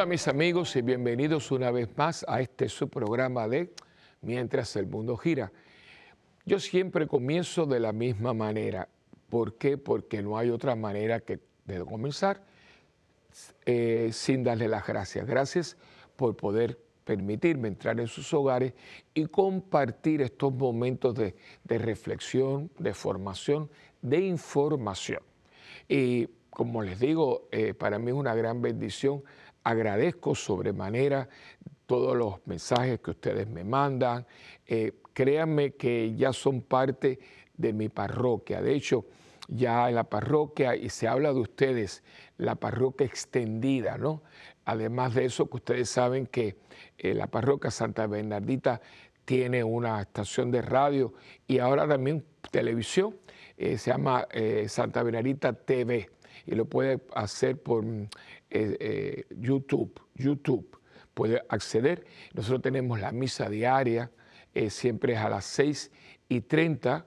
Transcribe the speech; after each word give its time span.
Hola 0.00 0.08
mis 0.08 0.28
amigos 0.28 0.74
y 0.76 0.80
bienvenidos 0.80 1.50
una 1.50 1.70
vez 1.70 1.90
más 1.94 2.24
a 2.26 2.40
este 2.40 2.70
su 2.70 2.88
programa 2.88 3.46
de 3.46 3.70
Mientras 4.22 4.74
el 4.76 4.86
mundo 4.86 5.14
gira. 5.18 5.52
Yo 6.46 6.58
siempre 6.58 7.06
comienzo 7.06 7.66
de 7.66 7.80
la 7.80 7.92
misma 7.92 8.32
manera. 8.32 8.88
¿Por 9.28 9.58
qué? 9.58 9.76
Porque 9.76 10.22
no 10.22 10.38
hay 10.38 10.48
otra 10.48 10.74
manera 10.74 11.20
que 11.20 11.38
de 11.66 11.84
comenzar 11.84 12.42
eh, 13.66 14.08
sin 14.10 14.42
darle 14.42 14.68
las 14.68 14.86
gracias. 14.86 15.26
Gracias 15.26 15.76
por 16.16 16.34
poder 16.34 16.80
permitirme 17.04 17.68
entrar 17.68 18.00
en 18.00 18.06
sus 18.06 18.32
hogares 18.32 18.72
y 19.12 19.26
compartir 19.26 20.22
estos 20.22 20.50
momentos 20.50 21.14
de, 21.14 21.34
reflexión, 21.68 22.70
de 22.78 22.94
formación, 22.94 23.68
de 24.00 24.20
información. 24.20 25.20
Y 25.86 26.26
como 26.48 26.82
les 26.82 26.98
digo, 26.98 27.48
eh, 27.52 27.74
para 27.74 27.98
mí 27.98 28.10
es 28.12 28.16
una 28.16 28.34
gran 28.34 28.62
bendición. 28.62 29.22
Agradezco 29.62 30.34
sobremanera 30.34 31.28
todos 31.90 32.16
los 32.16 32.46
mensajes 32.46 33.00
que 33.00 33.10
ustedes 33.10 33.48
me 33.48 33.64
mandan. 33.64 34.24
Eh, 34.66 34.92
créanme 35.12 35.72
que 35.72 36.14
ya 36.14 36.32
son 36.32 36.62
parte 36.62 37.18
de 37.56 37.72
mi 37.72 37.88
parroquia. 37.88 38.62
De 38.62 38.74
hecho, 38.74 39.06
ya 39.48 39.88
en 39.88 39.96
la 39.96 40.04
parroquia, 40.04 40.76
y 40.76 40.88
se 40.88 41.08
habla 41.08 41.32
de 41.32 41.40
ustedes, 41.40 42.04
la 42.38 42.54
parroquia 42.54 43.06
extendida, 43.06 43.98
¿no? 43.98 44.22
Además 44.64 45.14
de 45.14 45.24
eso, 45.24 45.50
que 45.50 45.56
ustedes 45.56 45.90
saben 45.90 46.26
que 46.26 46.56
eh, 46.96 47.12
la 47.12 47.26
parroquia 47.26 47.72
Santa 47.72 48.06
Bernardita 48.06 48.80
tiene 49.24 49.64
una 49.64 50.00
estación 50.00 50.50
de 50.52 50.62
radio 50.62 51.12
y 51.48 51.58
ahora 51.58 51.88
también 51.88 52.24
televisión, 52.52 53.16
eh, 53.56 53.76
se 53.78 53.90
llama 53.90 54.26
Santa 54.68 55.02
Bernardita 55.02 55.52
TV 55.52 56.08
y 56.46 56.54
lo 56.54 56.64
puede 56.66 57.00
hacer 57.14 57.60
por 57.60 57.84
YouTube, 59.30 60.00
YouTube, 60.14 60.78
puede 61.14 61.42
acceder. 61.48 62.04
Nosotros 62.34 62.62
tenemos 62.62 63.00
la 63.00 63.12
misa 63.12 63.48
diaria, 63.48 64.10
siempre 64.68 65.12
es 65.12 65.18
a 65.20 65.28
las 65.28 65.44
6 65.44 65.90
y 66.28 66.40
30, 66.40 67.06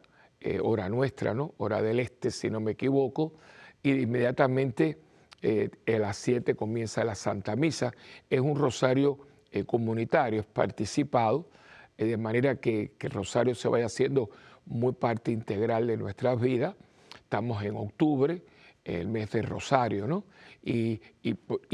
hora 0.62 0.88
nuestra, 0.90 1.34
¿no? 1.34 1.54
Hora 1.58 1.82
del 1.82 2.00
este, 2.00 2.32
si 2.32 2.50
no 2.50 2.60
me 2.60 2.72
equivoco, 2.72 3.34
y 3.82 3.92
inmediatamente 3.92 4.98
eh, 5.46 5.70
a 5.88 6.00
las 6.00 6.16
7 6.18 6.56
comienza 6.56 7.04
la 7.04 7.16
Santa 7.16 7.58
Misa. 7.58 7.92
Es 8.30 8.40
un 8.40 8.56
rosario 8.56 9.20
eh, 9.52 9.66
comunitario, 9.66 10.40
es 10.40 10.46
participado, 10.46 11.50
eh, 11.98 12.06
de 12.06 12.18
manera 12.18 12.56
que, 12.56 12.94
el 12.98 13.12
rosario 13.12 13.54
se 13.54 13.68
vaya 13.68 13.88
haciendo 13.88 14.30
muy 14.66 14.94
parte 14.94 15.32
integral 15.32 15.86
de 15.88 15.98
nuestras 15.98 16.40
vidas. 16.40 16.76
Estamos 17.16 17.62
en 17.64 17.76
octubre, 17.76 18.42
el 18.84 19.08
mes 19.08 19.32
del 19.32 19.46
rosario, 19.46 20.08
¿no? 20.08 20.26
Y, 20.64 21.00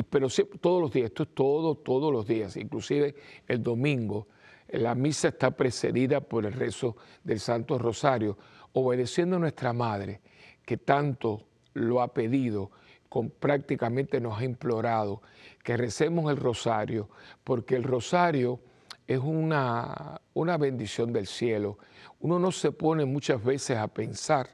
pero 0.09 0.27
todos 0.59 0.81
los 0.81 0.91
días, 0.91 1.05
esto 1.07 1.23
es 1.23 1.29
todo, 1.33 1.75
todos 1.75 2.11
los 2.11 2.27
días, 2.27 2.57
inclusive 2.57 3.15
el 3.47 3.61
domingo. 3.61 4.27
La 4.69 4.95
misa 4.95 5.29
está 5.29 5.51
precedida 5.51 6.21
por 6.21 6.45
el 6.45 6.53
rezo 6.53 6.95
del 7.23 7.39
Santo 7.39 7.77
Rosario, 7.77 8.37
obedeciendo 8.73 9.35
a 9.35 9.39
nuestra 9.39 9.73
Madre, 9.73 10.21
que 10.65 10.77
tanto 10.77 11.47
lo 11.73 12.01
ha 12.01 12.13
pedido 12.13 12.71
con, 13.09 13.31
prácticamente 13.31 14.21
nos 14.21 14.39
ha 14.39 14.43
implorado 14.43 15.21
que 15.63 15.75
recemos 15.75 16.29
el 16.31 16.37
rosario, 16.37 17.09
porque 17.43 17.75
el 17.75 17.83
rosario 17.83 18.59
es 19.07 19.19
una, 19.19 20.21
una 20.33 20.57
bendición 20.57 21.11
del 21.11 21.25
cielo. 21.25 21.79
Uno 22.19 22.37
no 22.37 22.51
se 22.51 22.71
pone 22.71 23.05
muchas 23.05 23.43
veces 23.43 23.77
a 23.77 23.87
pensar 23.87 24.49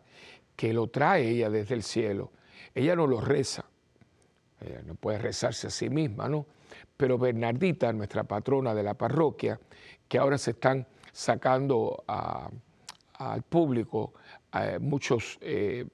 que 0.56 0.72
lo 0.72 0.88
trae 0.88 1.30
ella 1.30 1.50
desde 1.50 1.76
el 1.76 1.84
cielo. 1.84 2.32
Ella 2.76 2.96
no 2.96 3.08
lo 3.08 3.22
reza, 3.22 3.66
ella 4.60 4.82
no 4.86 4.96
puede 4.96 5.18
rezarse 5.18 5.68
a 5.68 5.70
sí 5.70 5.90
misma, 5.90 6.30
¿no? 6.30 6.46
Pero 6.98 7.18
Bernardita, 7.18 7.92
nuestra 7.94 8.26
patrona 8.26 8.76
de 8.76 8.84
la 8.84 8.94
parroquia, 8.94 9.60
que 10.08 10.18
ahora 10.18 10.38
se 10.38 10.52
están 10.52 10.86
sacando 11.12 12.04
al 12.08 13.42
público 13.44 14.14
eh, 14.54 14.78
muchos, 14.80 15.38
eh, 15.42 15.86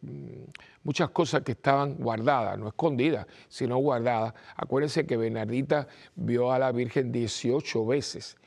muchas 0.83 1.09
cosas 1.11 1.41
que 1.43 1.53
estaban 1.53 1.95
guardadas, 1.95 2.57
no 2.59 2.67
escondidas, 2.67 3.25
sino 3.47 3.77
guardadas. 3.77 4.33
Acuérdense 4.55 5.05
que 5.05 5.17
Bernardita 5.17 5.87
vio 6.15 6.51
a 6.51 6.59
la 6.59 6.71
Virgen 6.71 7.11
18 7.11 7.85
veces 7.85 8.37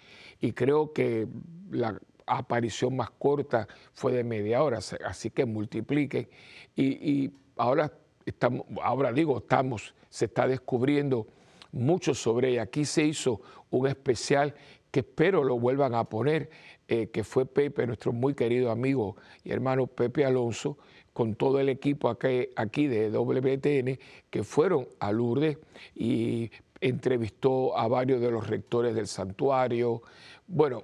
y 0.40 0.52
creo 0.52 0.92
que 0.92 1.26
la 1.70 1.98
aparición 2.26 2.96
más 2.96 3.10
corta 3.10 3.66
fue 3.92 4.12
de 4.12 4.24
media 4.24 4.62
hora, 4.62 4.78
así 5.04 5.30
que 5.30 5.44
multipliquen. 5.46 6.28
Y, 6.76 7.32
ahora, 7.56 7.92
estamos, 8.26 8.66
ahora 8.82 9.12
digo, 9.12 9.38
estamos, 9.38 9.94
se 10.10 10.26
está 10.26 10.46
descubriendo 10.46 11.26
mucho 11.72 12.14
sobre 12.14 12.50
ella. 12.50 12.62
Aquí 12.62 12.84
se 12.84 13.04
hizo 13.04 13.40
un 13.70 13.86
especial 13.86 14.54
que 14.90 15.00
espero 15.00 15.42
lo 15.42 15.58
vuelvan 15.58 15.94
a 15.94 16.04
poner 16.04 16.50
eh, 16.86 17.08
que 17.08 17.24
fue 17.24 17.46
Pepe, 17.46 17.86
nuestro 17.86 18.12
muy 18.12 18.34
querido 18.34 18.70
amigo 18.70 19.16
y 19.42 19.50
hermano 19.50 19.86
Pepe 19.86 20.24
Alonso, 20.24 20.76
con 21.12 21.34
todo 21.34 21.58
el 21.58 21.68
equipo 21.68 22.08
aquí, 22.08 22.48
aquí 22.56 22.86
de 22.88 23.10
WTN, 23.10 23.98
que 24.28 24.44
fueron 24.44 24.86
a 24.98 25.10
Lourdes 25.10 25.58
y 25.94 26.50
entrevistó 26.80 27.76
a 27.78 27.88
varios 27.88 28.20
de 28.20 28.30
los 28.30 28.46
rectores 28.46 28.94
del 28.94 29.06
santuario. 29.06 30.02
Bueno, 30.46 30.82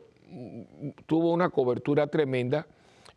tuvo 1.07 1.33
una 1.33 1.51
cobertura 1.51 2.07
tremenda 2.07 2.67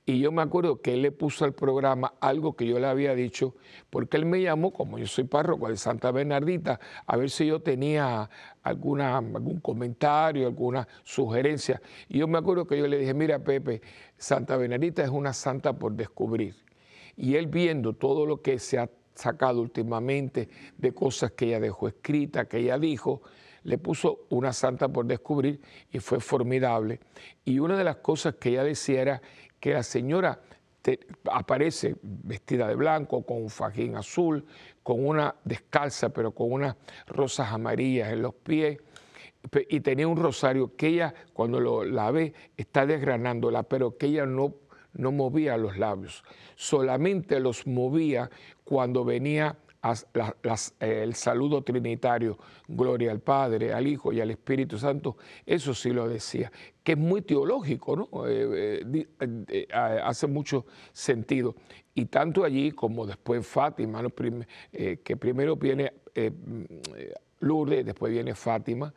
y 0.06 0.20
yo 0.20 0.34
me 0.34 0.42
acuerdo 0.42 0.82
que 0.82 0.96
él 0.96 1.02
le 1.02 1.12
puso 1.12 1.46
al 1.46 1.54
programa 1.54 2.14
algo 2.20 2.58
que 2.58 2.68
yo 2.68 2.78
le 2.78 2.88
había 2.88 3.16
dicho, 3.16 3.56
porque 3.90 4.18
él 4.18 4.26
me 4.26 4.42
llamó, 4.42 4.74
como 4.74 5.00
yo 5.00 5.08
soy 5.08 5.24
párroco 5.24 5.70
de 5.70 5.78
Santa 5.78 6.12
Bernardita, 6.12 6.80
a 7.06 7.16
ver 7.16 7.30
si 7.30 7.46
yo 7.46 7.62
tenía 7.62 8.30
alguna, 8.64 9.18
algún 9.18 9.62
comentario, 9.62 10.46
alguna 10.46 10.86
sugerencia. 11.04 11.82
Y 12.10 12.20
yo 12.20 12.28
me 12.28 12.38
acuerdo 12.38 12.68
que 12.68 12.78
yo 12.78 12.86
le 12.88 12.98
dije, 12.98 13.14
mira 13.14 13.40
Pepe, 13.40 13.82
Santa 14.18 14.58
Bernardita 14.58 15.04
es 15.04 15.10
una 15.10 15.32
santa 15.32 15.72
por 15.72 15.94
descubrir. 15.94 16.56
Y 17.16 17.36
él 17.36 17.48
viendo 17.48 17.94
todo 17.94 18.26
lo 18.26 18.42
que 18.42 18.60
se 18.60 18.80
ha 18.80 18.90
sacado 19.16 19.62
últimamente 19.62 20.50
de 20.78 20.94
cosas 20.94 21.32
que 21.32 21.46
ella 21.46 21.62
dejó 21.62 21.88
escrita, 21.88 22.46
que 22.46 22.58
ella 22.58 22.78
dijo, 22.78 23.22
le 23.64 23.78
puso 23.78 24.26
una 24.30 24.52
santa 24.52 24.90
por 24.90 25.06
descubrir 25.06 25.62
y 25.92 26.00
fue 26.00 26.20
formidable. 26.20 27.00
Y 27.46 27.60
una 27.60 27.78
de 27.78 27.86
las 27.86 27.98
cosas 27.98 28.36
que 28.36 28.50
ella 28.50 28.64
decía 28.64 29.02
era 29.02 29.22
que 29.64 29.72
la 29.72 29.84
señora 29.84 30.42
aparece 31.32 31.96
vestida 32.02 32.68
de 32.68 32.76
blanco, 32.76 33.26
con 33.26 33.44
un 33.44 33.50
fajín 33.50 33.96
azul, 33.96 34.46
con 34.84 35.08
una 35.08 35.36
descalza, 35.46 36.10
pero 36.10 36.34
con 36.34 36.52
unas 36.52 36.76
rosas 37.08 37.50
amarillas 37.50 38.12
en 38.12 38.24
los 38.24 38.34
pies, 38.34 38.80
y 39.70 39.80
tenía 39.80 40.06
un 40.06 40.18
rosario 40.18 40.76
que 40.76 40.88
ella, 40.88 41.14
cuando 41.32 41.62
lo, 41.62 41.86
la 41.86 42.12
ve, 42.12 42.34
está 42.58 42.86
desgranándola, 42.86 43.64
pero 43.64 43.98
que 43.98 44.08
ella 44.08 44.26
no, 44.26 44.54
no 44.92 45.14
movía 45.14 45.56
los 45.56 45.78
labios, 45.78 46.26
solamente 46.58 47.40
los 47.40 47.66
movía 47.66 48.30
cuando 48.66 49.06
venía 49.06 49.56
el 50.80 51.14
saludo 51.16 51.62
trinitario, 51.62 52.38
gloria 52.68 53.12
al 53.12 53.20
Padre, 53.20 53.74
al 53.74 53.86
Hijo 53.86 54.14
y 54.14 54.22
al 54.22 54.32
Espíritu 54.32 54.78
Santo, 54.78 55.18
eso 55.46 55.74
sí 55.74 55.92
lo 55.92 56.08
decía, 56.08 56.52
que 56.84 56.94
es 56.94 56.98
muy 56.98 57.22
teológico, 57.22 57.96
¿no? 57.96 58.28
Eh, 58.28 58.82
eh, 58.82 59.46
eh, 59.50 59.68
hace 59.72 60.28
mucho 60.28 60.66
sentido. 60.94 61.56
Y 61.94 62.06
tanto 62.06 62.44
allí 62.44 62.72
como 62.72 63.06
después 63.06 63.46
Fátima, 63.46 64.02
que 64.72 65.18
primero 65.18 65.58
viene 65.58 65.94
Lourdes, 67.40 67.86
después 67.86 68.12
viene 68.12 68.34
Fátima, 68.34 68.94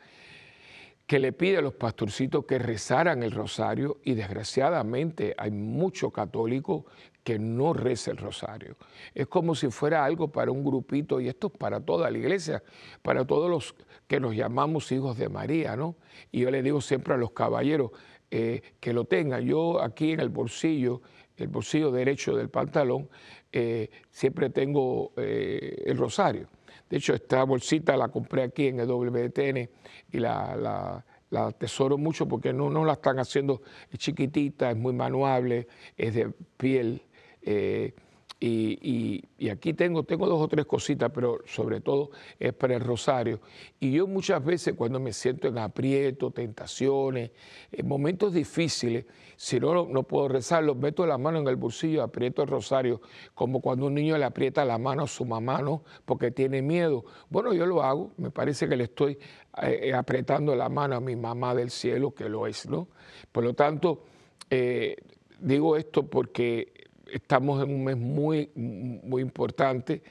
que 1.06 1.18
le 1.18 1.32
pide 1.32 1.58
a 1.58 1.62
los 1.62 1.74
pastorcitos 1.74 2.46
que 2.46 2.58
rezaran 2.58 3.22
el 3.22 3.32
rosario 3.32 3.98
y 4.02 4.14
desgraciadamente 4.14 5.34
hay 5.38 5.50
muchos 5.52 6.12
católicos 6.12 6.84
que 7.26 7.40
no 7.40 7.72
reza 7.72 8.12
el 8.12 8.18
rosario. 8.18 8.76
Es 9.12 9.26
como 9.26 9.56
si 9.56 9.68
fuera 9.68 10.04
algo 10.04 10.28
para 10.28 10.52
un 10.52 10.64
grupito, 10.64 11.20
y 11.20 11.26
esto 11.26 11.48
es 11.48 11.58
para 11.58 11.80
toda 11.80 12.08
la 12.08 12.16
iglesia, 12.16 12.62
para 13.02 13.24
todos 13.24 13.50
los 13.50 13.74
que 14.06 14.20
nos 14.20 14.36
llamamos 14.36 14.92
hijos 14.92 15.18
de 15.18 15.28
María, 15.28 15.74
¿no? 15.74 15.96
Y 16.30 16.42
yo 16.42 16.52
le 16.52 16.62
digo 16.62 16.80
siempre 16.80 17.14
a 17.14 17.16
los 17.16 17.32
caballeros 17.32 17.90
eh, 18.30 18.62
que 18.78 18.92
lo 18.92 19.06
tengan. 19.06 19.44
Yo 19.44 19.82
aquí 19.82 20.12
en 20.12 20.20
el 20.20 20.28
bolsillo, 20.28 21.02
el 21.36 21.48
bolsillo 21.48 21.90
derecho 21.90 22.36
del 22.36 22.48
pantalón, 22.48 23.08
eh, 23.50 23.90
siempre 24.08 24.50
tengo 24.50 25.12
eh, 25.16 25.82
el 25.84 25.98
rosario. 25.98 26.46
De 26.88 26.98
hecho, 26.98 27.12
esta 27.12 27.42
bolsita 27.42 27.96
la 27.96 28.06
compré 28.06 28.44
aquí 28.44 28.68
en 28.68 28.78
el 28.78 28.86
WTN 28.86 29.68
y 30.12 30.18
la, 30.20 31.02
la 31.30 31.46
atesoro 31.46 31.98
mucho 31.98 32.28
porque 32.28 32.52
no, 32.52 32.70
no 32.70 32.84
la 32.84 32.94
están 32.94 33.18
haciendo 33.18 33.62
chiquitita, 33.96 34.70
es 34.70 34.76
muy 34.76 34.92
manuable, 34.92 35.66
es 35.96 36.14
de 36.14 36.30
piel 36.56 37.02
eh, 37.46 37.94
Y, 38.38 39.22
aquí 39.50 39.72
tengo, 39.72 40.02
tengo 40.02 40.26
dos 40.26 40.42
o 40.42 40.48
tres 40.48 40.66
cositas, 40.66 41.10
pero 41.14 41.40
sobre 41.46 41.80
todo 41.80 42.10
es 42.38 42.52
para 42.52 42.74
el 42.74 42.82
rosario. 42.82 43.40
Y 43.80 43.92
yo 43.92 44.06
muchas 44.06 44.44
veces 44.44 44.74
cuando 44.74 45.00
me 45.00 45.14
siento 45.14 45.48
en 45.48 45.56
aprieto, 45.56 46.30
tentaciones, 46.30 47.30
en 47.72 47.88
momentos 47.88 48.34
difíciles, 48.34 49.06
si 49.36 49.58
no, 49.58 49.86
no 49.86 50.02
puedo 50.02 50.28
rezar, 50.28 50.64
los 50.64 50.76
meto 50.76 51.06
la 51.06 51.16
mano 51.16 51.38
en 51.38 51.48
el 51.48 51.56
bolsillo, 51.56 52.02
aprieto 52.02 52.42
el 52.42 52.48
rosario, 52.48 53.00
como 53.34 53.60
cuando 53.60 53.86
un 53.86 53.94
niño 53.94 54.18
le 54.18 54.26
aprieta 54.26 54.66
la 54.66 54.76
mano 54.76 55.04
a 55.04 55.06
su 55.06 55.24
mamá, 55.24 55.62
¿no? 55.62 55.82
Porque 56.04 56.30
tiene 56.30 56.60
miedo. 56.60 57.04
Bueno, 57.30 57.54
yo 57.54 57.64
lo 57.64 57.82
hago, 57.82 58.12
me 58.18 58.30
parece 58.30 58.68
que 58.68 58.76
le 58.76 58.84
estoy 58.84 59.18
eh, 59.62 59.94
apretando 59.94 60.54
la 60.54 60.68
mano 60.68 60.96
a 60.96 61.00
mi 61.00 61.16
mamá 61.16 61.54
del 61.54 61.70
cielo, 61.70 62.12
que 62.12 62.28
lo 62.28 62.46
es, 62.46 62.68
¿no? 62.68 62.88
Por 63.32 63.44
lo 63.44 63.54
tanto, 63.54 64.04
eh, 64.50 64.96
digo 65.40 65.76
esto 65.76 66.06
porque 66.06 66.75
estamos 67.10 67.62
en 67.62 67.74
un 67.74 67.84
mes 67.84 67.96
muy, 67.96 68.50
muy 68.54 69.22
importante 69.22 70.02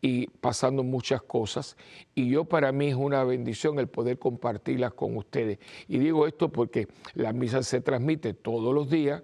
y 0.00 0.26
pasando 0.26 0.82
muchas 0.82 1.22
cosas. 1.22 1.76
Y 2.14 2.28
yo 2.30 2.44
para 2.44 2.72
mí 2.72 2.88
es 2.88 2.94
una 2.94 3.24
bendición 3.24 3.78
el 3.78 3.88
poder 3.88 4.18
compartirlas 4.18 4.92
con 4.94 5.16
ustedes. 5.16 5.58
Y 5.88 5.98
digo 5.98 6.26
esto 6.26 6.50
porque 6.50 6.88
la 7.14 7.32
misa 7.32 7.62
se 7.62 7.80
transmite 7.80 8.34
todos 8.34 8.74
los 8.74 8.90
días 8.90 9.22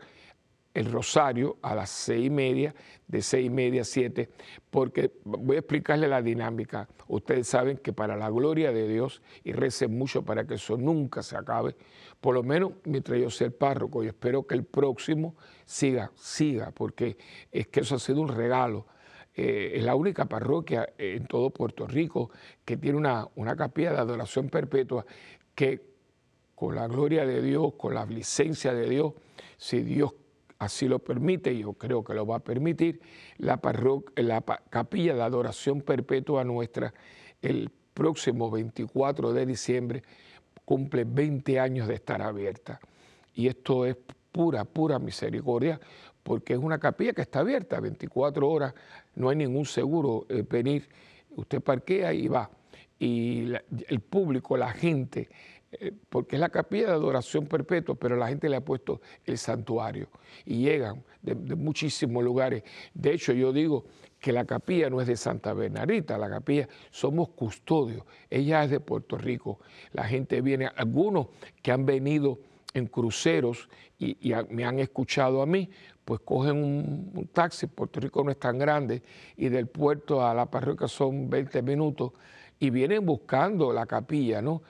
el 0.75 0.93
rosario 0.93 1.57
a 1.63 1.75
las 1.75 1.91
seis 1.91 2.27
y 2.27 2.31
media, 2.31 2.75
de 3.09 3.21
seis 3.21 3.47
y 3.47 3.51
media 3.51 3.83
a 3.83 3.85
siete, 3.85 4.29
porque 4.71 5.11
voy 5.25 5.57
a 5.57 5.61
explicarle 5.61 6.07
la 6.07 6.23
dinámica. 6.23 6.89
Ustedes 7.09 7.49
saben 7.49 7.79
que 7.79 7.93
para 7.93 8.17
la 8.17 8.31
gloria 8.31 8.71
de 8.71 8.87
Dios, 8.87 9.21
y 9.43 9.53
recen 9.53 9.99
mucho 9.99 10.23
para 10.23 10.47
que 10.47 10.55
eso 10.55 10.77
nunca 10.77 11.23
se 11.23 11.37
acabe, 11.37 11.75
por 12.21 12.35
lo 12.35 12.43
menos 12.43 12.73
mientras 12.85 13.21
yo 13.21 13.31
sea 13.31 13.47
el 13.47 13.53
párroco, 13.53 14.03
y 14.03 14.09
espero 14.09 14.47
que 14.47 14.55
el 14.55 14.65
próximo 14.65 15.37
siga, 15.65 16.11
siga, 16.15 16.71
porque 16.73 17.17
es 17.53 17.69
que 17.69 17.81
eso 17.81 17.95
ha 17.95 17.99
sido 17.99 18.21
un 18.21 18.29
regalo. 18.29 18.87
Eh, 19.35 19.75
es 19.77 19.85
la 19.85 19.95
única 19.95 20.25
parroquia 20.25 20.95
en 20.99 21.27
todo 21.27 21.51
Puerto 21.51 21.87
Rico 21.87 22.31
que 22.65 22.77
tiene 22.77 22.99
una, 22.99 23.29
una 23.37 23.55
capilla 23.55 23.93
de 23.93 23.99
adoración 23.99 24.49
perpetua 24.49 25.07
que 25.55 25.89
con 26.57 26.75
la 26.75 26.89
gloria 26.89 27.25
de 27.25 27.41
Dios, 27.41 27.75
con 27.79 27.95
la 27.95 28.05
licencia 28.05 28.75
de 28.75 28.89
Dios, 28.89 29.13
si 29.57 29.83
Dios 29.83 30.13
así 30.59 30.89
lo 30.89 30.99
permite, 30.99 31.57
yo 31.57 31.75
creo 31.75 32.03
que 32.03 32.15
lo 32.15 32.27
va 32.27 32.37
a 32.37 32.41
permitir, 32.41 33.01
la, 33.37 33.61
la 34.17 34.41
capilla 34.71 35.15
de 35.15 35.23
adoración 35.23 35.83
perpetua 35.83 36.43
nuestra 36.43 36.93
el 37.43 37.71
próximo 37.95 38.51
24 38.51 39.33
de 39.33 39.47
diciembre 39.47 40.03
cumple 40.69 41.05
20 41.05 41.59
años 41.59 41.89
de 41.89 41.95
estar 41.95 42.21
abierta. 42.21 42.79
Y 43.35 43.49
esto 43.49 43.87
es 43.87 43.97
pura, 44.31 44.67
pura 44.67 44.99
misericordia, 44.99 45.81
porque 46.23 46.53
es 46.53 46.59
una 46.59 46.79
capilla 46.79 47.15
que 47.15 47.23
está 47.23 47.39
abierta 47.39 47.81
24 47.81 48.47
horas, 48.47 48.75
no 49.15 49.31
hay 49.31 49.37
ningún 49.37 49.65
seguro 49.65 50.27
eh, 50.29 50.45
venir, 50.47 50.87
usted 51.37 51.63
parquea 51.63 52.13
y 52.13 52.29
va. 52.29 52.51
Y 52.99 53.51
el 53.87 54.01
público, 54.01 54.59
la 54.59 54.71
gente, 54.71 55.31
eh, 55.73 55.91
porque 56.11 56.37
es 56.37 56.41
la 56.41 56.51
capilla 56.51 56.89
de 56.89 56.93
adoración 56.93 57.47
perpetua, 57.47 57.95
pero 57.95 58.17
la 58.17 58.29
gente 58.29 58.51
le 58.51 58.57
ha 58.57 58.61
puesto 58.61 59.01
el 59.25 59.39
santuario 59.39 60.09
y 60.45 60.65
llegan 60.65 61.03
de, 61.23 61.35
muchísimos 61.35 62.23
lugares. 62.23 62.63
De 62.93 63.15
hecho, 63.15 63.33
yo 63.33 63.55
digo 63.55 63.87
que 64.21 64.33
la 64.33 64.45
capilla 64.45 64.91
no 64.91 65.01
es 65.01 65.07
de 65.07 65.17
Santa 65.17 65.53
Bernardita, 65.53 66.19
la 66.19 66.29
capilla 66.29 66.69
somos 66.91 67.29
custodios, 67.31 68.05
ella 68.29 68.65
es 68.65 68.71
de 68.71 68.81
Puerto 68.81 69.17
Rico. 69.17 69.61
La 69.93 70.05
gente 70.05 70.41
viene, 70.41 70.69
algunos 70.77 71.29
que 71.63 71.71
han 71.71 71.87
venido 71.87 72.39
en 72.75 72.87
cruceros 72.87 73.69
y, 73.99 74.33
me 74.51 74.65
han 74.65 74.79
escuchado 74.79 75.43
a 75.43 75.47
mí, 75.47 75.71
pues 76.05 76.21
cogen 76.21 76.63
un, 76.63 77.29
taxi, 77.33 77.67
Puerto 77.67 78.01
Rico 78.01 78.25
no 78.25 78.31
es 78.31 78.39
tan 78.39 78.59
grande, 78.59 79.03
y 79.37 79.49
del 79.49 79.67
puerto 79.67 80.27
a 80.27 80.35
la 80.35 80.47
parroquia 80.47 80.89
son 80.89 81.29
20 81.29 81.63
minutos, 81.63 82.13
y 82.61 82.71
vienen 82.71 83.07
buscando 83.07 83.73
la 83.73 83.87
capilla, 83.87 84.43
¿no? 84.43 84.63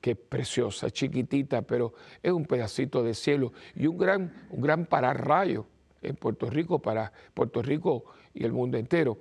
Que 0.00 0.12
es 0.12 0.16
preciosa, 0.16 0.90
chiquitita, 0.90 1.62
pero 1.62 1.94
es 2.22 2.32
un 2.32 2.44
pedacito 2.44 3.04
de 3.04 3.14
cielo 3.14 3.52
y 3.76 3.86
un 3.86 3.98
gran, 3.98 4.32
un 4.50 4.60
gran 4.60 4.86
pararrayo 4.86 5.66
en 6.02 6.16
Puerto 6.16 6.50
Rico 6.50 6.80
para 6.80 7.12
Puerto 7.34 7.62
Rico 7.62 8.04
y 8.34 8.44
el 8.44 8.52
mundo 8.52 8.78
entero. 8.78 9.18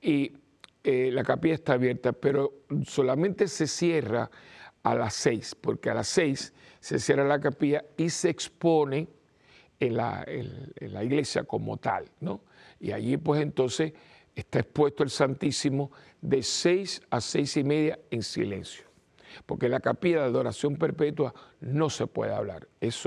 Y 0.00 0.32
eh, 0.84 1.10
la 1.12 1.22
capilla 1.22 1.54
está 1.54 1.74
abierta, 1.74 2.12
pero 2.12 2.62
solamente 2.86 3.48
se 3.48 3.66
cierra 3.66 4.30
a 4.82 4.94
las 4.94 5.14
seis, 5.14 5.54
porque 5.54 5.90
a 5.90 5.94
las 5.94 6.08
seis 6.08 6.52
se 6.80 6.98
cierra 6.98 7.24
la 7.24 7.40
capilla 7.40 7.84
y 7.96 8.10
se 8.10 8.30
expone 8.30 9.08
en 9.80 9.96
la, 9.96 10.24
en 10.26 10.92
la 10.92 11.04
iglesia 11.04 11.44
como 11.44 11.76
tal, 11.76 12.04
¿no? 12.20 12.40
Y 12.80 12.92
allí 12.92 13.16
pues 13.16 13.42
entonces 13.42 13.92
está 14.34 14.60
expuesto 14.60 15.02
el 15.02 15.10
Santísimo 15.10 15.90
de 16.20 16.42
seis 16.42 17.02
a 17.10 17.20
seis 17.20 17.56
y 17.56 17.64
media 17.64 17.98
en 18.10 18.22
silencio. 18.22 18.86
Porque 19.46 19.66
en 19.66 19.72
la 19.72 19.80
capilla 19.80 20.20
de 20.20 20.24
adoración 20.24 20.76
perpetua 20.76 21.34
no 21.60 21.90
se 21.90 22.06
puede 22.06 22.32
hablar, 22.32 22.68
es 22.80 23.00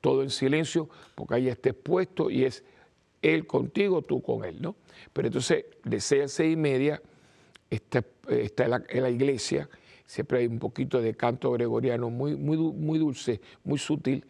todo 0.00 0.22
en 0.22 0.30
silencio, 0.30 0.88
porque 1.14 1.34
ahí 1.34 1.48
está 1.48 1.70
expuesto 1.70 2.30
y 2.30 2.44
es 2.44 2.64
él 3.22 3.46
contigo, 3.46 4.02
tú 4.02 4.20
con 4.20 4.44
él, 4.44 4.60
¿no? 4.60 4.76
Pero 5.12 5.28
entonces, 5.28 5.64
de 5.84 6.00
seis 6.00 6.24
a 6.24 6.28
seis 6.28 6.52
y 6.52 6.56
media 6.56 7.00
está, 7.70 8.04
está 8.28 8.64
en, 8.88 9.02
la, 9.02 9.10
iglesia, 9.10 9.68
siempre 10.04 10.40
hay 10.40 10.46
un 10.46 10.58
poquito 10.58 11.00
de 11.00 11.14
canto 11.14 11.52
gregoriano 11.52 12.10
muy, 12.10 12.36
muy, 12.36 12.56
muy 12.56 12.98
dulce, 12.98 13.40
muy 13.64 13.78
sutil. 13.78 14.26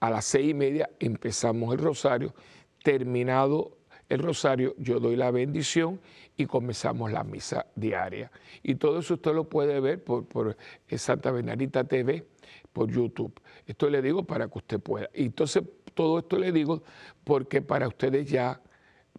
A 0.00 0.10
las 0.10 0.24
seis 0.24 0.50
y 0.50 0.54
media 0.54 0.90
empezamos 0.98 1.72
el 1.74 1.80
rosario, 1.80 2.34
terminado 2.82 3.76
el 4.08 4.18
rosario, 4.18 4.74
yo 4.76 5.00
doy 5.00 5.16
la 5.16 5.30
bendición 5.30 5.98
y 6.36 6.44
comenzamos 6.44 7.12
la 7.12 7.24
misa 7.24 7.66
diaria. 7.74 8.30
Y 8.62 8.74
todo 8.74 8.98
eso 8.98 9.14
usted 9.14 9.32
lo 9.32 9.48
puede 9.48 9.80
ver 9.80 10.04
por, 10.04 10.26
por 10.26 10.56
Santa 10.96 11.30
Bernardita 11.30 11.84
TV, 11.84 12.26
por 12.74 12.90
YouTube. 12.90 13.32
Esto 13.66 13.88
le 13.88 14.02
digo 14.02 14.24
para 14.24 14.48
que 14.48 14.58
usted 14.58 14.80
pueda. 14.80 15.08
Y 15.14 15.26
entonces 15.26 15.62
todo 15.94 16.18
esto 16.18 16.38
le 16.38 16.52
digo 16.52 16.82
porque 17.24 17.62
para 17.62 17.88
ustedes 17.88 18.30
ya, 18.30 18.60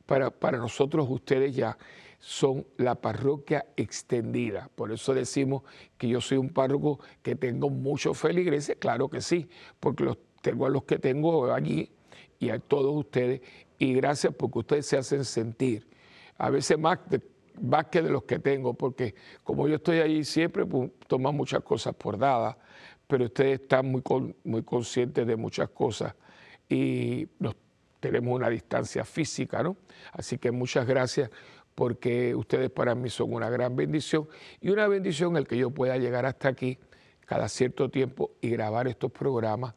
para, 0.06 0.30
para 0.32 0.58
nosotros 0.58 1.08
ustedes 1.10 1.56
ya 1.56 1.78
son 2.24 2.66
la 2.78 2.96
parroquia 2.96 3.66
extendida. 3.76 4.70
Por 4.76 4.94
eso 4.94 5.14
decimos 5.14 5.64
que 5.98 6.08
yo 6.08 6.22
soy 6.22 6.38
un 6.38 6.50
párroco 6.50 7.02
que 7.22 7.36
tengo 7.36 7.70
muchos 7.70 8.18
feligreses, 8.18 8.78
claro 8.78 9.10
que 9.10 9.20
sí, 9.20 9.50
porque 9.82 10.06
los 10.06 10.18
tengo 10.42 10.66
a 10.66 10.70
los 10.70 10.86
que 10.86 11.00
tengo 11.00 11.52
allí 11.54 11.92
y 12.40 12.50
a 12.50 12.60
todos 12.60 12.96
ustedes. 12.96 13.42
Y 13.78 13.94
gracias 13.94 14.34
porque 14.36 14.60
ustedes 14.60 14.86
se 14.86 14.98
hacen 14.98 15.26
sentir, 15.26 15.86
a 16.38 16.50
veces 16.50 16.80
más, 16.80 17.00
más 17.62 17.88
que 17.88 18.02
de 18.02 18.10
los 18.10 18.24
que 18.24 18.40
tengo, 18.40 18.74
porque 18.74 19.16
como 19.44 19.68
yo 19.68 19.76
estoy 19.76 20.00
allí 20.00 20.24
siempre, 20.24 20.66
pues, 20.66 20.92
toman 21.08 21.36
muchas 21.36 21.62
cosas 21.62 21.94
por 21.94 22.18
dadas, 22.18 22.56
pero 23.06 23.26
ustedes 23.26 23.60
están 23.60 23.92
muy, 23.92 24.02
muy 24.46 24.64
conscientes 24.64 25.28
de 25.28 25.36
muchas 25.36 25.70
cosas 25.72 26.16
y 26.74 27.30
tenemos 28.00 28.36
una 28.36 28.50
distancia 28.50 29.06
física, 29.06 29.62
¿no? 29.62 29.78
Así 30.12 30.40
que 30.40 30.52
muchas 30.52 30.88
gracias 30.88 31.30
porque 31.76 32.34
ustedes 32.34 32.72
para 32.72 32.96
mí 32.96 33.10
son 33.10 33.34
una 33.34 33.50
gran 33.50 33.76
bendición 33.76 34.28
y 34.60 34.70
una 34.70 34.88
bendición 34.88 35.38
el 35.38 35.48
que 35.48 35.58
yo 35.58 35.70
pueda 35.70 35.98
llegar 35.98 36.26
hasta 36.26 36.50
aquí 36.50 36.80
cada 37.26 37.48
cierto 37.48 37.90
tiempo 37.90 38.32
y 38.42 38.50
grabar 38.50 38.88
estos 38.88 39.12
programas 39.12 39.76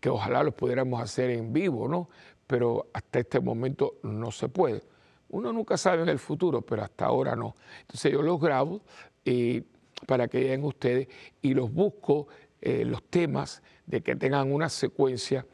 que 0.00 0.08
ojalá 0.08 0.42
los 0.42 0.54
pudiéramos 0.54 1.00
hacer 1.00 1.30
en 1.30 1.52
vivo, 1.52 1.86
¿no? 1.86 2.08
pero 2.48 2.88
hasta 2.92 3.20
este 3.20 3.40
momento 3.40 3.94
no 4.02 4.32
se 4.32 4.48
puede. 4.48 4.82
Uno 5.30 5.52
nunca 5.52 5.76
sabe 5.76 6.02
en 6.02 6.08
el 6.08 6.18
futuro, 6.18 6.60
pero 6.60 6.82
hasta 6.82 7.06
ahora 7.06 7.36
no. 7.36 7.54
Entonces 7.82 8.12
yo 8.12 8.20
los 8.20 8.40
grabo 8.40 8.82
eh, 9.24 9.62
para 10.06 10.28
que 10.28 10.40
vean 10.40 10.64
ustedes 10.64 11.08
y 11.40 11.54
los 11.54 11.72
busco 11.72 12.26
eh, 12.60 12.84
los 12.84 13.02
temas 13.04 13.62
de 13.86 14.02
que 14.02 14.16
tengan 14.16 14.52
una 14.52 14.68
secuencia 14.68 15.46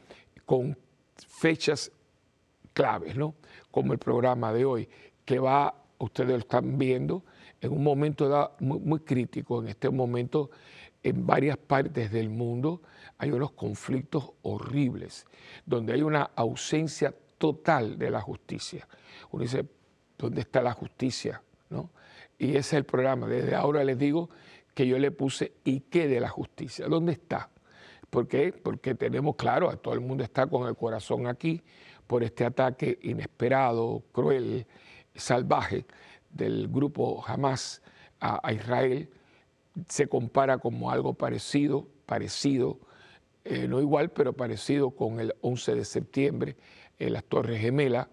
con 0.49 0.75
fechas 1.15 1.91
claves, 2.73 3.15
¿no? 3.15 3.35
Como 3.69 3.93
el 3.93 3.99
programa 3.99 4.51
de 4.51 4.65
hoy, 4.65 4.89
que 5.23 5.37
va, 5.37 5.75
ustedes 5.99 6.31
lo 6.31 6.37
están 6.37 6.75
viendo, 6.75 7.23
en 7.61 7.71
un 7.71 7.83
momento 7.83 8.55
muy, 8.59 9.01
crítico, 9.01 9.61
en 9.61 9.67
este 9.67 9.91
momento 9.91 10.49
en 11.03 11.27
varias 11.27 11.55
partes 11.55 12.11
del 12.11 12.31
mundo 12.31 12.81
hay 13.19 13.29
unos 13.29 13.51
conflictos 13.51 14.31
horribles, 14.41 15.27
donde 15.67 15.93
hay 15.93 16.01
una 16.01 16.31
ausencia 16.35 17.13
total 17.37 17.99
de 17.99 18.09
la 18.09 18.21
justicia. 18.21 18.87
Uno 19.29 19.43
dice, 19.43 19.67
¿dónde 20.17 20.41
está 20.41 20.63
la 20.63 20.73
justicia? 20.73 21.43
¿No? 21.69 21.91
Y 22.39 22.49
ese 22.49 22.59
es 22.59 22.73
el 22.73 22.85
programa. 22.85 23.27
Desde 23.27 23.53
ahora 23.53 23.83
les 23.83 23.99
digo 23.99 24.31
que 24.73 24.87
yo 24.87 24.97
le 24.97 25.11
puse 25.11 25.53
¿y 25.63 25.81
qué 25.81 26.07
de 26.07 26.19
la 26.19 26.29
justicia? 26.29 26.87
¿Dónde 26.87 27.11
está? 27.11 27.51
¿Por 28.09 28.27
qué? 28.27 28.51
Porque 28.51 28.95
tenemos, 28.95 29.35
claro, 29.35 29.75
todo 29.77 29.93
el 29.93 29.99
mundo 29.99 30.23
está 30.23 30.47
con 30.47 30.67
el 30.67 30.75
corazón 30.75 31.27
aquí 31.27 31.61
por 32.07 32.23
este 32.23 32.45
ataque 32.45 32.97
inesperado, 33.03 34.03
cruel, 34.11 34.65
salvaje 35.13 35.85
del 36.29 36.67
grupo 36.67 37.23
Hamas 37.27 37.81
a 38.19 38.51
Israel 38.51 39.09
se 39.87 40.07
compara 40.07 40.57
como 40.57 40.91
algo 40.91 41.13
parecido, 41.13 41.87
parecido, 42.05 42.79
eh, 43.45 43.67
no 43.67 43.79
igual, 43.79 44.09
pero 44.09 44.33
parecido 44.33 44.91
con 44.91 45.19
el 45.19 45.33
11 45.41 45.75
de 45.75 45.85
septiembre 45.85 46.55
en 46.97 47.13
las 47.13 47.23
Torres 47.23 47.61
Gemelas. 47.61 48.07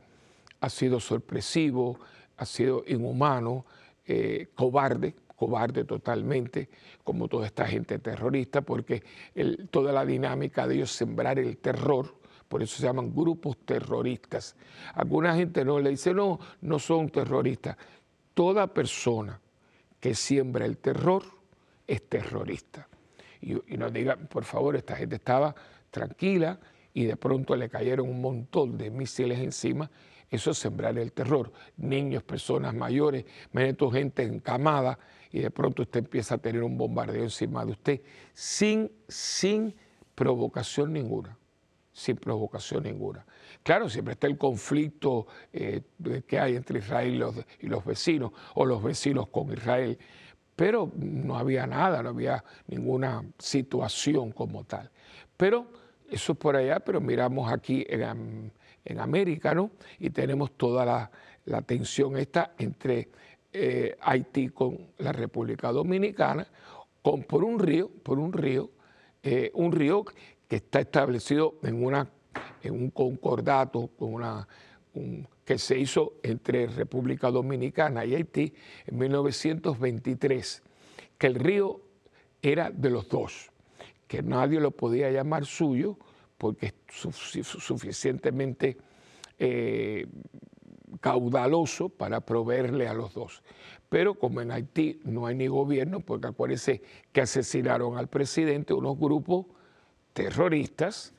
ha 0.60 0.70
sido 0.70 1.00
sorpresivo, 1.00 1.98
ha 2.36 2.46
sido 2.46 2.82
inhumano, 2.86 3.66
eh, 4.06 4.48
cobarde, 4.54 5.14
cobarde 5.36 5.84
totalmente, 5.84 6.68
como 7.04 7.28
toda 7.28 7.46
esta 7.46 7.66
gente 7.66 7.98
terrorista, 7.98 8.62
porque 8.62 9.02
toda 9.70 9.92
la 9.92 10.04
dinámica 10.04 10.66
de 10.66 10.76
ellos 10.76 10.90
sembrar 10.90 11.38
el 11.38 11.58
terror, 11.58 12.16
por 12.48 12.62
eso 12.62 12.76
se 12.76 12.84
llaman 12.84 13.14
grupos 13.14 13.58
terroristas. 13.64 14.56
Alguna 14.94 15.34
gente 15.34 15.64
no 15.64 15.78
le 15.78 15.90
dice, 15.90 16.14
no, 16.14 16.38
no 16.62 16.78
son 16.78 17.10
terroristas. 17.10 17.76
Toda 18.34 18.66
persona 18.66 19.40
que 20.00 20.14
siembra 20.14 20.64
el 20.64 20.78
terror 20.78 21.22
es 21.86 22.08
terrorista. 22.08 22.88
Y, 23.40 23.74
y 23.74 23.76
nos 23.76 23.92
diga, 23.92 24.16
por 24.16 24.44
favor, 24.44 24.76
esta 24.76 24.96
gente 24.96 25.16
estaba 25.16 25.54
tranquila 25.90 26.58
y 26.94 27.04
de 27.04 27.16
pronto 27.16 27.54
le 27.56 27.68
cayeron 27.68 28.08
un 28.08 28.20
montón 28.20 28.78
de 28.78 28.90
misiles 28.90 29.38
encima 29.40 29.90
eso 30.30 30.50
es 30.50 30.58
sembrar 30.58 30.98
el 30.98 31.12
terror. 31.12 31.52
Niños, 31.76 32.22
personas 32.22 32.74
mayores, 32.74 33.24
tu 33.76 33.90
gente 33.90 34.22
encamada 34.22 34.98
y 35.30 35.40
de 35.40 35.50
pronto 35.50 35.82
usted 35.82 36.00
empieza 36.00 36.36
a 36.36 36.38
tener 36.38 36.62
un 36.62 36.76
bombardeo 36.76 37.22
encima 37.22 37.64
de 37.64 37.72
usted 37.72 38.00
sin, 38.32 38.90
sin 39.08 39.74
provocación 40.14 40.92
ninguna 40.92 41.36
sin 41.96 42.16
provocación 42.16 42.82
ninguna. 42.82 43.24
Claro, 43.62 43.88
siempre 43.88 44.12
está 44.12 44.26
el 44.26 44.36
conflicto 44.36 45.26
eh, 45.50 45.80
que 46.26 46.38
hay 46.38 46.54
entre 46.54 46.80
Israel 46.80 47.14
y 47.14 47.16
los, 47.16 47.34
y 47.60 47.68
los, 47.68 47.82
vecinos, 47.86 48.32
o 48.54 48.66
los 48.66 48.82
vecinos 48.82 49.28
con 49.28 49.50
Israel, 49.50 49.98
pero 50.54 50.92
no 50.94 51.38
había 51.38 51.66
nada, 51.66 52.02
no 52.02 52.10
había 52.10 52.44
ninguna 52.66 53.24
situación 53.38 54.30
como 54.32 54.64
tal. 54.64 54.90
Pero 55.38 55.68
eso 56.10 56.32
es 56.32 56.38
por 56.38 56.54
allá, 56.54 56.80
pero 56.80 57.00
miramos 57.00 57.50
aquí 57.50 57.86
en 58.86 59.00
América, 59.00 59.54
¿no? 59.54 59.72
Y 59.98 60.10
tenemos 60.10 60.52
toda 60.52 61.10
la, 61.44 61.62
tensión 61.62 62.16
esta 62.16 62.54
entre 62.58 63.08
eh, 63.52 63.96
Haití 64.00 64.48
con 64.48 64.78
la 64.98 65.12
República 65.12 65.70
Dominicana, 65.70 66.46
con, 67.02 67.24
por 67.24 67.44
un 67.44 67.58
río, 67.58 67.88
por 67.88 68.18
un 68.18 68.32
río, 68.32 68.70
eh, 69.22 69.50
un 69.54 69.72
río 69.72 70.04
que 70.48 70.56
está 70.56 70.80
establecido 70.80 71.56
en, 71.62 71.84
una, 71.84 72.08
en 72.62 72.74
un 72.74 72.90
concordato 72.90 73.90
con 73.98 74.14
una, 74.14 74.46
que 75.44 75.58
se 75.58 75.78
hizo 75.78 76.14
entre 76.22 76.66
República 76.66 77.30
Dominicana 77.30 78.04
y 78.04 78.14
Haití 78.14 78.54
en 78.86 78.98
1923, 78.98 80.62
que 81.18 81.26
el 81.26 81.34
río 81.34 81.80
era 82.42 82.70
de 82.70 82.90
los 82.90 83.08
dos, 83.08 83.50
que 84.06 84.22
nadie 84.22 84.60
lo 84.60 84.70
podía 84.70 85.10
llamar 85.10 85.44
suyo, 85.44 85.98
porque 86.38 86.66
es 86.66 86.74
suficientemente 86.90 88.76
eh, 89.38 90.06
caudaloso 91.00 91.88
para 91.88 92.20
proveerle 92.20 92.88
a 92.88 92.94
los 92.94 93.14
dos. 93.14 93.42
Pero 93.88 94.14
como 94.14 94.40
en 94.40 94.50
Haití 94.50 95.00
no 95.04 95.26
hay 95.26 95.34
ni 95.34 95.46
gobierno, 95.46 96.00
porque 96.00 96.28
acuérdense 96.28 96.82
que 97.12 97.20
asesinaron 97.20 97.96
al 97.96 98.08
presidente 98.08 98.74
unos 98.74 98.98
grupos 98.98 99.46
terroristas, 100.12 101.12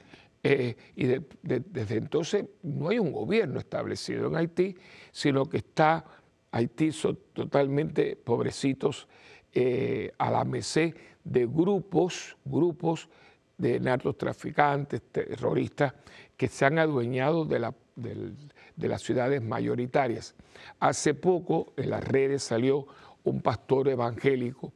eh, 0.43 0.75
y 0.95 1.05
desde 1.05 1.97
entonces 1.97 2.45
no 2.63 2.89
hay 2.89 2.99
un 2.99 3.11
gobierno 3.11 3.59
establecido 3.59 4.27
en 4.27 4.35
Haití, 4.35 4.75
sino 5.11 5.45
que 5.45 5.57
está 5.57 6.05
Haití 6.51 6.91
son 6.91 7.19
totalmente 7.33 8.15
pobrecitos 8.15 9.07
eh, 9.53 10.11
a 10.17 10.31
la 10.31 10.43
merced 10.43 10.95
de 11.23 11.45
grupos, 11.45 12.37
grupos 12.45 13.09
de 13.57 13.79
narcotraficantes, 13.79 15.01
terroristas, 15.11 15.93
que 16.35 16.47
se 16.47 16.65
han 16.65 16.77
adueñado 16.77 17.45
de, 17.45 17.59
la, 17.59 17.73
de, 17.95 18.87
las 18.87 19.01
ciudades 19.01 19.41
mayoritarias. 19.41 20.35
Hace 20.79 21.15
poco 21.15 21.73
en 21.75 21.89
las 21.89 22.03
redes 22.03 22.43
salió 22.43 22.85
un 23.23 23.41
pastor 23.41 23.89
evangélico, 23.89 24.71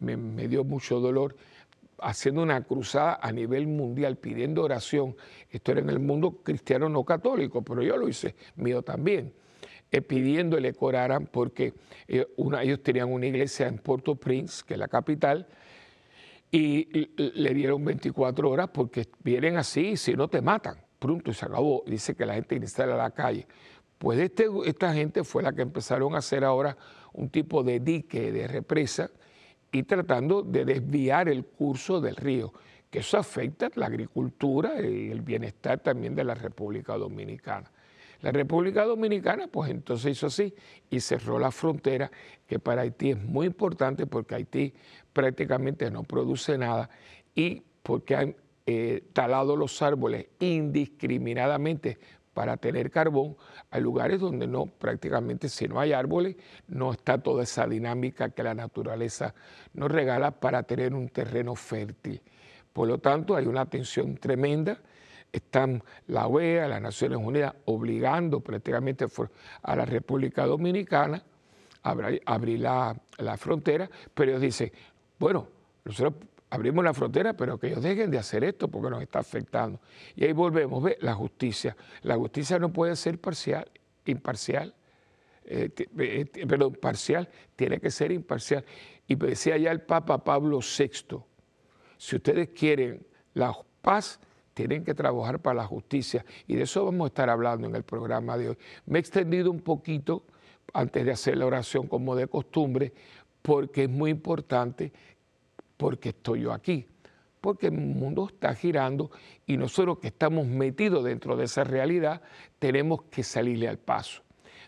me, 0.00 0.16
dio 0.48 0.64
mucho 0.64 0.98
dolor, 0.98 1.36
haciendo 1.98 2.42
una 2.42 2.62
cruzada 2.62 3.20
a 3.22 3.30
nivel 3.30 3.68
mundial, 3.68 4.16
pidiendo 4.16 4.64
oración. 4.64 5.14
Esto 5.50 5.72
era 5.72 5.80
en 5.82 5.90
el 5.90 6.00
mundo 6.00 6.42
cristiano 6.42 6.88
no 6.88 7.04
católico, 7.04 7.62
pero 7.62 7.82
yo 7.82 7.96
lo 7.96 8.08
hice 8.08 8.34
mío 8.56 8.82
también, 8.82 9.32
eh, 9.92 10.00
pidiéndole 10.00 10.72
que 10.72 10.84
oraran 10.84 11.26
porque 11.26 11.74
eh, 12.08 12.26
ellos 12.60 12.82
tenían 12.82 13.12
una 13.12 13.26
iglesia 13.26 13.68
en 13.68 13.78
Puerto 13.78 14.16
Prince, 14.16 14.64
que 14.66 14.74
es 14.74 14.80
la 14.80 14.88
capital, 14.88 15.46
y 16.54 17.10
le 17.16 17.54
dieron 17.54 17.82
24 17.82 18.48
horas 18.48 18.68
porque 18.72 19.08
vienen 19.24 19.56
así, 19.56 19.96
si 19.96 20.12
no 20.12 20.28
te 20.28 20.42
matan, 20.42 20.76
pronto 20.98 21.30
y 21.30 21.34
se 21.34 21.46
acabó. 21.46 21.82
Dice 21.86 22.14
que 22.14 22.26
la 22.26 22.34
gente 22.34 22.56
instala 22.56 22.94
a 22.94 22.98
la 22.98 23.10
calle. 23.10 23.46
Pues 23.96 24.18
este, 24.18 24.46
esta 24.66 24.92
gente 24.92 25.24
fue 25.24 25.42
la 25.42 25.54
que 25.54 25.62
empezaron 25.62 26.14
a 26.14 26.18
hacer 26.18 26.44
ahora 26.44 26.76
un 27.14 27.30
tipo 27.30 27.62
de 27.62 27.80
dique, 27.80 28.30
de 28.30 28.46
represa, 28.46 29.10
y 29.72 29.84
tratando 29.84 30.42
de 30.42 30.66
desviar 30.66 31.30
el 31.30 31.46
curso 31.46 32.00
del 32.00 32.16
río, 32.16 32.52
que 32.90 32.98
eso 32.98 33.16
afecta 33.16 33.70
la 33.74 33.86
agricultura 33.86 34.78
y 34.82 35.10
el 35.10 35.22
bienestar 35.22 35.78
también 35.78 36.14
de 36.14 36.24
la 36.24 36.34
República 36.34 36.98
Dominicana. 36.98 37.72
La 38.22 38.30
República 38.30 38.84
Dominicana, 38.84 39.48
pues 39.48 39.70
entonces 39.70 40.12
hizo 40.12 40.28
así 40.28 40.54
y 40.88 41.00
cerró 41.00 41.38
la 41.38 41.50
frontera, 41.50 42.10
que 42.46 42.58
para 42.58 42.82
Haití 42.82 43.10
es 43.10 43.22
muy 43.22 43.46
importante 43.46 44.06
porque 44.06 44.36
Haití 44.36 44.74
prácticamente 45.12 45.90
no 45.90 46.04
produce 46.04 46.56
nada 46.56 46.88
y 47.34 47.62
porque 47.82 48.14
han 48.14 48.36
eh, 48.64 49.02
talado 49.12 49.56
los 49.56 49.82
árboles 49.82 50.28
indiscriminadamente 50.38 51.98
para 52.32 52.56
tener 52.56 52.90
carbón, 52.90 53.36
hay 53.70 53.82
lugares 53.82 54.20
donde 54.20 54.46
no, 54.46 54.66
prácticamente 54.66 55.48
si 55.48 55.68
no 55.68 55.80
hay 55.80 55.92
árboles, 55.92 56.36
no 56.68 56.92
está 56.92 57.18
toda 57.18 57.42
esa 57.42 57.66
dinámica 57.66 58.30
que 58.30 58.42
la 58.42 58.54
naturaleza 58.54 59.34
nos 59.74 59.90
regala 59.90 60.30
para 60.30 60.62
tener 60.62 60.94
un 60.94 61.08
terreno 61.08 61.54
fértil. 61.54 62.22
Por 62.72 62.88
lo 62.88 62.98
tanto, 62.98 63.36
hay 63.36 63.46
una 63.46 63.66
tensión 63.66 64.16
tremenda 64.16 64.80
están 65.32 65.82
la 66.08 66.26
OEA, 66.26 66.68
las 66.68 66.82
Naciones 66.82 67.18
Unidas, 67.18 67.54
obligando 67.64 68.40
prácticamente 68.40 69.06
a 69.62 69.76
la 69.76 69.84
República 69.84 70.46
Dominicana 70.46 71.22
a 71.82 71.96
abrir 72.26 72.60
la, 72.60 72.94
frontera, 73.36 73.90
pero 74.14 74.32
ellos 74.32 74.42
dicen, 74.42 74.70
bueno, 75.18 75.48
nosotros 75.84 76.14
abrimos 76.50 76.84
la 76.84 76.94
frontera, 76.94 77.32
pero 77.32 77.58
que 77.58 77.68
ellos 77.68 77.82
dejen 77.82 78.10
de 78.10 78.18
hacer 78.18 78.44
esto 78.44 78.68
porque 78.68 78.90
nos 78.90 79.02
está 79.02 79.20
afectando. 79.20 79.80
Y 80.14 80.24
ahí 80.24 80.32
volvemos, 80.32 80.82
ve, 80.82 80.98
la 81.00 81.14
justicia. 81.14 81.76
La 82.02 82.16
justicia 82.16 82.58
no 82.58 82.72
puede 82.72 82.94
ser 82.94 83.18
parcial, 83.18 83.68
imparcial, 84.04 84.74
eh, 85.44 85.70
eh, 85.98 86.46
perdón, 86.46 86.74
parcial, 86.74 87.28
tiene 87.56 87.80
que 87.80 87.90
ser 87.90 88.12
imparcial. 88.12 88.64
Y 89.08 89.16
decía 89.16 89.56
ya 89.56 89.72
el 89.72 89.80
Papa 89.80 90.22
Pablo 90.22 90.60
VI, 90.60 91.18
si 91.98 92.16
ustedes 92.16 92.50
quieren 92.50 93.04
la 93.34 93.56
paz, 93.80 94.20
tienen 94.54 94.84
que 94.84 94.94
trabajar 94.94 95.40
para 95.40 95.56
la 95.56 95.66
justicia 95.66 96.24
y 96.46 96.56
de 96.56 96.62
eso 96.62 96.84
vamos 96.84 97.06
a 97.06 97.08
estar 97.08 97.30
hablando 97.30 97.66
en 97.66 97.74
el 97.74 97.82
programa 97.82 98.36
de 98.36 98.50
hoy. 98.50 98.58
Me 98.86 98.98
he 98.98 99.00
extendido 99.00 99.50
un 99.50 99.60
poquito 99.60 100.24
antes 100.72 101.04
de 101.04 101.12
hacer 101.12 101.36
la 101.36 101.46
oración 101.46 101.86
como 101.86 102.14
de 102.14 102.26
costumbre 102.26 102.92
porque 103.42 103.84
es 103.84 103.90
muy 103.90 104.10
importante 104.10 104.92
porque 105.76 106.10
estoy 106.10 106.42
yo 106.42 106.52
aquí, 106.52 106.86
porque 107.40 107.66
el 107.66 107.72
mundo 107.72 108.28
está 108.28 108.54
girando 108.54 109.10
y 109.46 109.56
nosotros 109.56 109.98
que 109.98 110.08
estamos 110.08 110.46
metidos 110.46 111.04
dentro 111.04 111.36
de 111.36 111.44
esa 111.44 111.64
realidad 111.64 112.22
tenemos 112.58 113.02
que 113.04 113.24
salirle 113.24 113.68
al 113.68 113.78
paso. 113.78 114.22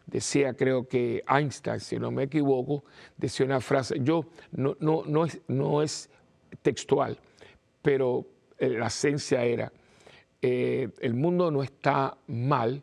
Decía, 0.06 0.54
creo 0.54 0.86
que 0.86 1.24
Einstein, 1.26 1.80
si 1.80 1.98
no 1.98 2.10
me 2.10 2.24
equivoco, 2.24 2.84
decía 3.16 3.46
una 3.46 3.60
frase, 3.60 3.96
yo 4.00 4.26
no, 4.52 4.76
no, 4.80 5.02
no, 5.06 5.24
es, 5.24 5.40
no 5.48 5.82
es 5.82 6.10
textual, 6.60 7.16
pero 7.80 8.26
la 8.58 8.86
esencia 8.86 9.44
era, 9.44 9.72
eh, 10.46 10.90
el 11.00 11.14
mundo 11.14 11.50
no 11.50 11.62
está 11.62 12.18
mal 12.26 12.82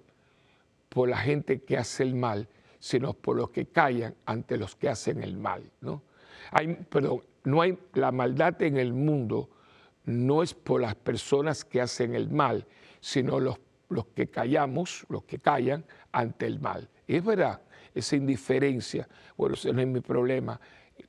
por 0.90 1.08
la 1.08 1.18
gente 1.18 1.62
que 1.62 1.78
hace 1.78 2.02
el 2.02 2.16
mal, 2.16 2.50
sino 2.80 3.14
por 3.14 3.38
los 3.38 3.52
que 3.52 3.68
callan 3.68 4.16
ante 4.26 4.58
los 4.58 4.76
que 4.76 4.90
hacen 4.90 5.22
el 5.22 5.38
mal. 5.38 5.72
¿no? 5.80 6.02
Hay, 6.50 6.74
perdón, 6.90 7.22
no 7.44 7.62
hay, 7.62 7.78
la 7.94 8.12
maldad 8.12 8.60
en 8.64 8.78
el 8.78 8.94
mundo 8.94 9.50
no 10.06 10.42
es 10.42 10.56
por 10.56 10.82
las 10.82 10.96
personas 10.96 11.64
que 11.64 11.80
hacen 11.80 12.16
el 12.16 12.30
mal, 12.30 12.66
sino 13.00 13.40
los, 13.40 13.60
los 13.90 14.08
que 14.08 14.28
callamos, 14.28 15.06
los 15.10 15.24
que 15.26 15.38
callan 15.38 15.86
ante 16.12 16.48
el 16.48 16.60
mal. 16.60 16.90
Y 17.08 17.18
es 17.18 17.24
verdad, 17.24 17.62
esa 17.94 18.16
indiferencia, 18.16 19.08
bueno, 19.38 19.54
ese 19.54 19.72
no 19.72 19.82
es 19.82 19.88
mi 19.88 20.02
problema. 20.02 20.60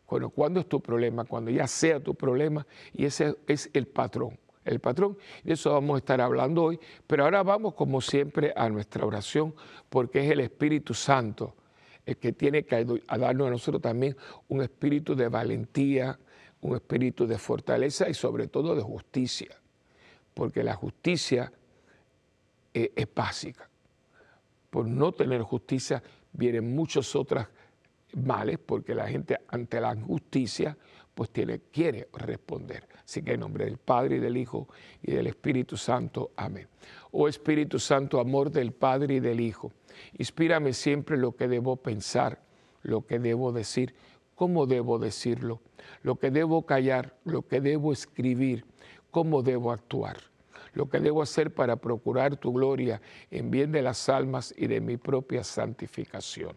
Bueno, 0.07 0.29
¿cuándo 0.29 0.61
es 0.61 0.69
tu 0.69 0.83
problema? 0.83 1.25
Cuando 1.25 1.51
ya 1.51 1.67
sea 1.67 1.99
tu 1.99 2.15
problema 2.15 2.67
y 2.93 3.07
ese 3.07 3.37
es 3.47 3.71
el 3.73 3.87
patrón 3.87 4.39
el 4.65 4.81
patrón. 4.81 5.17
De 5.43 5.55
eso 5.55 5.73
vamos 5.73 5.97
a 5.97 5.99
estar 5.99 6.21
hablando 6.21 6.65
hoy, 6.65 6.79
pero 7.07 7.25
ahora 7.25 7.43
vamos 7.43 7.75
como 7.75 8.01
siempre 8.01 8.53
a 8.57 8.69
nuestra 8.69 9.05
oración, 9.05 9.55
porque 9.89 10.25
es 10.25 10.31
el 10.31 10.41
Espíritu 10.41 10.95
Santo 10.95 11.55
el 12.05 12.17
que 12.17 12.33
tiene 12.33 12.65
que 12.65 12.85
darnos 12.85 13.47
a 13.47 13.51
nosotros 13.51 13.81
también 13.81 14.17
un 14.49 14.63
espíritu 14.63 15.15
de 15.15 15.29
valentía, 15.29 16.19
un 16.61 16.75
espíritu 16.75 17.27
de 17.27 17.39
fortaleza 17.39 18.09
y 18.09 18.15
sobre 18.15 18.49
todo 18.49 18.75
de 18.75 18.83
justicia, 18.83 19.57
porque 20.35 20.63
la 20.63 20.75
justicia 20.75 21.53
es, 22.73 22.91
es 22.95 23.15
básica. 23.15 23.69
por 24.71 24.87
no 24.87 25.13
tener 25.13 25.43
justicia 25.43 26.03
vienen 26.33 26.75
muchos 26.75 27.15
otros 27.15 27.47
males, 28.15 28.59
porque 28.59 28.95
la 28.95 29.07
gente 29.07 29.39
ante 29.49 29.81
la 29.81 29.95
justicia 29.95 30.77
pues 31.15 31.31
tiene, 31.31 31.61
quiere 31.71 32.09
responder. 32.13 32.89
Así 33.05 33.23
que 33.23 33.35
en 33.35 33.41
nombre 33.41 33.65
del 33.65 33.79
Padre 33.79 34.17
y 34.17 34.19
del 34.21 34.37
Hijo 34.37 34.69
y 35.03 35.13
del 35.13 35.27
Espíritu 35.27 35.77
Santo. 35.77 36.31
Amén. 36.37 36.69
Oh 37.11 37.29
Espíritu 37.29 37.79
Santo, 37.79 38.21
amor 38.21 38.51
del 38.51 38.73
Padre 38.73 39.15
y 39.15 39.21
del 39.21 39.41
Hijo, 39.41 39.73
inspírame 40.19 40.73
siempre 40.73 41.17
lo 41.17 41.37
que 41.37 41.49
debo 41.49 41.77
pensar, 41.77 42.41
lo 42.83 43.07
que 43.07 43.19
debo 43.19 43.53
decir, 43.53 43.95
cómo 44.35 44.67
debo 44.67 44.99
decirlo, 44.99 45.61
lo 46.03 46.17
que 46.17 46.31
debo 46.31 46.65
callar, 46.65 47.15
lo 47.25 47.47
que 47.47 47.61
debo 47.61 47.93
escribir, 47.93 48.65
cómo 49.11 49.43
debo 49.43 49.73
actuar, 49.73 50.17
lo 50.73 50.89
que 50.89 51.01
debo 51.01 51.23
hacer 51.23 51.53
para 51.53 51.77
procurar 51.77 52.37
tu 52.37 52.53
gloria 52.53 53.01
en 53.31 53.51
bien 53.51 53.73
de 53.73 53.83
las 53.83 54.09
almas 54.09 54.55
y 54.57 54.67
de 54.67 54.81
mi 54.81 54.97
propia 54.97 55.45
santificación. 55.45 56.57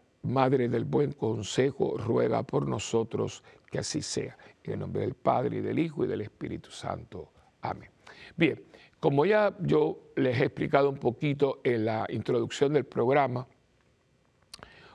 Madre 0.23 0.69
del 0.69 0.85
Buen 0.85 1.13
Consejo, 1.13 1.97
ruega 1.97 2.43
por 2.43 2.67
nosotros 2.67 3.43
que 3.69 3.79
así 3.79 4.01
sea. 4.01 4.37
En 4.63 4.73
el 4.73 4.79
nombre 4.79 5.01
del 5.01 5.15
Padre 5.15 5.57
y 5.57 5.61
del 5.61 5.79
Hijo 5.79 6.05
y 6.05 6.07
del 6.07 6.21
Espíritu 6.21 6.69
Santo. 6.69 7.31
Amén. 7.61 7.89
Bien, 8.35 8.61
como 8.99 9.25
ya 9.25 9.55
yo 9.59 10.11
les 10.15 10.39
he 10.39 10.45
explicado 10.45 10.89
un 10.89 10.97
poquito 10.97 11.61
en 11.63 11.85
la 11.85 12.05
introducción 12.09 12.73
del 12.73 12.85
programa, 12.85 13.47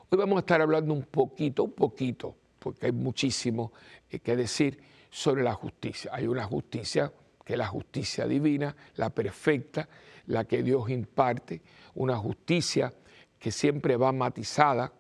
hoy 0.08 0.18
vamos 0.18 0.36
a 0.36 0.40
estar 0.40 0.60
hablando 0.60 0.94
un 0.94 1.02
poquito, 1.02 1.64
un 1.64 1.72
poquito, 1.72 2.36
porque 2.60 2.86
hay 2.86 2.92
muchísimo 2.92 3.72
eh, 4.08 4.20
que 4.20 4.36
decir 4.36 4.78
sobre 5.10 5.42
la 5.42 5.54
justicia. 5.54 6.10
Hay 6.14 6.28
una 6.28 6.44
justicia 6.44 7.12
que 7.44 7.54
es 7.54 7.58
la 7.58 7.66
justicia 7.66 8.26
divina, 8.26 8.76
la 8.96 9.10
perfecta, 9.10 9.88
la 10.26 10.44
que 10.44 10.62
Dios 10.62 10.88
imparte, 10.90 11.62
una 11.94 12.16
justicia 12.16 12.92
que 13.38 13.50
siempre 13.50 13.96
va 13.96 14.12
matizada 14.12 14.92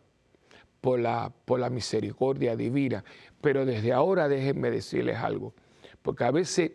por 0.86 1.00
la, 1.00 1.32
por 1.44 1.58
la 1.58 1.68
misericordia 1.68 2.54
divina. 2.54 3.02
Pero 3.40 3.66
desde 3.66 3.92
ahora 3.92 4.28
déjenme 4.28 4.70
decirles 4.70 5.16
algo, 5.16 5.52
porque 6.00 6.22
a 6.22 6.30
veces 6.30 6.70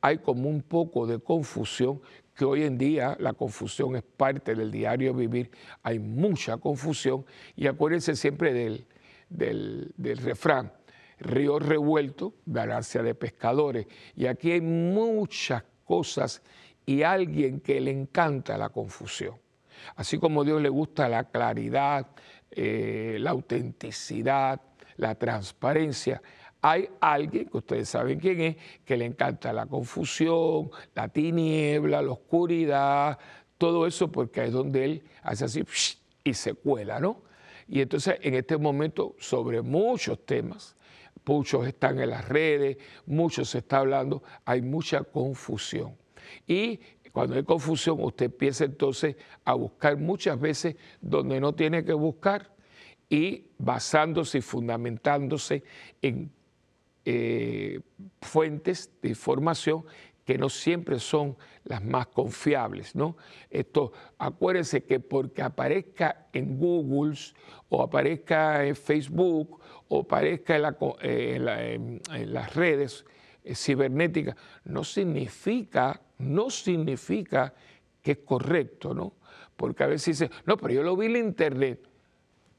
hay 0.00 0.18
como 0.18 0.48
un 0.48 0.62
poco 0.62 1.04
de 1.04 1.18
confusión, 1.18 2.00
que 2.32 2.44
hoy 2.44 2.62
en 2.62 2.78
día 2.78 3.16
la 3.18 3.32
confusión 3.32 3.96
es 3.96 4.04
parte 4.04 4.54
del 4.54 4.70
diario 4.70 5.12
vivir, 5.14 5.50
hay 5.82 5.98
mucha 5.98 6.58
confusión, 6.58 7.26
y 7.56 7.66
acuérdense 7.66 8.14
siempre 8.14 8.52
del, 8.52 8.86
del, 9.28 9.92
del 9.96 10.18
refrán, 10.18 10.72
río 11.18 11.58
revuelto, 11.58 12.34
ganancia 12.46 13.02
de 13.02 13.16
pescadores, 13.16 13.88
y 14.14 14.26
aquí 14.26 14.52
hay 14.52 14.60
muchas 14.60 15.64
cosas 15.82 16.40
y 16.84 17.02
alguien 17.02 17.58
que 17.58 17.80
le 17.80 17.90
encanta 17.90 18.56
la 18.56 18.68
confusión. 18.68 19.34
Así 19.94 20.18
como 20.18 20.42
a 20.42 20.44
Dios 20.44 20.62
le 20.62 20.68
gusta 20.68 21.08
la 21.08 21.24
claridad, 21.24 22.06
eh, 22.56 23.18
la 23.20 23.30
autenticidad, 23.30 24.60
la 24.96 25.14
transparencia, 25.14 26.22
hay 26.62 26.88
alguien, 27.00 27.48
que 27.48 27.58
ustedes 27.58 27.88
saben 27.88 28.18
quién 28.18 28.40
es, 28.40 28.56
que 28.84 28.96
le 28.96 29.04
encanta 29.04 29.52
la 29.52 29.66
confusión, 29.66 30.70
la 30.94 31.08
tiniebla, 31.08 32.02
la 32.02 32.10
oscuridad, 32.10 33.18
todo 33.58 33.86
eso 33.86 34.10
porque 34.10 34.44
es 34.44 34.52
donde 34.52 34.84
él 34.84 35.02
hace 35.22 35.44
así 35.44 35.64
y 36.24 36.34
se 36.34 36.54
cuela, 36.54 36.98
¿no? 36.98 37.22
Y 37.68 37.80
entonces 37.80 38.18
en 38.20 38.34
este 38.34 38.56
momento 38.56 39.14
sobre 39.18 39.62
muchos 39.62 40.24
temas, 40.24 40.76
muchos 41.24 41.66
están 41.66 42.00
en 42.00 42.10
las 42.10 42.28
redes, 42.28 42.78
muchos 43.06 43.50
se 43.50 43.58
está 43.58 43.78
hablando, 43.78 44.22
hay 44.44 44.62
mucha 44.62 45.02
confusión. 45.04 45.96
Y 46.46 46.80
cuando 47.16 47.36
hay 47.36 47.44
confusión, 47.44 47.96
usted 48.00 48.26
empieza 48.26 48.66
entonces 48.66 49.16
a 49.46 49.54
buscar 49.54 49.96
muchas 49.96 50.38
veces 50.38 50.76
donde 51.00 51.40
no 51.40 51.54
tiene 51.54 51.82
que 51.82 51.94
buscar 51.94 52.52
y 53.08 53.46
basándose 53.56 54.36
y 54.36 54.40
fundamentándose 54.42 55.64
en 56.02 56.30
eh, 57.06 57.80
fuentes 58.20 58.90
de 59.00 59.08
información 59.08 59.86
que 60.26 60.36
no 60.36 60.50
siempre 60.50 60.98
son 60.98 61.38
las 61.64 61.82
más 61.82 62.08
confiables, 62.08 62.94
¿no? 62.94 63.16
Esto, 63.48 63.92
acuérdense 64.18 64.84
que 64.84 65.00
porque 65.00 65.40
aparezca 65.40 66.26
en 66.34 66.58
Google 66.58 67.16
o 67.70 67.82
aparezca 67.82 68.62
en 68.66 68.76
Facebook 68.76 69.58
o 69.88 70.00
aparezca 70.00 70.54
en, 71.00 72.02
en 72.12 72.34
las 72.34 72.54
redes 72.54 73.06
eh, 73.42 73.54
cibernéticas, 73.54 74.36
no 74.66 74.84
significa 74.84 76.02
no 76.18 76.50
significa 76.50 77.52
que 78.02 78.12
es 78.12 78.18
correcto, 78.18 78.94
¿no? 78.94 79.14
Porque 79.56 79.84
a 79.84 79.86
veces 79.86 80.18
dice, 80.18 80.34
no, 80.44 80.56
pero 80.56 80.74
yo 80.74 80.82
lo 80.82 80.96
vi 80.96 81.06
en 81.06 81.16
internet. 81.16 81.80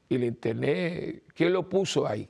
Y 0.08 0.16
el 0.16 0.24
internet, 0.24 1.22
¿quién 1.34 1.52
lo 1.52 1.68
puso 1.68 2.06
ahí? 2.06 2.28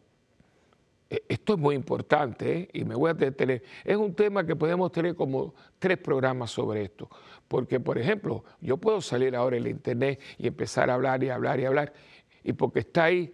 E, 1.11 1.25
esto 1.29 1.55
es 1.55 1.59
muy 1.59 1.75
importante 1.75 2.61
¿eh? 2.61 2.69
y 2.73 2.85
me 2.85 2.95
voy 2.95 3.11
a 3.11 3.15
detener. 3.15 3.63
Es 3.85 3.97
un 3.97 4.15
tema 4.15 4.45
que 4.45 4.57
podemos 4.57 4.93
tener 4.93 5.15
como 5.15 5.55
tres 5.79 5.99
programas 5.99 6.51
sobre 6.51 6.85
esto. 6.85 7.09
Porque, 7.47 7.81
por 7.81 7.99
ejemplo, 7.99 8.45
yo 8.61 8.77
puedo 8.77 9.01
salir 9.01 9.35
ahora 9.35 9.57
en 9.57 9.67
internet 9.67 10.21
y 10.37 10.49
empezar 10.49 10.91
a 10.91 10.95
hablar 10.95 11.23
y 11.25 11.31
hablar 11.31 11.61
y 11.61 11.65
hablar. 11.65 11.93
Y 12.45 12.53
porque 12.53 12.81
está 12.81 13.05
ahí 13.05 13.33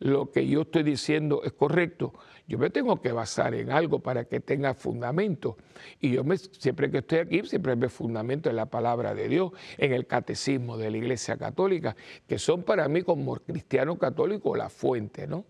lo 0.00 0.30
que 0.30 0.46
yo 0.46 0.62
estoy 0.62 0.82
diciendo 0.82 1.42
es 1.44 1.52
correcto, 1.52 2.12
yo 2.46 2.58
me 2.58 2.68
tengo 2.68 3.00
que 3.00 3.12
basar 3.12 3.54
en 3.54 3.70
algo 3.70 4.00
para 4.00 4.26
que 4.26 4.40
tenga 4.40 4.74
fundamento. 4.74 5.56
Y 6.00 6.10
yo 6.12 6.24
siempre 6.58 6.90
que 6.90 6.98
estoy 6.98 7.18
aquí, 7.20 7.42
siempre 7.44 7.74
me 7.74 7.88
fundamento 7.88 8.50
en 8.50 8.56
la 8.56 8.66
palabra 8.66 9.14
de 9.14 9.28
Dios, 9.28 9.52
en 9.78 9.92
el 9.92 10.06
catecismo 10.06 10.76
de 10.76 10.90
la 10.90 10.98
Iglesia 10.98 11.36
Católica, 11.36 11.96
que 12.26 12.38
son 12.38 12.62
para 12.62 12.86
mí 12.88 13.02
como 13.02 13.36
cristiano 13.36 13.98
católico 13.98 14.54
la 14.56 14.68
fuente, 14.68 15.26
¿no? 15.26 15.44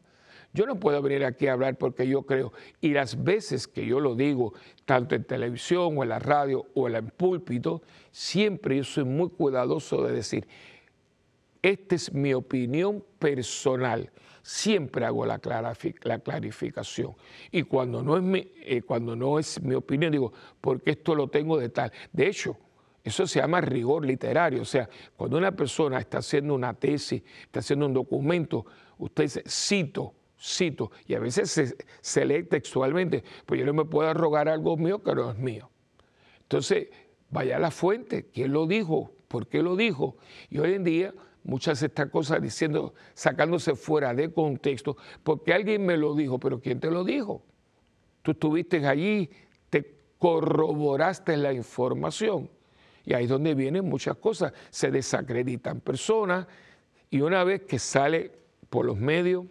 Yo 0.52 0.66
no 0.66 0.78
puedo 0.78 1.02
venir 1.02 1.24
aquí 1.24 1.48
a 1.48 1.54
hablar 1.54 1.76
porque 1.76 2.07
yo 2.07 2.22
creo, 2.22 2.52
y 2.80 2.90
las 2.90 3.24
veces 3.24 3.66
que 3.66 3.85
yo 3.85 3.98
lo 3.98 4.14
digo, 4.14 4.54
tanto 4.85 5.16
en 5.16 5.24
televisión 5.24 5.98
o 5.98 6.04
en 6.04 6.11
la 6.11 6.20
radio 6.20 6.66
o 6.74 6.87
en 6.87 6.94
el 6.94 7.09
púlpito, 7.09 7.83
siempre 8.12 8.76
yo 8.76 8.85
soy 8.85 9.02
muy 9.02 9.30
cuidadoso 9.30 10.04
de 10.04 10.12
decir, 10.12 10.46
esta 11.61 11.96
es 11.96 12.14
mi 12.14 12.35
opinión 12.35 13.02
personal 13.18 14.12
siempre 14.44 15.07
hago 15.07 15.24
la, 15.24 15.40
la 16.02 16.18
clarificación. 16.18 17.16
Y 17.50 17.62
cuando 17.62 18.02
no, 18.02 18.16
es 18.18 18.22
mi, 18.22 18.52
eh, 18.62 18.83
cuando 18.83 19.16
no 19.16 19.38
es 19.38 19.61
mi 19.62 19.74
opinión, 19.74 20.12
digo, 20.12 20.33
porque 20.61 20.90
esto 20.90 21.14
lo 21.14 21.28
tengo 21.28 21.59
de 21.59 21.70
tal. 21.70 21.90
De 22.12 22.28
hecho, 22.28 22.59
eso 23.02 23.26
se 23.26 23.40
llama 23.40 23.62
rigor 23.62 24.04
literario. 24.04 24.61
O 24.61 24.66
sea, 24.66 24.88
cuando 25.16 25.38
una 25.38 25.52
persona 25.52 25.98
está 25.98 26.18
haciendo 26.18 26.54
una 26.54 26.74
tesis, 26.74 27.22
está 27.42 27.61
haciendo 27.61 27.87
un 27.87 27.94
documento, 27.94 28.66
usted 28.98 29.24
dice, 29.24 29.44
cito, 29.48 30.14
cito, 30.38 30.90
y 31.07 31.14
a 31.14 31.20
veces 31.20 31.50
se, 31.50 31.74
se 32.02 32.24
lee 32.26 32.44
textualmente, 32.44 33.24
pues 33.46 33.59
yo 33.59 33.64
no 33.64 33.72
me 33.72 33.87
puedo 33.87 34.11
arrogar 34.11 34.50
algo 34.50 34.76
mío 34.76 35.02
que 35.02 35.14
no 35.14 35.30
es 35.30 35.38
mío. 35.38 35.70
Entonces, 36.42 36.88
vaya 37.30 37.57
a 37.57 37.61
la 37.61 37.70
fuente, 37.70 38.26
¿quién 38.30 38.52
lo 38.52 38.66
dijo? 38.66 39.11
¿Por 39.26 39.48
qué 39.48 39.62
lo 39.62 39.74
dijo? 39.74 40.18
Y 40.50 40.59
hoy 40.59 40.74
en 40.74 40.85
día 40.85 41.14
muchas 41.44 41.80
de 41.80 41.87
estas 41.87 42.11
cosas 42.11 42.42
diciendo, 42.42 42.94
sacándose 43.14 43.76
fuera 43.76 44.12
de 44.14 44.33
contexto, 44.33 44.96
porque 45.22 45.52
alguien 45.52 45.85
me 45.87 45.96
lo 45.96 46.14
dijo, 46.14 46.40
pero 46.40 46.61
¿quién 46.61 46.80
te 46.80 46.90
lo 46.90 47.04
dijo? 47.04 47.42
Tú 48.22 48.33
estuviste 48.33 48.85
allí, 48.87 49.30
te 49.70 49.94
corroboraste 50.18 51.37
la 51.37 51.52
información. 51.52 52.50
Y 53.04 53.12
ahí 53.12 53.24
es 53.24 53.30
donde 53.30 53.54
vienen 53.54 53.85
muchas 53.85 54.16
cosas. 54.16 54.54
Se 54.70 54.90
desacreditan 54.90 55.80
personas 55.80 56.46
y 57.11 57.20
una 57.20 57.44
vez 57.44 57.62
que 57.62 57.78
sale 57.78 58.33
por 58.70 58.87
los 58.87 58.96
medios, 58.96 59.44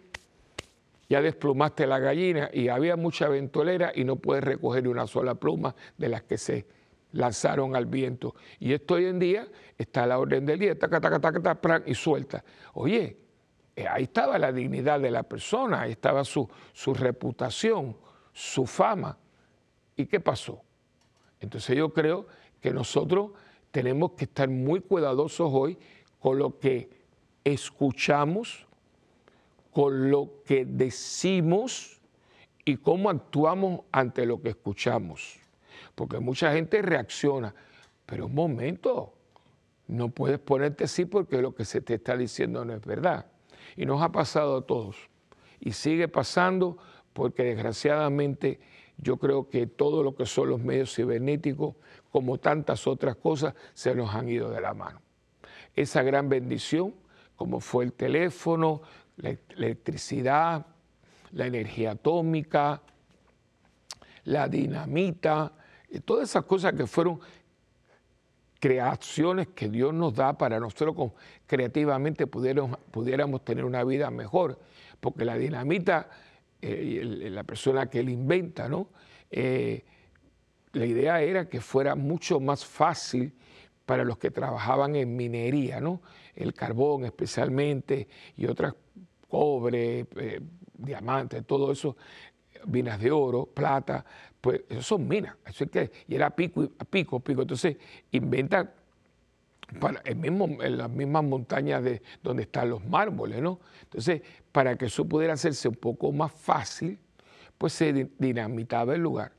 ya 1.08 1.22
desplumaste 1.22 1.86
la 1.86 2.00
gallina 2.00 2.50
y 2.52 2.68
había 2.68 2.96
mucha 2.96 3.28
ventolera 3.28 3.92
y 3.94 4.04
no 4.04 4.16
puedes 4.16 4.42
recoger 4.42 4.88
una 4.88 5.06
sola 5.06 5.36
pluma 5.36 5.76
de 5.96 6.08
las 6.08 6.24
que 6.24 6.38
se 6.38 6.66
lanzaron 7.14 7.74
al 7.74 7.86
viento. 7.86 8.34
Y 8.58 8.72
esto 8.72 8.94
hoy 8.94 9.06
en 9.06 9.18
día 9.18 9.48
está 9.78 10.02
a 10.02 10.06
la 10.06 10.18
orden 10.18 10.44
del 10.44 10.58
día, 10.58 10.78
taca, 10.78 11.00
taca, 11.00 11.20
taca, 11.20 11.40
taca, 11.40 11.82
y 11.86 11.94
suelta. 11.94 12.44
Oye, 12.74 13.16
eh, 13.76 13.86
ahí 13.88 14.04
estaba 14.04 14.38
la 14.38 14.52
dignidad 14.52 15.00
de 15.00 15.10
la 15.10 15.22
persona, 15.22 15.82
ahí 15.82 15.92
estaba 15.92 16.24
su, 16.24 16.48
su 16.72 16.92
reputación, 16.92 17.96
su 18.32 18.66
fama. 18.66 19.16
¿Y 19.96 20.06
qué 20.06 20.20
pasó? 20.20 20.62
Entonces 21.40 21.76
yo 21.76 21.92
creo 21.92 22.26
que 22.60 22.72
nosotros 22.72 23.32
tenemos 23.70 24.12
que 24.12 24.24
estar 24.24 24.48
muy 24.48 24.80
cuidadosos 24.80 25.50
hoy 25.52 25.78
con 26.18 26.38
lo 26.38 26.58
que 26.58 26.90
escuchamos, 27.44 28.66
con 29.70 30.10
lo 30.10 30.42
que 30.44 30.64
decimos 30.64 32.00
y 32.64 32.76
cómo 32.76 33.10
actuamos 33.10 33.80
ante 33.92 34.24
lo 34.24 34.40
que 34.40 34.50
escuchamos. 34.50 35.43
Porque 35.94 36.18
mucha 36.18 36.52
gente 36.52 36.82
reacciona, 36.82 37.54
pero 38.06 38.26
un 38.26 38.34
momento, 38.34 39.14
no 39.86 40.08
puedes 40.08 40.38
ponerte 40.38 40.84
así 40.84 41.04
porque 41.04 41.40
lo 41.40 41.54
que 41.54 41.64
se 41.64 41.80
te 41.80 41.94
está 41.94 42.16
diciendo 42.16 42.64
no 42.64 42.74
es 42.74 42.84
verdad. 42.84 43.26
Y 43.76 43.86
nos 43.86 44.02
ha 44.02 44.10
pasado 44.10 44.58
a 44.58 44.66
todos. 44.66 44.96
Y 45.60 45.72
sigue 45.72 46.08
pasando 46.08 46.78
porque 47.12 47.44
desgraciadamente 47.44 48.60
yo 48.98 49.18
creo 49.18 49.48
que 49.48 49.66
todo 49.66 50.02
lo 50.02 50.14
que 50.14 50.26
son 50.26 50.50
los 50.50 50.60
medios 50.60 50.94
cibernéticos, 50.94 51.76
como 52.10 52.38
tantas 52.38 52.86
otras 52.86 53.16
cosas, 53.16 53.54
se 53.74 53.94
nos 53.94 54.14
han 54.14 54.28
ido 54.28 54.50
de 54.50 54.60
la 54.60 54.74
mano. 54.74 55.00
Esa 55.74 56.02
gran 56.02 56.28
bendición, 56.28 56.94
como 57.36 57.60
fue 57.60 57.84
el 57.84 57.92
teléfono, 57.92 58.82
la 59.16 59.36
electricidad, 59.50 60.66
la 61.32 61.46
energía 61.46 61.92
atómica, 61.92 62.82
la 64.24 64.48
dinamita, 64.48 65.52
todas 66.00 66.30
esas 66.30 66.44
cosas 66.44 66.72
que 66.74 66.86
fueron 66.86 67.20
creaciones 68.60 69.48
que 69.48 69.68
Dios 69.68 69.92
nos 69.92 70.14
da 70.14 70.38
para 70.38 70.58
nosotros 70.58 71.12
creativamente 71.46 72.26
pudiéramos, 72.26 73.44
tener 73.44 73.64
una 73.64 73.84
vida 73.84 74.10
mejor, 74.10 74.58
porque 75.00 75.24
la 75.24 75.36
dinamita, 75.36 76.08
eh, 76.62 77.28
la 77.30 77.44
persona 77.44 77.90
que 77.90 78.02
la 78.02 78.10
inventa, 78.10 78.68
¿no? 78.68 78.88
Eh, 79.30 79.84
la 80.72 80.86
idea 80.86 81.20
era 81.20 81.48
que 81.48 81.60
fuera 81.60 81.94
mucho 81.94 82.40
más 82.40 82.64
fácil 82.64 83.34
para 83.86 84.04
los 84.04 84.18
que 84.18 84.30
trabajaban 84.30 84.96
en 84.96 85.14
minería, 85.14 85.80
¿no? 85.80 86.00
el 86.34 86.52
carbón 86.54 87.04
especialmente 87.04 88.08
y 88.36 88.46
otras 88.46 88.74
cobre, 89.28 90.06
eh, 90.16 90.40
diamantes, 90.76 91.44
todo 91.46 91.72
eso, 91.72 91.96
minas 92.66 93.00
de 93.00 93.10
oro, 93.10 93.46
plata, 93.46 94.04
pues 94.40 94.62
eso 94.68 94.82
son 94.82 95.08
minas, 95.08 95.36
eso 95.46 95.64
es 95.64 95.70
que, 95.70 95.90
y 96.08 96.14
era 96.14 96.30
pico, 96.30 96.68
pico, 96.90 97.20
pico, 97.20 97.42
entonces 97.42 97.76
inventa 98.12 98.72
para 99.80 100.00
el 100.04 100.16
mismo, 100.16 100.46
en 100.62 100.78
las 100.78 100.90
mismas 100.90 101.24
montañas 101.24 101.82
de 101.82 102.02
donde 102.22 102.42
están 102.42 102.70
los 102.70 102.84
mármoles, 102.84 103.40
¿no? 103.40 103.60
Entonces, 103.82 104.22
para 104.52 104.76
que 104.76 104.86
eso 104.86 105.04
pudiera 105.06 105.34
hacerse 105.34 105.68
un 105.68 105.76
poco 105.76 106.12
más 106.12 106.32
fácil, 106.32 106.98
pues 107.58 107.72
se 107.72 108.10
dinamitaba 108.18 108.94
el 108.94 109.00
lugar. 109.00 109.32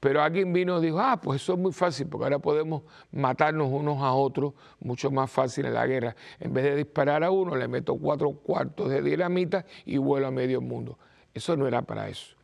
Pero 0.00 0.22
alguien 0.22 0.52
vino 0.52 0.78
y 0.78 0.86
dijo, 0.86 1.00
ah, 1.00 1.18
pues 1.20 1.40
eso 1.40 1.54
es 1.54 1.58
muy 1.58 1.72
fácil, 1.72 2.06
porque 2.08 2.24
ahora 2.24 2.38
podemos 2.38 2.82
matarnos 3.10 3.68
unos 3.70 4.02
a 4.02 4.12
otros 4.12 4.52
mucho 4.80 5.10
más 5.10 5.30
fácil 5.30 5.64
en 5.64 5.74
la 5.74 5.86
guerra. 5.86 6.14
En 6.38 6.52
vez 6.52 6.64
de 6.64 6.76
disparar 6.76 7.24
a 7.24 7.30
uno, 7.30 7.56
le 7.56 7.66
meto 7.68 7.96
cuatro 7.96 8.30
cuartos 8.32 8.90
de 8.90 9.00
dinamita 9.00 9.64
y 9.86 9.96
vuelo 9.96 10.26
a 10.26 10.30
medio 10.30 10.60
mundo. 10.60 10.98
Eso 11.32 11.56
no 11.56 11.66
era 11.66 11.80
para 11.80 12.08
eso. 12.08 12.36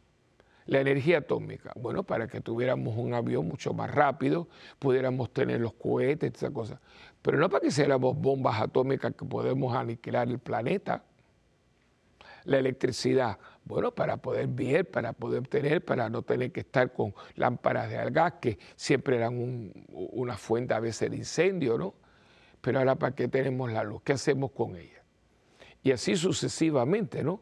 La 0.70 0.78
energía 0.80 1.18
atómica, 1.18 1.72
bueno, 1.74 2.04
para 2.04 2.28
que 2.28 2.40
tuviéramos 2.40 2.96
un 2.96 3.12
avión 3.12 3.48
mucho 3.48 3.74
más 3.74 3.92
rápido, 3.92 4.46
pudiéramos 4.78 5.33
tener 5.33 5.61
los 5.61 5.72
cohetes, 5.72 6.33
esas 6.33 6.52
cosas. 6.52 6.78
Pero 7.20 7.38
no 7.38 7.50
para 7.50 7.62
que 7.62 7.72
seamos 7.72 8.16
bombas 8.16 8.61
atómicas 8.61 9.12
que 9.18 9.24
podemos 9.24 9.74
aniquilar 9.74 10.28
el 10.28 10.38
planeta. 10.38 11.02
La 12.44 12.59
electricidad, 12.59 13.37
bueno, 13.64 13.92
para 13.92 14.18
poder 14.18 14.46
ver, 14.46 14.88
para 14.88 15.12
poder 15.12 15.48
tener, 15.48 15.85
para 15.85 16.09
no 16.09 16.22
tener 16.22 16.52
que 16.52 16.61
estar 16.61 16.92
con 16.92 17.14
lámparas 17.35 17.90
de 17.90 18.09
gas, 18.12 18.35
que 18.40 18.56
siempre 18.76 19.16
eran 19.16 19.72
una 19.88 20.37
fuente 20.37 20.72
a 20.72 20.78
veces 20.78 21.11
de 21.11 21.16
incendio, 21.16 21.78
¿no? 21.78 21.94
Pero 22.61 22.78
ahora, 22.78 22.94
¿para 22.94 23.12
qué 23.16 23.26
tenemos 23.26 23.72
la 23.72 23.83
luz? 23.83 24.02
¿Qué 24.04 24.12
hacemos 24.12 24.52
con 24.52 24.76
ella? 24.76 25.02
Y 25.83 25.90
así 25.90 26.14
sucesivamente, 26.14 27.24
¿no? 27.24 27.40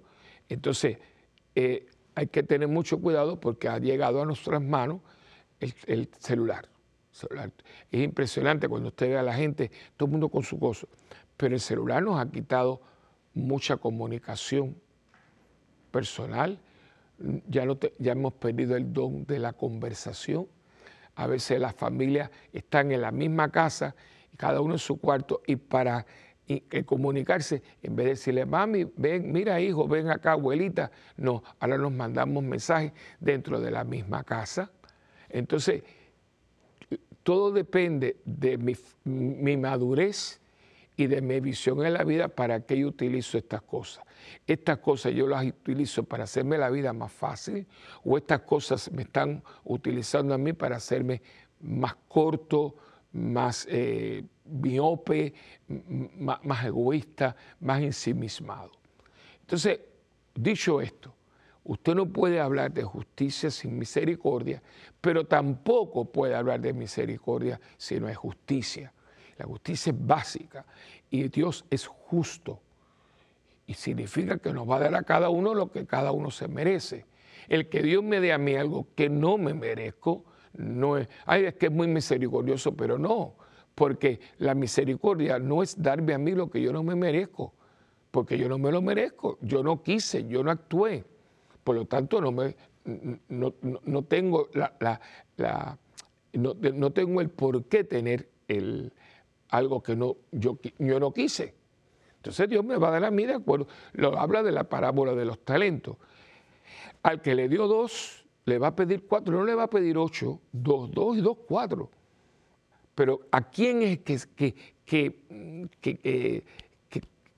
Entonces, 0.48 0.96
eh, 1.54 1.88
hay 2.18 2.26
que 2.26 2.42
tener 2.42 2.66
mucho 2.66 3.00
cuidado 3.00 3.38
porque 3.38 3.68
ha 3.68 3.78
llegado 3.78 4.20
a 4.20 4.26
nuestras 4.26 4.60
manos 4.60 5.02
el, 5.60 6.08
celular. 6.18 6.68
Es 7.92 8.02
impresionante 8.02 8.68
cuando 8.68 8.88
usted 8.88 9.10
ve 9.10 9.18
a 9.18 9.22
la 9.22 9.34
gente, 9.34 9.70
todo 9.96 10.08
el 10.08 10.12
mundo 10.12 10.28
con 10.28 10.42
su 10.42 10.58
cosa, 10.58 10.88
pero 11.36 11.54
el 11.54 11.60
celular 11.60 12.02
nos 12.02 12.18
ha 12.18 12.28
quitado 12.28 12.80
mucha 13.34 13.76
comunicación 13.76 14.76
personal, 15.92 16.58
ya, 17.46 17.64
no 17.64 17.78
ya 17.98 18.12
hemos 18.12 18.32
perdido 18.32 18.76
el 18.76 18.92
don 18.92 19.24
de 19.24 19.38
la 19.38 19.52
conversación. 19.52 20.48
A 21.14 21.28
veces 21.28 21.60
las 21.60 21.76
familias 21.76 22.32
están 22.52 22.90
en 22.90 23.02
la 23.02 23.12
misma 23.12 23.52
casa, 23.52 23.94
cada 24.36 24.60
uno 24.60 24.74
en 24.74 24.80
su 24.80 25.00
cuarto, 25.00 25.40
y 25.46 25.54
para 25.54 26.04
y 26.48 26.82
comunicarse, 26.84 27.62
en 27.82 27.94
vez 27.94 28.06
de 28.06 28.10
decirle, 28.10 28.46
mami, 28.46 28.86
ven, 28.96 29.30
mira 29.30 29.60
hijo, 29.60 29.86
ven 29.86 30.10
acá, 30.10 30.32
abuelita, 30.32 30.90
no, 31.18 31.42
ahora 31.60 31.76
nos 31.76 31.92
mandamos 31.92 32.42
mensajes 32.42 32.92
dentro 33.20 33.60
de 33.60 33.70
la 33.70 33.84
misma 33.84 34.24
casa. 34.24 34.70
Entonces, 35.28 35.82
todo 37.22 37.52
depende 37.52 38.16
de 38.24 38.56
mi, 38.56 38.74
mi 39.04 39.58
madurez 39.58 40.40
y 40.96 41.06
de 41.06 41.20
mi 41.20 41.38
visión 41.40 41.84
en 41.84 41.92
la 41.92 42.02
vida 42.02 42.28
para 42.28 42.60
que 42.60 42.78
yo 42.78 42.88
utilizo 42.88 43.36
estas 43.38 43.62
cosas. 43.62 44.04
Estas 44.46 44.78
cosas 44.78 45.12
yo 45.12 45.28
las 45.28 45.44
utilizo 45.44 46.02
para 46.02 46.24
hacerme 46.24 46.58
la 46.58 46.70
vida 46.70 46.92
más 46.92 47.12
fácil 47.12 47.66
o 48.04 48.16
estas 48.16 48.40
cosas 48.40 48.90
me 48.90 49.02
están 49.02 49.42
utilizando 49.64 50.34
a 50.34 50.38
mí 50.38 50.54
para 50.54 50.76
hacerme 50.76 51.22
más 51.60 51.94
corto, 52.08 52.74
más 53.12 53.66
eh, 53.70 54.24
miope, 54.48 55.34
más, 56.18 56.64
egoísta, 56.64 57.36
más 57.60 57.80
ensimismado. 57.82 58.72
Entonces, 59.40 59.80
dicho 60.34 60.80
esto, 60.80 61.14
usted 61.64 61.94
no 61.94 62.06
puede 62.06 62.40
hablar 62.40 62.72
de 62.72 62.82
justicia 62.82 63.50
sin 63.50 63.78
misericordia, 63.78 64.62
pero 65.00 65.24
tampoco 65.24 66.06
puede 66.06 66.34
hablar 66.34 66.60
de 66.60 66.72
misericordia 66.72 67.60
si 67.76 68.00
no 68.00 68.08
es 68.08 68.16
justicia. 68.16 68.92
La 69.36 69.46
justicia 69.46 69.92
es 69.92 70.06
básica 70.06 70.66
y 71.10 71.28
Dios 71.28 71.64
es 71.70 71.86
justo. 71.86 72.60
Y 73.66 73.74
significa 73.74 74.38
que 74.38 74.52
nos 74.52 74.68
va 74.68 74.76
a 74.76 74.80
dar 74.80 74.94
a 74.94 75.02
cada 75.02 75.28
uno 75.28 75.54
lo 75.54 75.70
que 75.70 75.86
cada 75.86 76.10
uno 76.12 76.30
se 76.30 76.48
merece. 76.48 77.06
El 77.48 77.68
que 77.68 77.82
Dios 77.82 78.02
me 78.02 78.20
dé 78.20 78.32
a 78.32 78.38
mí 78.38 78.54
algo 78.56 78.88
que 78.94 79.08
no 79.08 79.38
me 79.38 79.54
merezco, 79.54 80.24
no 80.54 80.96
es, 80.96 81.08
ay, 81.24 81.44
es 81.44 81.54
que 81.54 81.66
es 81.66 81.72
muy 81.72 81.86
misericordioso, 81.86 82.74
pero 82.74 82.98
no, 82.98 83.36
porque 83.78 84.18
la 84.38 84.56
misericordia 84.56 85.38
no 85.38 85.62
es 85.62 85.80
darme 85.80 86.12
a 86.12 86.18
mí 86.18 86.32
lo 86.32 86.50
que 86.50 86.60
yo 86.60 86.72
no 86.72 86.82
me 86.82 86.96
merezco, 86.96 87.54
porque 88.10 88.36
yo 88.36 88.48
no 88.48 88.58
me 88.58 88.72
lo 88.72 88.82
merezco, 88.82 89.38
yo 89.40 89.62
no 89.62 89.84
quise, 89.84 90.26
yo 90.26 90.42
no 90.42 90.50
actué, 90.50 91.04
por 91.62 91.76
lo 91.76 91.84
tanto 91.84 92.20
no, 92.20 92.32
me, 92.32 92.56
no, 93.28 94.02
tengo 94.02 94.48
la, 94.52 95.00
no, 96.32 96.90
tengo 96.90 97.20
el 97.20 97.30
por 97.30 97.66
qué 97.66 97.84
tener 97.84 98.28
el, 98.48 98.92
algo 99.48 99.80
que 99.80 99.94
no, 99.94 100.16
yo, 100.32 100.58
yo 100.80 100.98
no 100.98 101.12
quise. 101.12 101.54
Entonces 102.16 102.48
Dios 102.48 102.64
me 102.64 102.78
va 102.78 102.88
a 102.88 102.90
dar 102.90 103.04
a 103.04 103.12
mí 103.12 103.26
de 103.26 103.34
acuerdo. 103.34 103.68
Lo 103.92 104.18
habla 104.18 104.42
de 104.42 104.50
la 104.50 104.64
parábola 104.64 105.14
de 105.14 105.24
los 105.24 105.38
talentos. 105.44 105.98
Al 107.04 107.22
que 107.22 107.36
le 107.36 107.48
dio 107.48 107.68
dos, 107.68 108.26
le 108.44 108.58
va 108.58 108.68
a 108.68 108.74
pedir 108.74 109.06
cuatro, 109.06 109.32
no 109.38 109.44
le 109.44 109.54
va 109.54 109.62
a 109.62 109.70
pedir 109.70 109.96
ocho, 109.96 110.40
dos, 110.50 110.90
dos 110.90 111.16
y 111.16 111.20
dos, 111.20 111.36
cuatro. 111.46 111.90
Pero 112.98 113.20
¿a 113.30 113.48
quién 113.48 113.80
es 113.84 113.98
que, 114.00 114.18
que, 114.34 114.54
que, 114.84 115.22
que, 115.80 116.42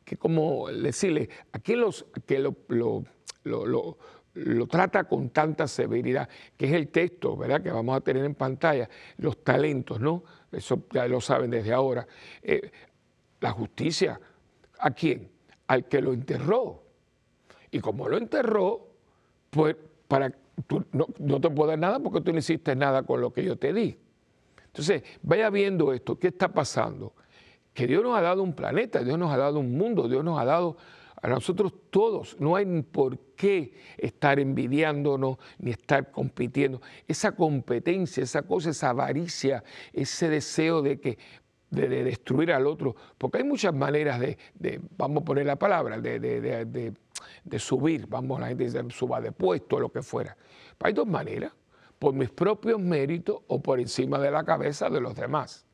que 0.02 0.16
como 0.16 0.68
decirle, 0.68 1.28
a 1.52 1.58
quién 1.58 1.82
los, 1.82 2.06
que 2.24 2.38
lo, 2.38 2.56
lo, 2.68 3.04
lo, 3.44 3.98
lo, 4.32 4.66
trata 4.68 5.04
con 5.04 5.28
tanta 5.28 5.68
severidad, 5.68 6.30
que 6.56 6.64
es 6.64 6.72
el 6.72 6.88
texto, 6.88 7.36
¿verdad?, 7.36 7.62
que 7.62 7.70
vamos 7.70 7.94
a 7.94 8.00
tener 8.00 8.24
en 8.24 8.34
pantalla, 8.36 8.88
los 9.18 9.44
talentos, 9.44 10.00
¿no? 10.00 10.24
Eso 10.50 10.84
ya 10.94 11.06
lo 11.06 11.20
saben 11.20 11.50
desde 11.50 11.74
ahora. 11.74 12.06
Eh, 12.42 12.70
la 13.40 13.50
justicia, 13.50 14.18
¿a 14.78 14.90
quién? 14.92 15.30
Al 15.66 15.86
que 15.88 16.00
lo 16.00 16.14
enterró. 16.14 16.84
Y 17.70 17.80
como 17.80 18.08
lo 18.08 18.16
enterró, 18.16 18.88
pues 19.50 19.76
para 20.08 20.32
tú 20.66 20.86
no, 20.92 21.38
te 21.38 21.50
puedo 21.50 21.68
dar 21.68 21.78
nada 21.78 22.00
porque 22.00 22.22
tú 22.22 22.32
no 22.32 22.38
hiciste 22.38 22.74
nada 22.74 23.02
con 23.02 23.20
lo 23.20 23.30
que 23.30 23.44
yo 23.44 23.56
te 23.56 23.74
di. 23.74 23.98
Entonces, 24.70 25.02
vaya 25.22 25.50
viendo 25.50 25.92
esto, 25.92 26.18
¿qué 26.18 26.28
está 26.28 26.48
pasando? 26.52 27.12
Que 27.74 27.86
Dios 27.86 28.02
nos 28.02 28.16
ha 28.16 28.20
dado 28.20 28.42
un 28.42 28.54
planeta, 28.54 29.02
Dios 29.02 29.18
nos 29.18 29.32
ha 29.32 29.36
dado 29.36 29.58
un 29.58 29.76
mundo, 29.76 30.08
Dios 30.08 30.24
nos 30.24 30.38
ha 30.38 30.44
dado 30.44 30.76
a 31.20 31.28
nosotros 31.28 31.72
todos. 31.90 32.36
No 32.38 32.54
hay 32.54 32.82
por 32.82 33.18
qué 33.36 33.74
estar 33.98 34.38
envidiándonos 34.38 35.38
ni 35.58 35.72
estar 35.72 36.10
compitiendo. 36.12 36.80
Esa 37.08 37.32
competencia, 37.32 38.22
esa 38.22 38.42
cosa, 38.42 38.70
esa 38.70 38.90
avaricia, 38.90 39.64
ese 39.92 40.28
deseo 40.28 40.82
de 40.82 41.00
que 41.00 41.18
de, 41.70 41.88
destruir 42.04 42.52
al 42.52 42.66
otro, 42.66 42.96
porque 43.16 43.38
hay 43.38 43.44
muchas 43.44 43.72
maneras 43.74 44.18
de, 44.18 44.80
vamos 44.96 45.22
a 45.22 45.24
poner 45.24 45.46
la 45.46 45.56
palabra, 45.56 46.00
de, 46.00 46.18
de 47.44 47.58
subir, 47.58 48.06
vamos, 48.08 48.40
la 48.40 48.48
gente 48.48 48.64
dice, 48.64 48.82
suba 48.90 49.20
de 49.20 49.32
puesto, 49.32 49.78
lo 49.78 49.90
que 49.90 50.02
fuera. 50.02 50.36
Hay 50.80 50.92
dos 50.92 51.06
maneras, 51.06 51.52
por 52.00 52.14
mis 52.14 52.30
propios 52.30 52.80
méritos 52.80 53.42
o 53.46 53.62
por 53.62 53.78
encima 53.78 54.18
de 54.18 54.30
la 54.30 54.42
cabeza 54.42 54.88
de 54.88 55.02
los 55.02 55.14
demás. 55.14 55.66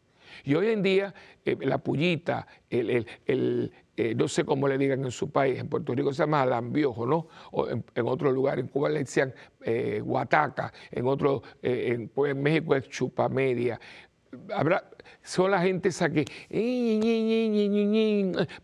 Y 0.44 0.54
hoy 0.56 0.70
en 0.70 0.82
día 0.82 1.14
eh, 1.44 1.56
la 1.60 1.78
pullita, 1.78 2.46
el, 2.68 3.06
eh, 3.96 4.14
no 4.14 4.26
sé 4.26 4.44
cómo 4.44 4.66
le 4.66 4.76
digan 4.76 5.04
en 5.04 5.12
su 5.12 5.30
país, 5.30 5.58
en 5.58 5.68
Puerto 5.68 5.94
Rico 5.94 6.12
se 6.12 6.24
llama 6.24 6.42
alambiojo, 6.42 7.06
¿no? 7.06 7.28
O 7.52 7.68
en, 7.68 7.84
otro 8.06 8.32
lugar, 8.32 8.58
en 8.58 8.66
Cuba 8.66 8.88
le 8.88 8.98
decían 8.98 9.32
eh, 9.62 10.02
guataca, 10.04 10.72
en 10.90 11.06
otro, 11.06 11.42
en, 11.62 12.08
pues 12.08 12.32
en 12.32 12.42
México 12.42 12.74
es 12.74 12.88
chupamedia. 12.88 13.80
Habrá, 14.54 14.84
son 15.22 15.50
la 15.50 15.60
gente 15.60 15.88
esa 15.88 16.08
que 16.10 16.24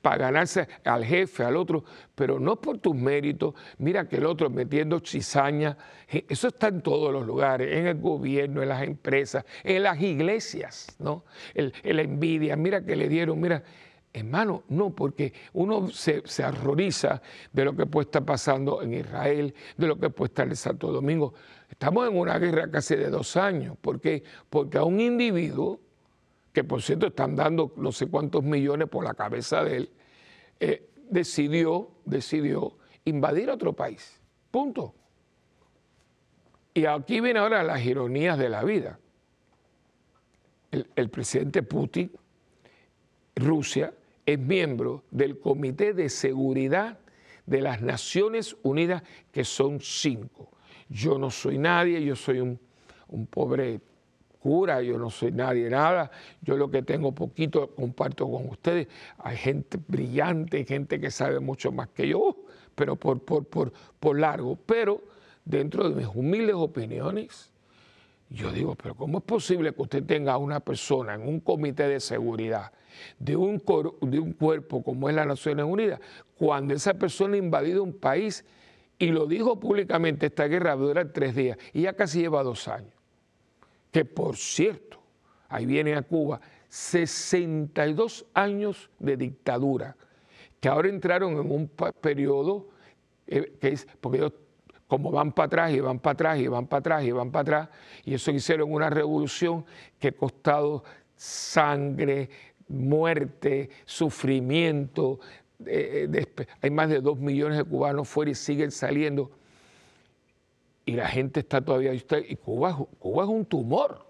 para 0.01 0.17
ganarse 0.17 0.69
al 0.85 1.05
jefe, 1.05 1.45
al 1.45 1.57
otro, 1.57 1.85
pero 2.15 2.39
no 2.39 2.61
por 2.61 2.79
tus 2.79 2.95
méritos. 2.95 3.55
Mira 3.79 4.09
que 4.09 4.17
el 4.17 4.27
otro 4.27 4.49
metiendo 4.49 5.01
cizaña, 5.01 5.77
eso 6.09 6.49
está 6.49 6.69
en 6.69 6.81
todos 6.83 7.13
los 7.13 7.27
lugares, 7.27 7.77
en 7.77 7.87
el 7.87 7.99
gobierno, 7.99 8.63
en 8.63 8.69
las 8.69 8.83
empresas, 8.83 9.45
en 9.65 9.83
las 9.83 10.01
iglesias, 10.01 10.97
¿no? 10.99 11.25
El, 11.55 11.73
la 11.83 12.03
envidia, 12.03 12.57
mira 12.57 12.85
que 12.85 12.97
le 12.97 13.09
dieron, 13.09 13.41
mira. 13.41 13.63
Hermano, 14.15 14.65
no, 14.69 14.91
porque 14.95 15.33
uno 15.55 15.89
se, 15.89 16.21
se, 16.27 16.45
horroriza 16.45 17.23
de 17.51 17.65
lo 17.65 17.75
que 17.75 17.87
puede 17.87 18.05
estar 18.05 18.23
pasando 18.23 18.83
en 18.83 18.93
Israel, 18.93 19.55
de 19.79 19.87
lo 19.87 19.99
que 19.99 20.11
puede 20.11 20.29
estar 20.29 20.47
en 20.47 20.55
Santo 20.55 20.93
Domingo. 20.93 21.33
Estamos 21.83 22.09
en 22.09 22.17
una 22.17 22.39
guerra 22.39 22.71
casi 22.71 22.95
de 22.95 23.11
dos 23.11 23.37
años. 23.37 23.77
¿Por 23.81 24.01
qué? 24.01 24.23
Porque 24.49 24.79
a 24.79 24.85
un 24.85 25.01
individuo 25.01 25.81
que 26.53 26.63
por 26.63 26.81
cierto 26.81 27.09
están 27.09 27.35
dando 27.35 27.73
no 27.77 27.91
sé 27.91 28.07
cuántos 28.07 28.45
millones 28.45 28.89
por 28.89 29.03
la 29.03 29.15
cabeza 29.15 29.65
de 29.65 29.79
él, 29.79 29.91
eh, 30.61 30.89
decidió, 31.11 31.91
decidió 32.05 32.77
invadir 33.05 33.51
otro 33.51 33.73
país. 33.73 34.21
Punto. 34.53 34.95
Y 36.73 36.87
aquí 36.87 37.21
viene 37.21 37.41
ahora 37.41 37.65
las 37.65 37.85
ironías 37.85 38.39
de 38.39 38.49
la 38.49 38.63
vida. 38.63 39.01
El, 40.71 40.89
el 40.95 41.11
presidente 41.11 41.65
Putin, 41.65 42.13
Rusia, 43.35 43.93
es 44.25 44.39
miembro 44.39 45.03
del 45.11 45.41
Comité 45.41 45.95
de 45.95 46.09
Seguridad 46.11 47.01
de 47.45 47.61
las 47.61 47.83
Naciones 47.83 48.57
Unidas, 48.63 49.03
que 49.33 49.43
son 49.43 49.81
cinco. 49.81 50.52
Yo 50.93 51.19
no 51.19 51.31
soy 51.31 51.59
nadie, 51.59 52.05
yo 52.05 52.15
soy 52.15 52.41
un, 52.41 52.59
un 53.09 53.27
pobre 53.27 53.81
cura, 54.39 54.83
yo 54.83 54.99
no 54.99 55.09
soy 55.11 55.33
nadie, 55.33 55.71
nada. 55.71 56.11
Yo 56.43 56.57
lo 56.57 56.71
que 56.71 56.83
tengo 56.83 57.13
poquito 57.13 57.75
comparto 57.75 58.31
con 58.31 58.49
ustedes. 58.49 58.89
Hay 59.19 59.37
gente 59.37 59.79
brillante, 59.89 60.65
gente 60.65 61.01
que 61.01 61.11
sabe 61.11 61.41
mucho 61.41 61.73
más 61.73 61.89
que 61.89 62.09
yo, 62.09 62.37
pero 62.75 62.97
por, 62.97 63.21
por, 63.21 63.47
por, 63.47 63.73
por 63.99 64.19
largo. 64.19 64.57
Pero 64.67 65.03
dentro 65.45 65.89
de 65.89 65.95
mis 65.95 66.07
humildes 66.07 66.57
opiniones, 66.57 67.51
yo 68.29 68.53
digo, 68.53 68.75
pero 68.75 68.95
¿cómo 68.95 69.19
es 69.19 69.25
posible 69.25 69.73
que 69.73 69.83
usted 69.83 70.05
tenga 70.05 70.37
una 70.37 70.61
persona 70.61 71.15
en 71.15 71.23
un 71.27 71.41
comité 71.41 71.89
de 71.89 72.01
seguridad 72.01 72.73
de 73.19 73.37
un, 73.37 73.63
de 74.03 74.19
un 74.19 74.33
cuerpo 74.33 74.83
como 74.83 75.09
es 75.09 75.15
las 75.15 75.27
Naciones 75.27 75.65
Unidas, 75.65 76.01
cuando 76.37 76.75
esa 76.75 76.95
persona 76.95 77.35
ha 77.35 77.39
invadido 77.39 77.83
un 77.83 77.93
país 77.93 78.45
y 79.03 79.09
lo 79.09 79.27
dijo 79.27 79.59
públicamente, 79.59 80.27
esta 80.27 80.47
guerra 80.47 80.77
dura 80.77 81.13
tres 81.13 81.35
días 81.35 81.59
y 81.73 81.83
ya 81.83 81.95
casi 81.95 82.21
lleva 82.21 82.43
dos 82.45 82.69
años? 82.69 82.93
que 83.91 84.05
por 84.07 84.37
cierto, 84.37 85.03
ahí 85.49 85.67
viene 85.67 85.95
a 85.95 86.03
Cuba, 86.03 86.41
62 86.69 88.25
años 88.33 88.91
de 88.99 89.17
dictadura, 89.17 89.97
que 90.61 90.69
ahora 90.69 90.89
entraron 90.89 91.33
en 91.33 91.51
un 91.51 91.69
periodo 92.01 92.69
eh, 93.27 93.59
que 93.61 93.69
es, 93.69 93.87
porque 94.01 94.19
ellos 94.19 94.33
como 94.87 95.11
van 95.11 95.33
para 95.33 95.47
atrás 95.47 95.73
y 95.73 95.81
van 95.81 95.99
para 95.99 96.13
atrás 96.13 96.39
y 96.39 96.47
van 96.47 96.67
para 96.69 96.79
atrás 96.79 97.05
y 97.05 97.11
van 97.11 97.31
para 97.31 97.43
atrás, 97.43 97.69
y 98.05 98.15
eso 98.15 98.31
hicieron 98.31 98.73
una 98.73 98.89
revolución 98.89 99.65
que 99.99 100.09
ha 100.09 100.13
costado 100.13 100.85
sangre, 101.17 102.31
muerte, 102.69 103.69
sufrimiento, 103.85 105.21
eh, 105.67 106.27
hay 106.61 106.71
más 106.71 106.89
de 106.89 107.01
dos 107.01 107.19
millones 107.19 107.59
de 107.59 107.65
cubanos 107.65 108.09
fuera 108.09 108.31
y 108.31 108.35
siguen 108.35 108.71
saliendo 108.71 109.31
y 110.85 110.93
la 110.93 111.09
gente 111.09 111.41
está 111.41 111.61
todavía, 111.61 111.93
y 111.95 112.37
Cuba, 112.37 112.77
Cuba 112.99 113.25
es 113.25 113.31
un 113.31 113.45
tumor, 113.45 114.05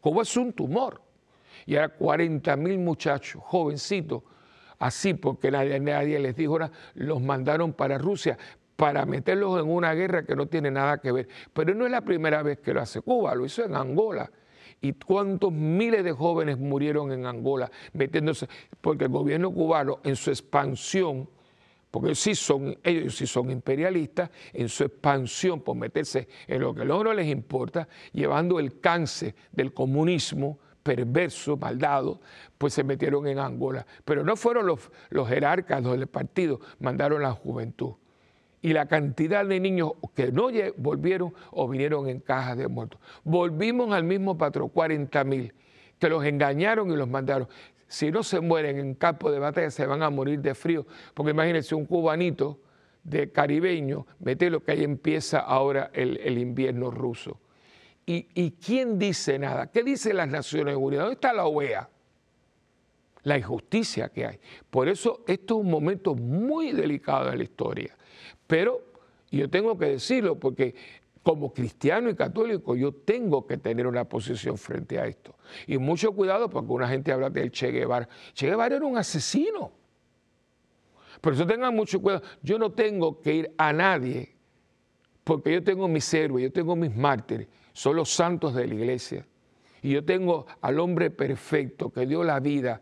Cuba 0.00 0.22
es 0.22 0.36
un 0.36 0.52
tumor. 0.52 1.02
Y 1.66 1.76
ahora 1.76 1.88
40 1.88 2.56
mil 2.56 2.78
muchachos, 2.78 3.42
jovencitos, 3.44 4.22
así 4.78 5.14
porque 5.14 5.50
nadie, 5.50 5.80
nadie 5.80 6.18
les 6.18 6.36
dijo 6.36 6.58
nada, 6.58 6.72
los 6.94 7.20
mandaron 7.20 7.72
para 7.72 7.98
Rusia 7.98 8.38
para 8.76 9.04
meterlos 9.04 9.60
en 9.60 9.68
una 9.68 9.92
guerra 9.92 10.24
que 10.24 10.36
no 10.36 10.46
tiene 10.46 10.70
nada 10.70 10.98
que 10.98 11.10
ver. 11.10 11.28
Pero 11.52 11.74
no 11.74 11.84
es 11.84 11.90
la 11.90 12.02
primera 12.02 12.42
vez 12.44 12.60
que 12.60 12.72
lo 12.72 12.80
hace 12.80 13.00
Cuba, 13.00 13.34
lo 13.34 13.44
hizo 13.44 13.64
en 13.64 13.74
Angola. 13.74 14.30
¿Y 14.80 14.92
cuántos 14.92 15.52
miles 15.52 16.04
de 16.04 16.12
jóvenes 16.12 16.58
murieron 16.58 17.12
en 17.12 17.26
Angola 17.26 17.70
metiéndose? 17.92 18.48
Porque 18.80 19.04
el 19.04 19.10
gobierno 19.10 19.50
cubano 19.50 19.98
en 20.04 20.14
su 20.16 20.30
expansión 20.30 21.28
porque 21.90 22.14
sí 22.14 22.34
son, 22.34 22.76
ellos 22.82 23.16
sí 23.16 23.26
son 23.26 23.50
imperialistas 23.50 24.30
en 24.52 24.68
su 24.68 24.84
expansión 24.84 25.60
por 25.62 25.74
meterse 25.74 26.28
en 26.46 26.60
lo 26.60 26.74
que 26.74 26.82
a 26.82 26.84
no 26.84 27.14
les 27.14 27.28
importa, 27.28 27.88
llevando 28.12 28.58
el 28.60 28.78
cáncer 28.80 29.34
del 29.52 29.72
comunismo 29.72 30.58
perverso, 30.82 31.56
maldado, 31.56 32.20
pues 32.56 32.74
se 32.74 32.84
metieron 32.84 33.26
en 33.26 33.38
Angola. 33.38 33.86
Pero 34.04 34.24
no 34.24 34.36
fueron 34.36 34.66
los, 34.66 34.90
los 35.10 35.28
jerarcas 35.28 35.82
del 35.82 36.06
partido, 36.06 36.60
mandaron 36.80 37.22
la 37.22 37.32
juventud. 37.32 37.94
Y 38.60 38.72
la 38.72 38.86
cantidad 38.86 39.46
de 39.46 39.60
niños 39.60 39.92
que 40.14 40.32
no 40.32 40.48
volvieron 40.76 41.32
o 41.52 41.68
vinieron 41.68 42.08
en 42.08 42.20
cajas 42.20 42.58
de 42.58 42.68
muertos. 42.68 43.00
Volvimos 43.24 43.92
al 43.92 44.04
mismo 44.04 44.36
patrón, 44.36 44.68
40 44.68 45.24
mil, 45.24 45.54
que 45.98 46.08
los 46.08 46.24
engañaron 46.24 46.90
y 46.90 46.96
los 46.96 47.08
mandaron 47.08 47.48
si 47.88 48.10
no 48.10 48.22
se 48.22 48.40
mueren 48.40 48.78
en 48.78 48.94
campo 48.94 49.32
de 49.32 49.38
batalla, 49.38 49.70
se 49.70 49.86
van 49.86 50.02
a 50.02 50.10
morir 50.10 50.40
de 50.40 50.54
frío. 50.54 50.86
Porque 51.14 51.32
imagínense 51.32 51.74
un 51.74 51.86
cubanito 51.86 52.60
de 53.02 53.32
caribeño, 53.32 54.06
lo 54.20 54.62
que 54.62 54.72
ahí 54.72 54.84
empieza 54.84 55.40
ahora 55.40 55.90
el, 55.94 56.38
invierno 56.38 56.90
ruso. 56.90 57.40
¿Y, 58.04 58.52
quién 58.52 58.98
dice 58.98 59.38
nada? 59.38 59.70
¿Qué 59.70 59.82
dicen 59.82 60.16
las 60.16 60.28
Naciones 60.28 60.76
Unidas? 60.76 61.04
¿Dónde 61.04 61.14
está 61.14 61.32
la 61.32 61.46
OEA? 61.46 61.88
La 63.22 63.36
injusticia 63.36 64.10
que 64.10 64.26
hay. 64.26 64.40
Por 64.70 64.88
eso 64.88 65.24
esto 65.26 65.58
es 65.58 65.64
un 65.64 65.70
momento 65.70 66.14
muy 66.14 66.72
delicado 66.72 67.30
en 67.30 67.38
la 67.38 67.44
historia. 67.44 67.96
Pero 68.48 68.82
yo 69.30 69.48
tengo 69.48 69.78
que 69.78 69.86
decirlo 69.86 70.40
porque 70.40 70.74
como 71.22 71.52
cristiano 71.52 72.08
y 72.08 72.16
católico, 72.16 72.74
yo 72.74 72.92
tengo 72.92 73.46
que 73.46 73.58
tener 73.58 73.86
una 73.86 74.04
posición 74.04 74.56
frente 74.56 74.98
a 74.98 75.06
esto. 75.06 75.36
Y 75.66 75.76
mucho 75.76 76.12
cuidado 76.12 76.48
porque 76.48 76.72
una 76.72 76.88
gente 76.88 77.12
habla 77.12 77.28
del 77.28 77.52
Che 77.52 77.70
Guevara. 77.70 78.08
Che 78.32 78.46
Guevara 78.46 78.76
era 78.76 78.86
un 78.86 78.96
asesino. 78.96 79.70
Por 81.20 81.34
eso 81.34 81.46
tengan 81.46 81.76
mucho 81.76 82.00
cuidado. 82.00 82.22
Yo 82.42 82.58
no 82.58 82.72
tengo 82.72 83.20
que 83.20 83.34
ir 83.34 83.54
a 83.58 83.72
nadie 83.72 84.34
porque 85.22 85.52
yo 85.52 85.62
tengo 85.62 85.86
mis 85.86 86.14
héroes, 86.14 86.44
yo 86.44 86.52
tengo 86.52 86.74
mis 86.74 86.96
mártires, 86.96 87.48
son 87.74 87.96
los 87.96 88.08
santos 88.08 88.54
de 88.54 88.66
la 88.66 88.74
iglesia. 88.74 89.26
Y 89.82 89.90
yo 89.90 90.02
tengo 90.02 90.46
al 90.62 90.80
hombre 90.80 91.10
perfecto 91.10 91.90
que 91.90 92.06
dio 92.06 92.24
la 92.24 92.40
vida 92.40 92.80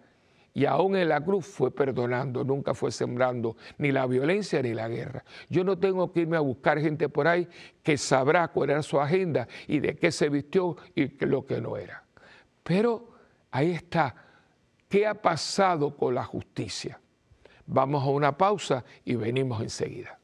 y 0.56 0.64
aún 0.64 0.96
en 0.96 1.10
la 1.10 1.20
cruz 1.20 1.44
fue 1.44 1.70
perdonando, 1.70 2.42
nunca 2.42 2.72
fue 2.72 2.90
sembrando 2.90 3.58
ni 3.76 3.92
la 3.92 4.06
violencia 4.06 4.62
ni 4.62 4.72
la 4.72 4.88
guerra. 4.88 5.22
Yo 5.50 5.62
no 5.64 5.78
tengo 5.78 6.10
que 6.10 6.20
irme 6.20 6.38
a 6.38 6.40
buscar 6.40 6.80
gente 6.80 7.10
por 7.10 7.28
ahí 7.28 7.46
que 7.82 7.98
sabrá 7.98 8.48
cuál 8.48 8.70
era 8.70 8.82
su 8.82 8.98
agenda 8.98 9.46
y 9.66 9.80
de 9.80 9.96
qué 9.96 10.10
se 10.10 10.30
vistió 10.30 10.78
y 10.94 11.08
lo 11.26 11.44
que 11.44 11.60
no 11.60 11.76
era. 11.76 12.02
Pero 12.62 13.06
ahí 13.50 13.72
está, 13.72 14.14
¿qué 14.88 15.06
ha 15.06 15.20
pasado 15.20 15.94
con 15.94 16.14
la 16.14 16.24
justicia? 16.24 16.98
Vamos 17.66 18.02
a 18.02 18.06
una 18.08 18.34
pausa 18.38 18.82
y 19.04 19.14
venimos 19.14 19.60
enseguida. 19.60 20.18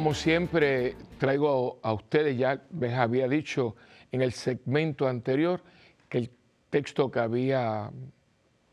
Como 0.00 0.14
siempre, 0.14 0.96
traigo 1.18 1.78
a 1.82 1.92
ustedes, 1.92 2.38
ya 2.38 2.62
les 2.80 2.94
había 2.94 3.28
dicho 3.28 3.76
en 4.10 4.22
el 4.22 4.32
segmento 4.32 5.06
anterior, 5.06 5.60
que 6.08 6.16
el 6.16 6.30
texto 6.70 7.10
que 7.10 7.18
había 7.18 7.90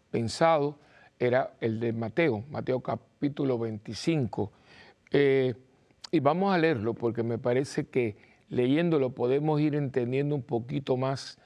pensado 0.10 0.80
era 1.20 1.52
el 1.60 1.82
de 1.82 1.92
Mateo, 1.92 2.46
Mateo 2.50 2.80
capítulo 2.80 3.60
25. 3.60 4.54
Eh, 5.12 5.54
y 6.12 6.22
vamos 6.22 6.56
a 6.56 6.60
leerlo 6.60 6.94
porque 6.94 7.24
me 7.24 7.38
parece 7.38 7.88
que 7.88 8.16
leyéndolo 8.48 9.10
podemos 9.10 9.60
ir 9.60 9.76
entendiendo 9.76 10.34
un 10.34 10.44
poquito 10.44 10.96
más 10.96 11.40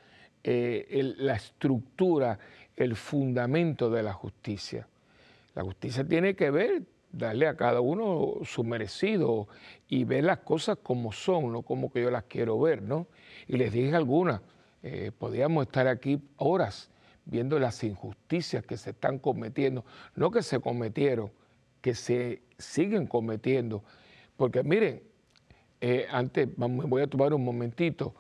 eh, 0.43 1.15
la 1.17 1.33
estructura, 1.33 2.37
el 2.75 2.95
fundamento 2.95 3.89
de 3.89 4.03
la 4.03 4.13
justicia. 4.13 4.87
La 5.55 5.63
justicia 5.63 6.07
tiene 6.07 6.35
que 6.35 6.51
ver 6.51 6.83
darle 7.11 7.47
a 7.47 7.55
cada 7.55 7.81
uno 7.81 8.35
su 8.43 8.63
merecido 8.63 9.47
y 9.87 10.03
ver 10.03 10.23
las 10.23 10.39
cosas 10.39 10.77
como 10.81 11.11
son, 11.11 11.51
no 11.51 11.61
como 11.61 11.91
que 11.91 12.01
yo 12.01 12.11
las 12.11 12.23
quiero 12.23 12.59
ver, 12.59 12.81
¿no? 12.81 13.07
Y 13.47 13.57
les 13.57 13.73
dije 13.73 13.95
algunas, 13.95 14.41
eh, 14.83 15.11
podíamos 15.17 15.65
estar 15.65 15.87
aquí 15.87 16.21
horas 16.37 16.89
viendo 17.25 17.59
las 17.59 17.83
injusticias 17.83 18.65
que 18.65 18.77
se 18.77 18.91
están 18.91 19.19
cometiendo, 19.19 19.85
no 20.15 20.31
que 20.31 20.41
se 20.41 20.59
cometieron, 20.59 21.31
que 21.81 21.95
se 21.95 22.41
siguen 22.57 23.07
cometiendo. 23.07 23.83
Porque 24.37 24.63
miren, 24.63 25.03
eh, 25.81 26.07
antes 26.11 26.47
me 26.57 26.67
voy 26.67 27.01
a 27.01 27.07
tomar 27.07 27.33
un 27.33 27.43
momentito, 27.43 28.15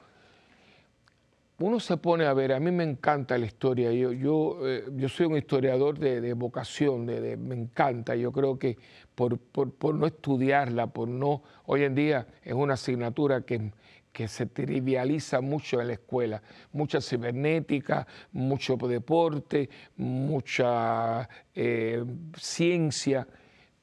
uno 1.61 1.79
se 1.79 1.97
pone 1.97 2.25
a 2.25 2.33
ver, 2.33 2.53
a 2.53 2.59
mí 2.59 2.71
me 2.71 2.83
encanta 2.83 3.37
la 3.37 3.45
historia, 3.45 3.91
yo, 3.91 4.11
yo, 4.11 4.67
eh, 4.67 4.85
yo 4.95 5.07
soy 5.07 5.27
un 5.27 5.37
historiador 5.37 5.99
de, 5.99 6.33
vocación, 6.33 7.05
de, 7.05 7.37
me 7.37 7.55
encanta, 7.55 8.15
yo 8.15 8.31
creo 8.31 8.57
que 8.57 8.77
por, 9.15 9.37
por, 9.37 9.95
no 9.95 10.07
estudiarla, 10.07 10.87
por 10.87 11.07
no, 11.07 11.43
hoy 11.65 11.83
en 11.83 11.95
día 11.95 12.27
es 12.43 12.53
una 12.53 12.73
asignatura 12.73 13.41
que, 13.41 13.71
que 14.11 14.27
se 14.27 14.47
trivializa 14.47 15.41
mucho 15.41 15.79
en 15.81 15.87
la 15.87 15.93
escuela, 15.93 16.41
mucha 16.73 16.99
cibernética, 16.99 18.07
mucho 18.31 18.75
deporte, 18.75 19.69
mucha 19.97 21.29
eh, 21.53 22.03
ciencia, 22.37 23.27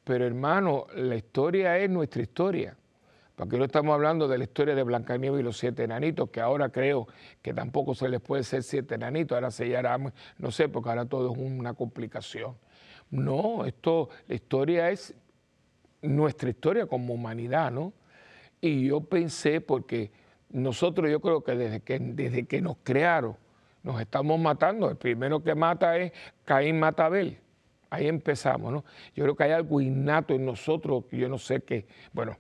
pero 0.04 0.26
hermano, 0.26 0.86
la 0.96 1.16
historia 1.16 1.78
es 1.78 1.90
nuestra 1.90 2.22
historia. 2.22 2.76
Porque 3.38 3.56
no 3.56 3.64
estamos 3.64 3.94
hablando 3.94 4.26
de 4.26 4.36
la 4.36 4.44
historia 4.44 4.74
de 4.74 4.82
Blancanieves 4.82 5.38
y 5.38 5.42
los 5.44 5.56
siete 5.56 5.84
enanitos, 5.84 6.28
que 6.28 6.40
ahora 6.40 6.70
creo 6.70 7.06
que 7.40 7.54
tampoco 7.54 7.94
se 7.94 8.08
les 8.08 8.20
puede 8.20 8.42
ser 8.42 8.64
siete 8.64 8.96
enanitos, 8.96 9.36
ahora 9.36 9.52
se 9.52 9.68
llama, 9.68 10.12
no 10.38 10.50
sé, 10.50 10.68
porque 10.68 10.88
ahora 10.88 11.04
todo 11.04 11.30
es 11.30 11.38
una 11.38 11.72
complicación. 11.72 12.56
No, 13.12 13.64
esto, 13.64 14.08
la 14.26 14.34
historia 14.34 14.90
es 14.90 15.14
nuestra 16.02 16.50
historia 16.50 16.86
como 16.86 17.14
humanidad, 17.14 17.70
¿no? 17.70 17.92
Y 18.60 18.88
yo 18.88 19.02
pensé, 19.02 19.60
porque 19.60 20.10
nosotros 20.50 21.08
yo 21.08 21.20
creo 21.20 21.44
que 21.44 21.54
desde 21.54 21.78
que, 21.78 22.00
desde 22.00 22.44
que 22.44 22.60
nos 22.60 22.78
crearon, 22.82 23.36
nos 23.84 24.00
estamos 24.00 24.40
matando. 24.40 24.90
El 24.90 24.96
primero 24.96 25.44
que 25.44 25.54
mata 25.54 25.96
es 25.96 26.10
Caín 26.44 26.80
mata 26.80 27.04
a 27.04 27.06
Abel. 27.06 27.38
Ahí 27.88 28.08
empezamos, 28.08 28.72
¿no? 28.72 28.84
Yo 29.14 29.22
creo 29.22 29.36
que 29.36 29.44
hay 29.44 29.52
algo 29.52 29.80
innato 29.80 30.34
en 30.34 30.44
nosotros 30.44 31.04
que 31.08 31.18
yo 31.18 31.28
no 31.28 31.38
sé 31.38 31.60
qué, 31.60 31.86
bueno, 32.12 32.36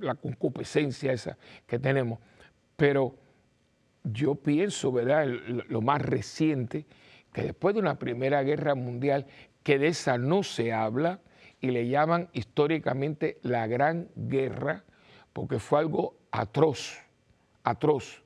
la 0.00 0.14
concupiscencia 0.14 1.12
esa 1.12 1.36
que 1.66 1.78
tenemos. 1.78 2.18
Pero 2.76 3.14
yo 4.04 4.34
pienso, 4.34 4.92
¿verdad?, 4.92 5.26
lo 5.26 5.80
más 5.80 6.02
reciente, 6.02 6.86
que 7.32 7.42
después 7.42 7.74
de 7.74 7.80
una 7.80 7.98
Primera 7.98 8.42
Guerra 8.42 8.74
Mundial, 8.74 9.26
que 9.62 9.78
de 9.78 9.88
esa 9.88 10.16
no 10.18 10.42
se 10.42 10.72
habla 10.72 11.20
y 11.60 11.70
le 11.70 11.88
llaman 11.88 12.28
históricamente 12.32 13.38
la 13.42 13.66
Gran 13.66 14.08
Guerra, 14.14 14.84
porque 15.32 15.58
fue 15.58 15.80
algo 15.80 16.16
atroz, 16.30 16.98
atroz. 17.64 18.22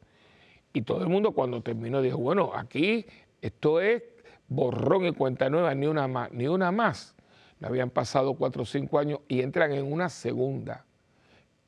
Y 0.72 0.83
todo 0.83 1.02
el 1.02 1.09
mundo 1.09 1.33
cuando 1.33 1.62
terminó 1.62 2.02
dijo, 2.02 2.18
bueno, 2.18 2.52
aquí 2.54 3.06
esto 3.40 3.80
es 3.80 4.02
borrón 4.48 5.06
y 5.06 5.12
cuenta 5.12 5.48
nueva, 5.48 5.74
ni 5.74 5.87
una 5.87 6.06
más, 6.06 6.30
ni 6.33 6.46
una 6.46 6.70
más. 6.70 7.16
Le 7.59 7.66
habían 7.66 7.90
pasado 7.90 8.35
cuatro 8.35 8.62
o 8.62 8.66
cinco 8.66 8.98
años 8.98 9.20
y 9.28 9.40
entran 9.40 9.72
en 9.72 9.90
una 9.90 10.09
segunda 10.09 10.85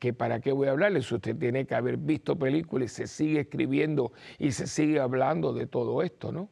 que 0.03 0.11
para 0.11 0.41
qué 0.41 0.51
voy 0.51 0.67
a 0.67 0.71
hablarles, 0.71 1.09
usted 1.09 1.33
tiene 1.37 1.65
que 1.65 1.75
haber 1.75 1.95
visto 1.95 2.37
películas 2.37 2.91
y 2.91 2.93
se 2.93 3.07
sigue 3.07 3.39
escribiendo 3.39 4.11
y 4.37 4.51
se 4.51 4.67
sigue 4.67 4.99
hablando 4.99 5.53
de 5.53 5.65
todo 5.65 6.01
esto, 6.03 6.33
¿no? 6.33 6.49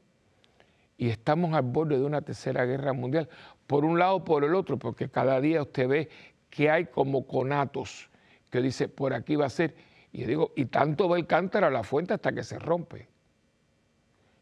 Y 0.98 1.10
estamos 1.10 1.54
al 1.54 1.64
borde 1.64 2.00
de 2.00 2.06
una 2.06 2.22
tercera 2.22 2.64
guerra 2.64 2.94
mundial, 2.94 3.28
por 3.68 3.84
un 3.84 4.00
lado 4.00 4.16
o 4.16 4.24
por 4.24 4.46
el 4.46 4.56
otro, 4.56 4.80
porque 4.80 5.10
cada 5.10 5.42
día 5.42 5.64
usted 5.64 5.86
ve 5.86 6.10
que 6.50 6.70
hay 6.70 6.86
como 6.86 7.28
conatos 7.28 8.10
que 8.50 8.62
dice, 8.62 8.88
por 8.88 9.14
aquí 9.14 9.36
va 9.36 9.48
a 9.48 9.50
ser, 9.50 9.76
y 10.14 10.22
yo 10.22 10.28
digo, 10.28 10.54
y 10.56 10.68
tanto 10.68 11.10
va 11.10 11.18
el 11.18 11.28
cántaro 11.28 11.68
a 11.68 11.72
la 11.72 11.84
fuente 11.84 12.14
hasta 12.14 12.32
que 12.32 12.44
se 12.44 12.58
rompe. 12.58 13.10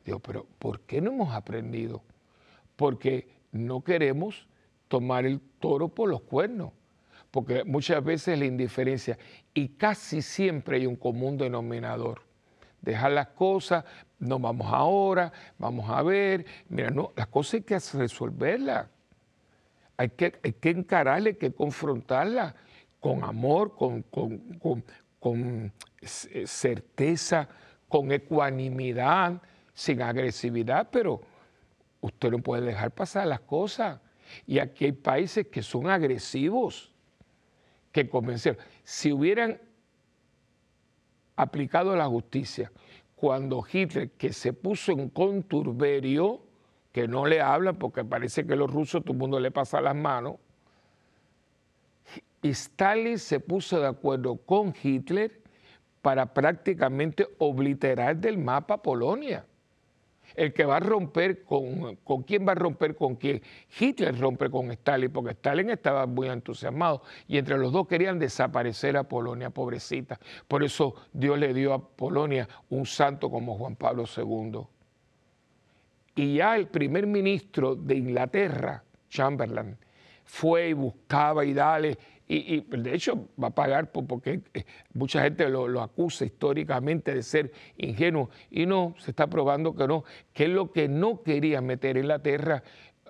Digo, 0.05 0.19
pero 0.19 0.45
¿por 0.59 0.81
qué 0.81 1.01
no 1.01 1.13
hemos 1.13 1.33
aprendido? 1.33 2.03
Porque 2.75 3.27
no 3.53 3.83
queremos 3.83 4.47
tomar 4.87 5.25
el 5.25 5.41
toro 5.59 5.87
por 5.87 6.09
los 6.09 6.21
cuernos 6.21 6.73
porque 7.31 7.63
muchas 7.63 8.03
veces 8.03 8.37
la 8.39 8.45
indiferencia, 8.45 9.17
y 9.53 9.69
casi 9.69 10.21
siempre 10.21 10.77
hay 10.77 10.85
un 10.85 10.95
común 10.95 11.37
denominador. 11.37 12.21
Dejar 12.81 13.11
las 13.11 13.27
cosas, 13.27 13.83
no 14.19 14.39
vamos 14.39 14.67
ahora, 14.71 15.31
vamos 15.57 15.89
a 15.89 16.01
ver, 16.01 16.45
mira, 16.69 16.89
no, 16.89 17.11
las 17.15 17.27
cosas 17.27 17.55
hay 17.55 17.61
que 17.61 17.79
resolverlas, 17.97 18.87
hay 19.97 20.09
que, 20.09 20.39
hay 20.43 20.53
que 20.53 20.69
encararlas, 20.69 21.33
hay 21.33 21.35
que 21.35 21.51
confrontarlas 21.51 22.55
con 22.99 23.23
amor, 23.23 23.75
con, 23.75 24.03
con 25.19 25.73
certeza, 26.01 27.47
con 27.87 28.11
ecuanimidad, 28.11 29.41
sin 29.73 30.01
agresividad, 30.01 30.89
pero 30.91 31.21
usted 32.01 32.31
no 32.31 32.39
puede 32.39 32.63
dejar 32.63 32.91
pasar 32.91 33.27
las 33.27 33.41
cosas. 33.41 33.99
Y 34.47 34.59
aquí 34.59 34.85
hay 34.85 34.91
países 34.91 35.47
que 35.47 35.61
son 35.61 35.89
agresivos 35.89 36.88
que 37.91 38.09
convencieron. 38.09 38.61
Si 38.83 39.11
hubieran 39.11 39.59
aplicado 41.35 41.95
la 41.95 42.07
justicia 42.07 42.71
cuando 43.15 43.63
Hitler, 43.69 44.11
que 44.11 44.31
se 44.33 44.53
puso 44.53 44.91
en 44.93 45.09
conturberio, 45.09 46.41
que 46.91 47.07
no 47.07 47.25
le 47.25 47.41
hablan 47.41 47.77
porque 47.77 48.03
parece 48.03 48.45
que 48.45 48.55
los 48.55 48.71
rusos 48.71 49.03
todo 49.03 49.13
el 49.13 49.19
mundo 49.19 49.39
le 49.39 49.51
pasa 49.51 49.81
las 49.81 49.95
manos, 49.95 50.35
Stalin 52.41 53.19
se 53.19 53.39
puso 53.39 53.79
de 53.79 53.87
acuerdo 53.87 54.37
con 54.37 54.73
Hitler 54.81 55.41
para 56.01 56.33
prácticamente 56.33 57.27
obliterar 57.37 58.15
del 58.15 58.37
mapa 58.37 58.81
Polonia 58.81 59.45
el 60.39 60.53
que 60.53 60.63
va 60.63 60.77
a 60.77 60.79
romper 60.79 61.43
con, 61.43 61.97
con 61.97 62.23
quién 62.23 62.47
va 62.47 62.53
a 62.53 62.55
romper 62.55 62.95
con 62.95 63.17
quién. 63.17 63.41
Hitler 63.77 64.17
rompe 64.17 64.49
con 64.49 64.71
Stalin, 64.71 65.11
porque 65.11 65.31
Stalin 65.31 65.69
estaba 65.69 66.05
muy 66.05 66.29
entusiasmado 66.29 67.01
y 67.27 67.37
entre 67.37 67.57
los 67.57 67.73
dos 67.73 67.87
querían 67.87 68.17
desaparecer 68.17 68.95
a 68.95 69.03
Polonia, 69.03 69.49
pobrecita. 69.49 70.17
Por 70.47 70.63
eso 70.63 70.95
Dios 71.11 71.37
le 71.37 71.53
dio 71.53 71.73
a 71.73 71.85
Polonia 71.85 72.47
un 72.69 72.85
santo 72.85 73.29
como 73.29 73.57
Juan 73.57 73.75
Pablo 73.75 74.05
II. 74.15 74.61
Y 76.15 76.35
ya 76.35 76.55
el 76.55 76.67
primer 76.67 77.05
ministro 77.05 77.75
de 77.75 77.95
Inglaterra, 77.97 78.81
Chamberlain, 79.09 79.77
fue 80.23 80.69
y 80.69 80.73
buscaba 80.73 81.43
y 81.43 81.53
dale 81.53 81.97
y, 82.31 82.61
de 82.61 82.93
hecho 82.93 83.27
va 83.41 83.47
a 83.47 83.55
pagar 83.55 83.91
porque 83.91 84.41
eh, 84.53 84.63
mucha 84.93 85.23
gente 85.23 85.49
lo, 85.49 85.81
acusa 85.81 86.25
históricamente 86.25 87.15
de 87.15 87.23
ser 87.23 87.51
ingenuo. 87.75 88.29
Y 88.51 88.67
no, 88.67 88.93
se 88.99 89.09
está 89.11 89.27
probando 89.27 89.75
que 89.75 89.87
no, 89.87 90.03
que 90.31 90.43
es 90.43 90.49
lo 90.51 90.71
que 90.71 90.87
no 90.87 91.23
quería 91.23 91.59
meter 91.61 91.97
en 91.97 92.07
la 92.07 92.19
tierra 92.19 92.61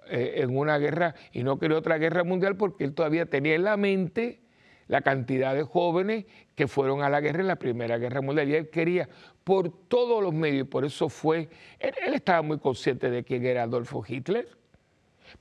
eh, 0.10 0.36
en 0.38 0.56
una 0.58 0.78
guerra 0.78 1.16
y 1.34 1.44
no 1.44 1.60
quería 1.60 1.78
otra 1.78 1.98
guerra 1.98 2.24
mundial 2.24 2.56
porque 2.56 2.86
él 2.86 2.94
todavía 2.94 3.26
tenía 3.26 3.56
en 3.56 3.66
la 3.66 3.76
mente 3.76 4.40
la 4.88 5.02
cantidad 5.02 5.54
de 5.54 5.64
jóvenes 5.64 6.26
que 6.56 6.68
fueron 6.68 7.04
a 7.04 7.10
la 7.10 7.20
guerra 7.20 7.42
en 7.42 7.48
la 7.48 7.58
Primera 7.58 7.98
Guerra 7.98 8.22
Mundial. 8.22 8.50
Y 8.50 8.56
él 8.56 8.70
quería 8.70 9.10
por 9.44 9.70
todos 9.88 10.24
los 10.24 10.34
medios, 10.34 10.68
por 10.68 10.86
eso 10.86 11.10
fue, 11.10 11.50
él, 11.80 12.14
estaba 12.14 12.42
muy 12.42 12.60
consciente 12.60 13.10
de 13.10 13.24
quién 13.24 13.46
era 13.46 13.64
Adolfo 13.64 14.04
Hitler, 14.08 14.48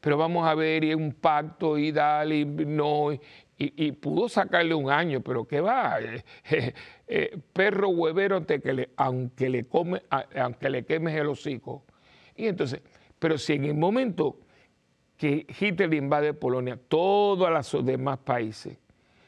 pero 0.01 0.17
vamos 0.17 0.47
a 0.47 0.55
ver, 0.55 0.85
y 0.85 0.95
un 0.95 1.12
pacto 1.12 1.79
y 1.79 1.93
dale, 1.93 2.38
y 2.41 2.45
no, 2.45 3.12
y, 3.12 3.21
pudo 4.01 4.29
sacarle 4.29 4.73
un 4.75 4.90
año, 4.90 5.21
pero 5.21 5.47
¿qué 5.47 5.61
va? 5.61 5.99
Eh, 6.51 6.75
eh, 7.09 7.38
perro 7.53 7.88
huevero 7.88 8.44
le, 8.64 8.90
aunque 8.97 9.49
le, 9.49 9.66
come, 9.66 10.03
aunque 10.11 10.71
le 10.71 10.85
quemes 10.85 11.14
el 11.14 11.27
hocico. 11.27 11.85
Y 12.37 12.47
entonces, 12.47 12.81
pero 13.18 13.37
si 13.38 13.55
en 13.55 13.64
el 13.64 13.75
momento 13.75 14.38
que 15.16 15.47
Hitler 15.59 15.92
invade 15.94 16.35
Polonia, 16.35 16.79
todos 16.88 17.51
los 17.51 17.85
demás 17.85 18.18
países 18.18 18.79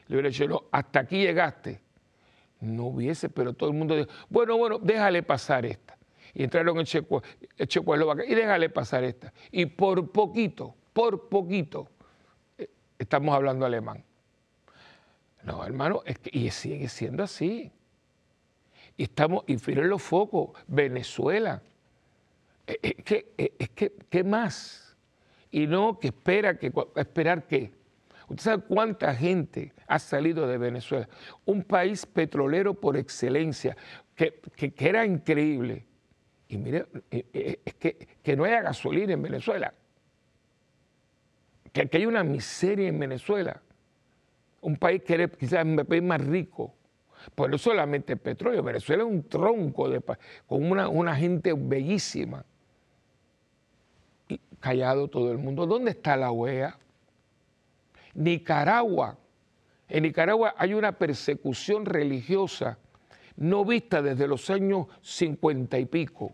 le 0.07 0.15
hubiera 0.15 0.29
dicho, 0.29 0.69
hasta 0.71 1.01
aquí 1.01 1.21
llegaste, 1.21 1.81
no 2.61 2.85
hubiese, 2.87 3.29
pero 3.29 3.53
todo 3.53 3.69
el 3.69 3.75
mundo 3.75 3.95
dijo, 3.95 4.09
bueno, 4.29 4.57
bueno, 4.57 4.77
déjale 4.79 5.23
pasar 5.23 5.65
esta. 5.65 5.97
Y 6.33 6.43
entraron 6.43 6.77
en 6.79 6.85
Checoslovaquia 6.85 8.25
y 8.25 8.35
déjale 8.35 8.69
pasar 8.69 9.03
esta. 9.03 9.33
Y 9.51 9.65
por 9.65 10.11
poquito, 10.11 10.75
por 10.93 11.27
poquito, 11.27 11.89
eh, 12.57 12.69
estamos 12.99 13.35
hablando 13.35 13.65
alemán 13.65 14.03
no, 15.43 15.65
hermano, 15.65 16.01
es 16.05 16.19
que, 16.19 16.29
y 16.33 16.49
sigue 16.51 16.87
siendo 16.87 17.23
así. 17.23 17.71
Y 18.97 19.03
estamos, 19.03 19.43
y 19.47 19.57
miren 19.65 19.89
los 19.89 20.01
focos, 20.01 20.51
Venezuela. 20.67 21.61
Eh, 22.67 22.79
eh, 22.83 22.95
es 22.97 23.03
que, 23.03 23.33
eh, 23.37 23.53
es 23.57 23.69
que, 23.69 23.93
¿qué 24.09 24.23
más? 24.23 24.95
Y 25.49 25.67
no 25.67 25.99
que 25.99 26.07
espera, 26.09 26.57
que, 26.57 26.71
esperar 26.95 27.47
qué. 27.47 27.71
¿Usted 28.27 28.43
sabe 28.43 28.63
cuánta 28.63 29.13
gente 29.15 29.73
ha 29.87 29.99
salido 29.99 30.47
de 30.47 30.57
Venezuela? 30.57 31.09
Un 31.45 31.63
país 31.63 32.05
petrolero 32.05 32.73
por 32.73 32.95
excelencia, 32.95 33.75
que, 34.15 34.39
que, 34.55 34.73
que 34.73 34.89
era 34.89 35.05
increíble. 35.05 35.85
Y 36.47 36.57
mire, 36.57 36.85
es 37.09 37.73
que, 37.75 38.07
que 38.21 38.35
no 38.35 38.43
haya 38.43 38.61
gasolina 38.61 39.13
en 39.13 39.21
Venezuela. 39.21 39.73
que, 41.73 41.89
hay 41.91 42.05
una 42.05 42.23
miseria 42.23 42.87
en 42.87 42.99
Venezuela, 42.99 43.61
un 44.61 44.77
país 44.77 45.03
que 45.03 45.23
es 45.23 45.31
quizás 45.37 45.65
el 45.65 45.85
país 45.85 46.03
más 46.03 46.21
rico, 46.21 46.73
pues 47.35 47.49
no 47.51 47.57
solamente 47.57 48.13
el 48.13 48.19
petróleo, 48.19 48.63
Venezuela 48.63 49.03
es 49.03 49.09
un 49.09 49.27
tronco 49.27 49.89
de, 49.89 50.01
con 50.47 50.71
una, 50.71 50.87
una 50.87 51.15
gente 51.15 51.53
bellísima. 51.53 52.45
Y 54.27 54.39
callado 54.59 55.07
todo 55.07 55.31
el 55.31 55.37
mundo. 55.37 55.65
¿Dónde 55.65 55.91
está 55.91 56.15
la 56.15 56.31
OEA? 56.31 56.77
Nicaragua. 58.13 59.17
En 59.89 60.03
Nicaragua 60.03 60.55
hay 60.57 60.73
una 60.73 60.93
persecución 60.93 61.85
religiosa 61.85 62.77
no 63.37 63.65
vista 63.65 64.01
desde 64.01 64.27
los 64.27 64.49
años 64.49 64.87
cincuenta 65.01 65.79
y 65.79 65.85
pico. 65.85 66.33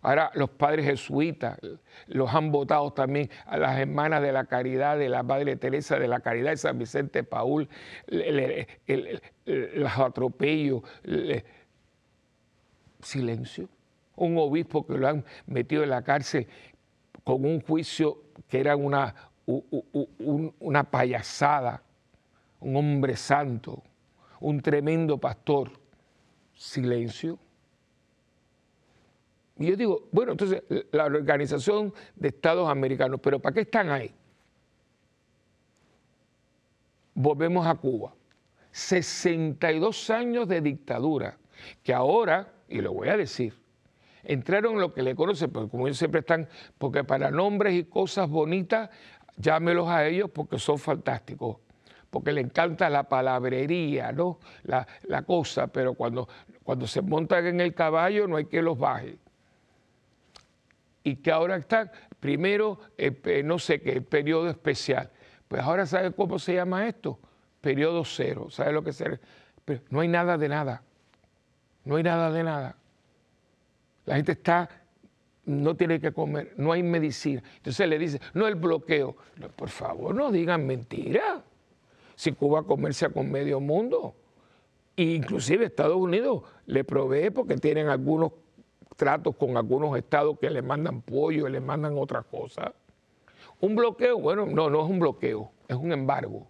Ahora 0.00 0.30
los 0.34 0.50
padres 0.50 0.86
jesuitas 0.86 1.58
los 2.06 2.32
han 2.32 2.52
votado 2.52 2.92
también 2.92 3.30
a 3.46 3.56
las 3.56 3.78
hermanas 3.78 4.22
de 4.22 4.30
la 4.30 4.44
caridad, 4.44 4.96
de 4.96 5.08
la 5.08 5.24
Madre 5.24 5.56
Teresa 5.56 5.98
de 5.98 6.06
la 6.06 6.20
Caridad 6.20 6.50
de 6.50 6.56
San 6.56 6.78
Vicente 6.78 7.24
Paul, 7.24 7.68
los 8.06 9.98
atropellos, 9.98 10.82
silencio. 13.00 13.68
Un 14.14 14.38
obispo 14.38 14.86
que 14.86 14.94
lo 14.94 15.08
han 15.08 15.24
metido 15.46 15.82
en 15.82 15.90
la 15.90 16.02
cárcel 16.02 16.46
con 17.24 17.44
un 17.44 17.60
juicio 17.60 18.22
que 18.48 18.60
era 18.60 18.76
una, 18.76 19.14
una 19.46 20.84
payasada, 20.84 21.82
un 22.60 22.76
hombre 22.76 23.16
santo, 23.16 23.82
un 24.40 24.60
tremendo 24.60 25.18
pastor. 25.18 25.72
Silencio. 26.54 27.38
Y 29.58 29.66
yo 29.66 29.76
digo, 29.76 30.08
bueno, 30.12 30.32
entonces 30.32 30.62
la 30.92 31.06
Organización 31.06 31.92
de 32.14 32.28
Estados 32.28 32.68
Americanos, 32.68 33.18
pero 33.20 33.40
¿para 33.40 33.54
qué 33.54 33.62
están 33.62 33.90
ahí? 33.90 34.14
Volvemos 37.14 37.66
a 37.66 37.74
Cuba. 37.74 38.14
62 38.70 40.10
años 40.10 40.46
de 40.46 40.60
dictadura, 40.60 41.38
que 41.82 41.92
ahora, 41.92 42.52
y 42.68 42.80
lo 42.80 42.92
voy 42.92 43.08
a 43.08 43.16
decir, 43.16 43.54
entraron 44.22 44.78
lo 44.78 44.94
que 44.94 45.02
le 45.02 45.16
conocen, 45.16 45.50
porque 45.50 45.70
como 45.70 45.88
ellos 45.88 45.98
siempre 45.98 46.20
están, 46.20 46.48
porque 46.76 47.02
para 47.02 47.32
nombres 47.32 47.74
y 47.74 47.84
cosas 47.84 48.28
bonitas, 48.28 48.90
llámelos 49.36 49.88
a 49.88 50.06
ellos 50.06 50.30
porque 50.32 50.60
son 50.60 50.78
fantásticos, 50.78 51.56
porque 52.10 52.30
le 52.30 52.42
encanta 52.42 52.88
la 52.88 53.08
palabrería, 53.08 54.12
¿no? 54.12 54.38
La, 54.62 54.86
la 55.04 55.22
cosa, 55.22 55.66
pero 55.66 55.94
cuando, 55.94 56.28
cuando 56.62 56.86
se 56.86 57.02
montan 57.02 57.46
en 57.46 57.60
el 57.60 57.74
caballo 57.74 58.28
no 58.28 58.36
hay 58.36 58.44
que 58.44 58.62
los 58.62 58.78
baje 58.78 59.18
y 61.08 61.16
que 61.16 61.30
ahora 61.30 61.56
están, 61.56 61.90
primero, 62.20 62.78
eh, 62.98 63.42
no 63.42 63.58
sé 63.58 63.80
qué, 63.80 64.02
periodo 64.02 64.48
especial. 64.48 65.10
Pues 65.48 65.62
ahora, 65.62 65.86
¿sabe 65.86 66.12
cómo 66.12 66.38
se 66.38 66.54
llama 66.54 66.86
esto? 66.86 67.18
Periodo 67.62 68.04
cero. 68.04 68.48
¿Sabe 68.50 68.72
lo 68.72 68.84
que 68.84 68.90
es? 68.90 69.02
Pero 69.64 69.80
no 69.88 70.00
hay 70.00 70.08
nada 70.08 70.36
de 70.36 70.48
nada. 70.48 70.82
No 71.84 71.96
hay 71.96 72.02
nada 72.02 72.30
de 72.30 72.44
nada. 72.44 72.76
La 74.04 74.16
gente 74.16 74.32
está, 74.32 74.68
no 75.46 75.74
tiene 75.74 75.98
que 75.98 76.12
comer, 76.12 76.52
no 76.58 76.72
hay 76.72 76.82
medicina. 76.82 77.42
Entonces 77.56 77.88
le 77.88 77.98
dice, 77.98 78.20
no 78.34 78.46
el 78.46 78.56
bloqueo. 78.56 79.16
por 79.56 79.70
favor, 79.70 80.14
no 80.14 80.30
digan 80.30 80.66
mentira. 80.66 81.42
Si 82.14 82.32
Cuba 82.32 82.64
comercia 82.64 83.08
con 83.08 83.30
medio 83.30 83.60
mundo, 83.60 84.14
e 84.96 85.04
inclusive 85.04 85.64
Estados 85.64 85.96
Unidos 85.96 86.42
le 86.66 86.84
provee 86.84 87.30
porque 87.30 87.56
tienen 87.56 87.88
algunos 87.88 88.32
tratos 88.98 89.36
con 89.36 89.56
algunos 89.56 89.96
estados 89.96 90.38
que 90.40 90.50
le 90.50 90.60
mandan 90.60 91.00
pollo 91.02 91.48
le 91.48 91.60
mandan 91.60 91.96
otras 91.96 92.26
cosas. 92.26 92.72
Un 93.60 93.76
bloqueo, 93.76 94.18
bueno, 94.18 94.44
no, 94.44 94.68
no 94.68 94.84
es 94.84 94.90
un 94.90 94.98
bloqueo, 94.98 95.50
es 95.68 95.76
un 95.76 95.92
embargo. 95.92 96.48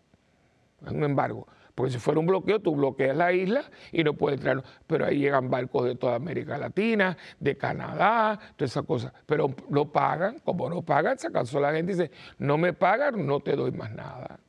Es 0.85 0.91
un 0.91 1.05
embargo. 1.05 1.47
Porque 1.75 1.93
si 1.93 1.99
fuera 1.99 2.19
un 2.19 2.27
bloqueo, 2.27 2.59
tú 2.59 2.75
bloqueas 2.75 3.17
la 3.17 3.33
isla 3.33 3.65
y 3.93 4.03
no 4.03 4.15
puedes 4.15 4.41
entrar. 4.41 4.65
Pero 4.87 5.05
ahí 5.05 5.19
llegan 5.19 5.51
barcos 5.51 5.85
de 5.85 5.95
toda 5.95 6.17
América 6.17 6.59
Latina, 6.59 7.17
de 7.39 7.57
Canadá, 7.57 8.39
todas 8.57 8.73
esas 8.73 8.85
cosas. 8.85 9.13
Pero 9.27 9.55
no 9.69 9.93
pagan, 9.93 10.39
como 10.41 10.69
no 10.71 10.83
pagan, 10.83 11.19
se 11.19 11.31
cansó 11.31 11.61
la 11.61 11.73
gente 11.73 11.93
y 11.93 11.97
dice, 11.97 12.11
no 12.39 12.59
me 12.59 12.73
pagan, 12.73 13.27
no 13.27 13.41
te 13.41 13.55
doy 13.55 13.73
más 13.73 13.93
nada. 13.93 14.41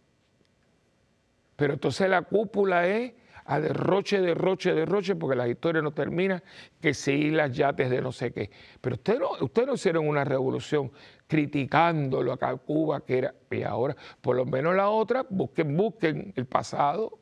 Pero 1.56 1.74
entonces 1.74 2.10
la 2.10 2.22
cúpula 2.22 2.88
es 2.88 3.14
a 3.50 3.60
derroche, 3.60 4.22
derroche, 4.22 4.76
derroche, 4.76 5.16
porque 5.16 5.36
la 5.36 5.48
historia 5.48 5.82
no 5.82 5.92
termina, 5.92 6.42
que 6.80 6.94
si 6.94 7.32
las 7.32 7.52
yates 7.52 7.90
de 7.90 8.00
no 8.00 8.12
sé 8.12 8.32
qué. 8.32 8.52
Pero 8.80 8.94
ustedes 8.94 9.20
no, 9.20 9.32
usted 9.42 9.66
no 9.66 9.74
hicieron 9.74 10.08
una 10.08 10.24
revolución 10.24 10.92
criticándolo 11.26 12.32
acá 12.32 12.50
a 12.50 12.58
Cuba, 12.58 13.04
que 13.04 13.18
era, 13.18 13.34
y 13.50 13.64
ahora, 13.64 13.96
por 14.22 14.36
lo 14.36 14.46
menos 14.46 14.76
la 14.76 14.90
otra, 14.90 15.26
busquen, 15.28 15.76
busquen 15.76 16.32
el 16.36 16.46
pasado, 16.46 17.18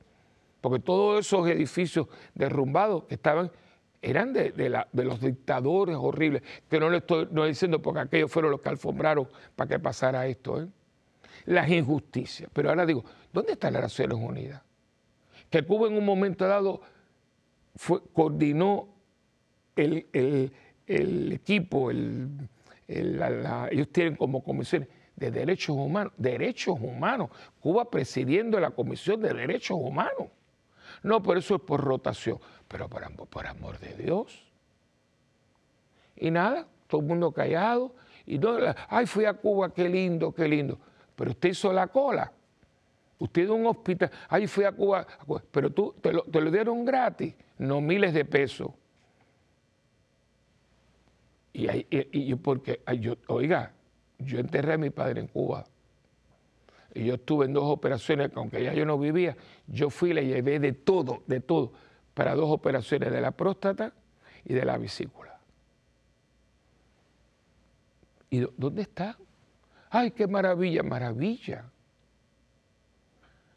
porque 0.60 0.80
todos 0.80 1.26
esos 1.26 1.48
edificios 1.48 2.08
derrumbados 2.36 3.06
que 3.06 3.16
estaban 3.16 3.50
eran 4.02 4.34
de, 4.34 4.86
los 4.92 5.22
dictadores 5.22 5.96
horribles, 5.96 6.44
que 6.70 6.78
no 6.78 6.90
le 6.90 6.98
estoy 6.98 7.30
no 7.32 7.46
diciendo 7.46 7.82
porque 7.82 8.02
aquellos 8.02 8.30
fueron 8.30 8.52
los 8.52 8.60
que 8.60 8.68
alfombraron 8.68 9.30
para 9.56 9.70
que 9.70 9.80
pasara 9.80 10.28
esto, 10.28 10.62
¿eh? 10.62 10.68
las 11.46 11.70
injusticias. 11.70 12.50
Pero 12.52 12.68
ahora 12.68 12.86
digo, 12.86 13.06
¿dónde 13.32 13.54
están 13.54 13.72
las 13.72 13.84
Naciones 13.84 14.18
Unidas? 14.18 14.67
Que 15.50 15.64
Cuba 15.64 15.88
en 15.88 15.98
un 15.98 16.06
momento 16.06 16.48
dado 16.48 16.82
coordinó 18.14 18.90
el, 19.76 20.52
equipo, 20.88 21.92
ellos 21.92 23.92
tienen 23.92 24.16
como 24.16 24.44
comisión 24.44 24.88
de 25.16 25.32
derechos 25.32 25.76
humanos, 25.76 26.14
derechos 26.18 26.78
humanos, 26.80 27.30
Cuba 27.60 27.90
presidiendo 27.90 28.60
la 28.60 28.72
Comisión 28.72 29.22
de 29.22 29.34
Derechos 29.34 29.78
Humanos. 29.80 30.30
No, 31.04 31.22
por 31.22 31.38
eso 31.38 31.56
es 31.56 31.62
por 31.62 31.84
rotación, 31.84 32.40
pero 32.68 32.88
por, 32.88 33.04
por 33.28 33.48
amor 33.48 33.80
de 33.80 33.96
Dios. 33.96 34.46
Y 36.16 36.32
nada, 36.32 36.68
todo 36.88 37.02
el 37.02 37.08
mundo 37.08 37.32
callado. 37.32 37.96
Y 38.26 38.38
no, 38.38 38.58
ay, 38.90 39.06
fui 39.06 39.26
a 39.26 39.34
Cuba, 39.34 39.74
qué 39.74 39.90
lindo, 39.90 40.34
qué 40.34 40.48
lindo. 40.48 40.80
Pero 41.16 41.32
usted 41.32 41.50
hizo 41.50 41.74
la 41.74 41.88
cola. 41.88 42.32
Usted 43.20 43.46
de 43.46 43.52
un 43.52 43.66
hospital, 43.66 44.12
ahí 44.30 44.46
fui 44.46 44.64
a 44.64 44.72
Cuba, 44.72 45.08
pero 45.50 45.72
tú 45.72 45.96
te 46.02 46.14
lo, 46.14 46.52
dieron 46.52 46.86
gratis, 46.86 47.34
no 47.58 47.82
miles 47.82 48.14
de 48.14 48.26
pesos. 48.26 48.70
Y, 51.52 51.68
y, 51.90 52.36
porque, 52.36 52.82
yo, 53.00 53.16
oiga, 53.28 53.74
yo 54.20 54.38
enterré 54.38 54.74
a 54.74 54.78
mi 54.78 54.92
padre 54.92 55.22
en 55.22 55.28
Cuba. 55.28 55.66
Y 56.94 57.06
yo 57.06 57.16
estuve 57.16 57.46
en 57.46 57.54
dos 57.54 57.64
operaciones, 57.64 58.30
aunque 58.36 58.64
ya 58.64 58.74
yo 58.74 58.86
no 58.86 59.00
vivía, 59.00 59.36
yo 59.66 59.90
fui 59.90 60.12
y 60.12 60.14
le 60.14 60.26
llevé 60.26 60.60
de 60.60 60.74
todo, 60.74 61.24
de 61.26 61.40
todo, 61.40 61.74
para 62.14 62.36
dos 62.36 62.52
operaciones 62.52 63.12
de 63.12 63.20
la 63.20 63.32
próstata 63.32 63.94
y 64.46 64.54
de 64.54 64.64
la 64.64 64.78
vesícula. 64.78 65.40
¿Y 68.30 68.48
dónde 68.58 68.84
está? 68.84 69.18
Ay, 69.90 70.12
qué 70.12 70.28
maravilla, 70.28 70.84
maravilla 70.84 71.66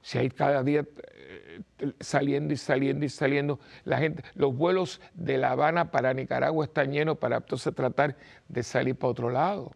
si 0.02 0.18
hay 0.18 0.30
cada 0.30 0.62
día 0.62 0.84
eh, 1.02 1.60
saliendo 2.00 2.54
y 2.54 2.56
saliendo 2.56 3.04
y 3.04 3.08
saliendo 3.08 3.60
la 3.84 3.98
gente, 3.98 4.22
los 4.34 4.56
vuelos 4.56 5.00
de 5.14 5.38
La 5.38 5.50
Habana 5.52 5.90
para 5.90 6.14
Nicaragua 6.14 6.64
están 6.64 6.92
llenos 6.92 7.18
para 7.18 7.38
entonces 7.38 7.74
tratar 7.74 8.16
de 8.48 8.62
salir 8.62 8.96
para 8.96 9.10
otro 9.10 9.30
lado. 9.30 9.72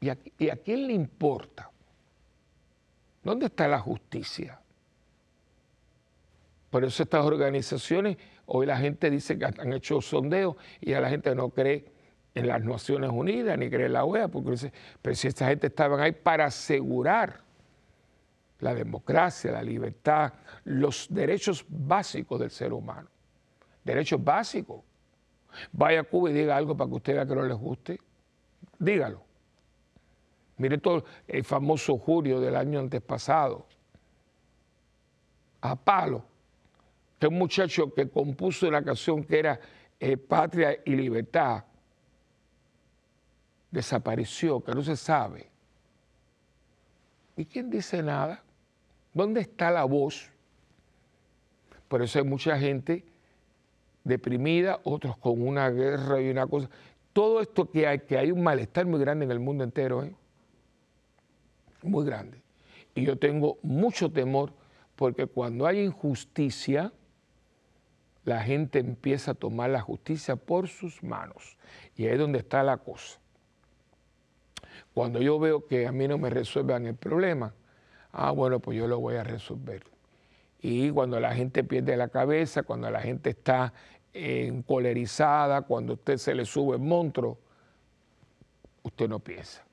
¿Y 0.00 0.10
a, 0.10 0.18
¿Y 0.38 0.50
a 0.50 0.56
quién 0.56 0.86
le 0.86 0.92
importa? 0.92 1.70
¿Dónde 3.22 3.46
está 3.46 3.66
la 3.66 3.78
justicia? 3.78 4.60
Por 6.68 6.84
eso 6.84 7.02
estas 7.04 7.24
organizaciones, 7.24 8.18
hoy 8.46 8.66
la 8.66 8.76
gente 8.76 9.08
dice 9.08 9.38
que 9.38 9.44
han 9.44 9.72
hecho 9.72 10.00
sondeos 10.00 10.56
y 10.80 10.92
a 10.92 11.00
la 11.00 11.08
gente 11.08 11.34
no 11.34 11.50
cree 11.50 11.84
en 12.34 12.48
las 12.48 12.62
Naciones 12.62 13.10
Unidas 13.12 13.56
ni 13.56 13.70
cree 13.70 13.86
en 13.86 13.92
la 13.92 14.04
OEA, 14.04 14.28
porque 14.28 14.72
pero 15.00 15.14
si 15.14 15.28
esta 15.28 15.46
gente 15.46 15.68
estaban 15.68 16.00
ahí 16.00 16.12
para 16.12 16.46
asegurar 16.46 17.44
la 18.64 18.74
democracia, 18.74 19.52
la 19.52 19.62
libertad, 19.62 20.32
los 20.64 21.06
derechos 21.10 21.66
básicos 21.68 22.40
del 22.40 22.50
ser 22.50 22.72
humano. 22.72 23.10
Derechos 23.84 24.24
básicos. 24.24 24.82
Vaya 25.70 26.00
a 26.00 26.04
Cuba 26.04 26.30
y 26.30 26.32
diga 26.32 26.56
algo 26.56 26.74
para 26.74 26.88
que 26.88 26.96
usted 26.96 27.12
vea 27.12 27.26
que 27.26 27.34
no 27.34 27.42
les 27.42 27.58
guste. 27.58 28.00
Dígalo. 28.78 29.22
Mire 30.56 30.78
todo 30.78 31.04
el 31.28 31.44
famoso 31.44 31.98
Julio 31.98 32.40
del 32.40 32.56
año 32.56 32.80
antes 32.80 33.02
pasado. 33.02 33.66
A 35.60 35.76
palo. 35.76 36.24
Que 37.18 37.26
un 37.26 37.36
muchacho 37.36 37.92
que 37.92 38.08
compuso 38.08 38.66
una 38.66 38.82
canción 38.82 39.24
que 39.24 39.38
era 39.40 39.60
eh, 40.00 40.16
Patria 40.16 40.78
y 40.86 40.96
Libertad 40.96 41.64
desapareció, 43.70 44.64
que 44.64 44.72
no 44.72 44.82
se 44.82 44.96
sabe. 44.96 45.50
¿Y 47.36 47.44
quién 47.44 47.68
dice 47.68 48.02
nada? 48.02 48.43
¿Dónde 49.14 49.40
está 49.40 49.70
la 49.70 49.84
voz? 49.84 50.30
Por 51.88 52.02
eso 52.02 52.18
hay 52.18 52.24
mucha 52.24 52.58
gente 52.58 53.04
deprimida, 54.02 54.80
otros 54.84 55.16
con 55.16 55.40
una 55.40 55.70
guerra 55.70 56.20
y 56.20 56.28
una 56.28 56.46
cosa. 56.46 56.68
Todo 57.12 57.40
esto 57.40 57.70
que 57.70 57.86
hay, 57.86 58.00
que 58.00 58.18
hay 58.18 58.32
un 58.32 58.42
malestar 58.42 58.84
muy 58.84 59.00
grande 59.00 59.24
en 59.24 59.30
el 59.30 59.40
mundo 59.40 59.64
entero. 59.64 60.04
¿eh? 60.04 60.14
muy 61.84 62.04
grande. 62.04 62.42
Y 62.94 63.04
yo 63.04 63.16
tengo 63.18 63.58
mucho 63.62 64.10
temor 64.10 64.52
porque 64.96 65.26
cuando 65.26 65.66
hay 65.66 65.80
injusticia, 65.80 66.92
la 68.24 68.42
gente 68.42 68.78
empieza 68.78 69.32
a 69.32 69.34
tomar 69.34 69.70
la 69.70 69.80
justicia 69.80 70.36
por 70.36 70.68
sus 70.68 71.02
manos. 71.02 71.56
Y 71.96 72.06
ahí 72.06 72.12
es 72.12 72.18
donde 72.18 72.38
está 72.38 72.62
la 72.62 72.78
cosa. 72.78 73.18
Cuando 74.94 75.20
yo 75.20 75.38
veo 75.38 75.66
que 75.66 75.86
a 75.86 75.92
mí 75.92 76.06
no 76.08 76.18
me 76.18 76.30
resuelvan 76.30 76.86
el 76.86 76.94
problema, 76.94 77.52
ah, 78.14 78.30
bueno, 78.30 78.60
pues 78.60 78.78
yo 78.78 78.86
lo 78.86 79.00
voy 79.00 79.16
a 79.16 79.24
resolver. 79.24 79.84
Y 80.62 80.90
cuando 80.90 81.20
la 81.20 81.34
gente 81.34 81.64
pierde 81.64 81.96
la 81.96 82.08
cabeza, 82.08 82.62
cuando 82.62 82.90
la 82.90 83.00
gente 83.00 83.30
está 83.30 83.74
encolerizada, 84.12 85.62
cuando 85.62 85.92
a 85.92 85.96
usted 85.96 86.16
se 86.16 86.34
le 86.34 86.46
sube 86.46 86.76
el 86.76 86.82
monstruo, 86.82 87.38
usted 88.82 89.08
no 89.08 89.18
piensa. 89.18 89.64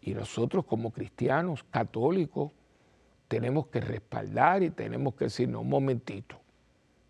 Y 0.00 0.14
nosotros 0.14 0.64
como 0.64 0.90
cristianos 0.90 1.64
católicos 1.64 2.52
tenemos 3.28 3.66
que 3.66 3.80
respaldar 3.80 4.62
y 4.62 4.70
tenemos 4.70 5.14
que 5.14 5.26
decir, 5.26 5.48
no, 5.48 5.60
un 5.60 5.68
momentito, 5.68 6.40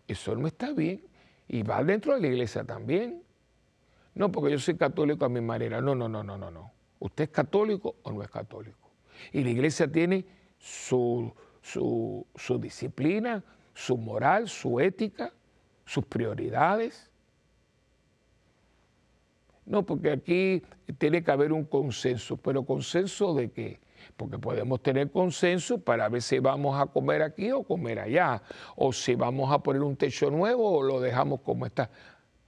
eso 0.07 0.35
no 0.35 0.47
está 0.47 0.73
bien. 0.73 1.01
Y 1.47 1.63
va 1.63 1.83
dentro 1.83 2.13
de 2.13 2.21
la 2.21 2.27
iglesia 2.27 2.63
también. 2.65 3.23
No, 4.15 4.31
porque 4.31 4.51
yo 4.51 4.59
soy 4.59 4.75
católico 4.75 5.23
a 5.23 5.29
mi 5.29 5.39
manera. 5.39 5.79
No, 5.79 5.95
no, 5.95 6.09
no, 6.09 6.23
no, 6.23 6.37
no, 6.37 6.51
no. 6.51 6.71
¿Usted 6.99 7.25
es 7.25 7.29
católico 7.29 7.95
o 8.03 8.11
no 8.11 8.21
es 8.21 8.29
católico? 8.29 8.86
Y 9.31 9.43
la 9.43 9.49
iglesia 9.49 9.91
tiene 9.91 10.25
su, 10.59 11.33
su, 11.61 12.59
disciplina, 12.59 13.43
su 13.73 13.97
moral, 13.97 14.47
su 14.47 14.79
ética, 14.79 15.33
sus 15.85 16.05
prioridades. 16.05 17.09
No, 19.65 19.85
porque 19.85 20.11
aquí 20.11 20.63
tiene 20.97 21.23
que 21.23 21.31
haber 21.31 21.51
un 21.51 21.65
consenso, 21.65 22.37
pero 22.37 22.63
consenso 22.63 23.33
de 23.33 23.51
qué? 23.51 23.79
Porque 24.15 24.39
podemos 24.39 24.81
tener 24.81 25.11
consenso 25.11 25.79
para 25.79 26.07
ver 26.07 26.21
si 26.21 26.39
vamos 26.39 26.79
a 26.79 26.85
comer 26.85 27.21
aquí 27.21 27.51
o 27.51 27.63
comer 27.63 27.99
allá, 27.99 28.41
o 28.75 28.93
si 28.93 29.15
vamos 29.15 29.51
a 29.51 29.59
poner 29.59 29.81
un 29.81 29.97
techo 29.97 30.31
nuevo 30.31 30.71
o 30.71 30.83
lo 30.83 31.01
dejamos 31.01 31.41
como 31.41 31.65
está. 31.65 31.89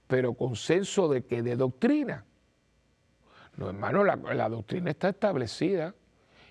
Pero 0.06 0.32
consenso 0.32 1.08
de 1.08 1.24
qué? 1.24 1.42
De 1.42 1.56
doctrina. 1.56 2.24
No, 3.56 3.68
hermano, 3.68 4.02
la 4.04 4.48
doctrina 4.48 4.90
está 4.90 5.10
establecida 5.10 5.94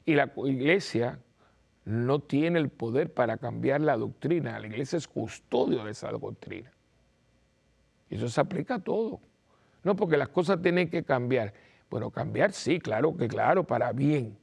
y 0.10 0.16
la 0.16 0.32
iglesia 0.46 1.20
no 1.86 2.20
tiene 2.20 2.58
el 2.58 2.70
poder 2.70 3.14
para 3.14 3.38
cambiar 3.38 3.82
la 3.82 3.96
doctrina. 3.96 4.60
La 4.60 4.66
iglesia 4.66 4.98
es 4.98 5.08
custodio 5.08 5.84
de 5.84 5.92
esa 5.92 6.10
doctrina. 6.12 6.72
Eso 8.10 8.28
se 8.28 8.42
aplica 8.42 8.76
a 8.76 8.80
todo. 8.80 9.20
No, 9.84 9.96
porque 9.96 10.18
las 10.18 10.30
cosas 10.30 10.60
tienen 10.64 10.90
que 10.90 11.04
cambiar. 11.04 11.54
Bueno, 11.92 12.10
cambiar 12.10 12.54
sí, 12.54 12.80
claro 12.80 13.16
que 13.16 13.28
claro, 13.28 13.64
para 13.66 13.92
bien. 13.92 14.36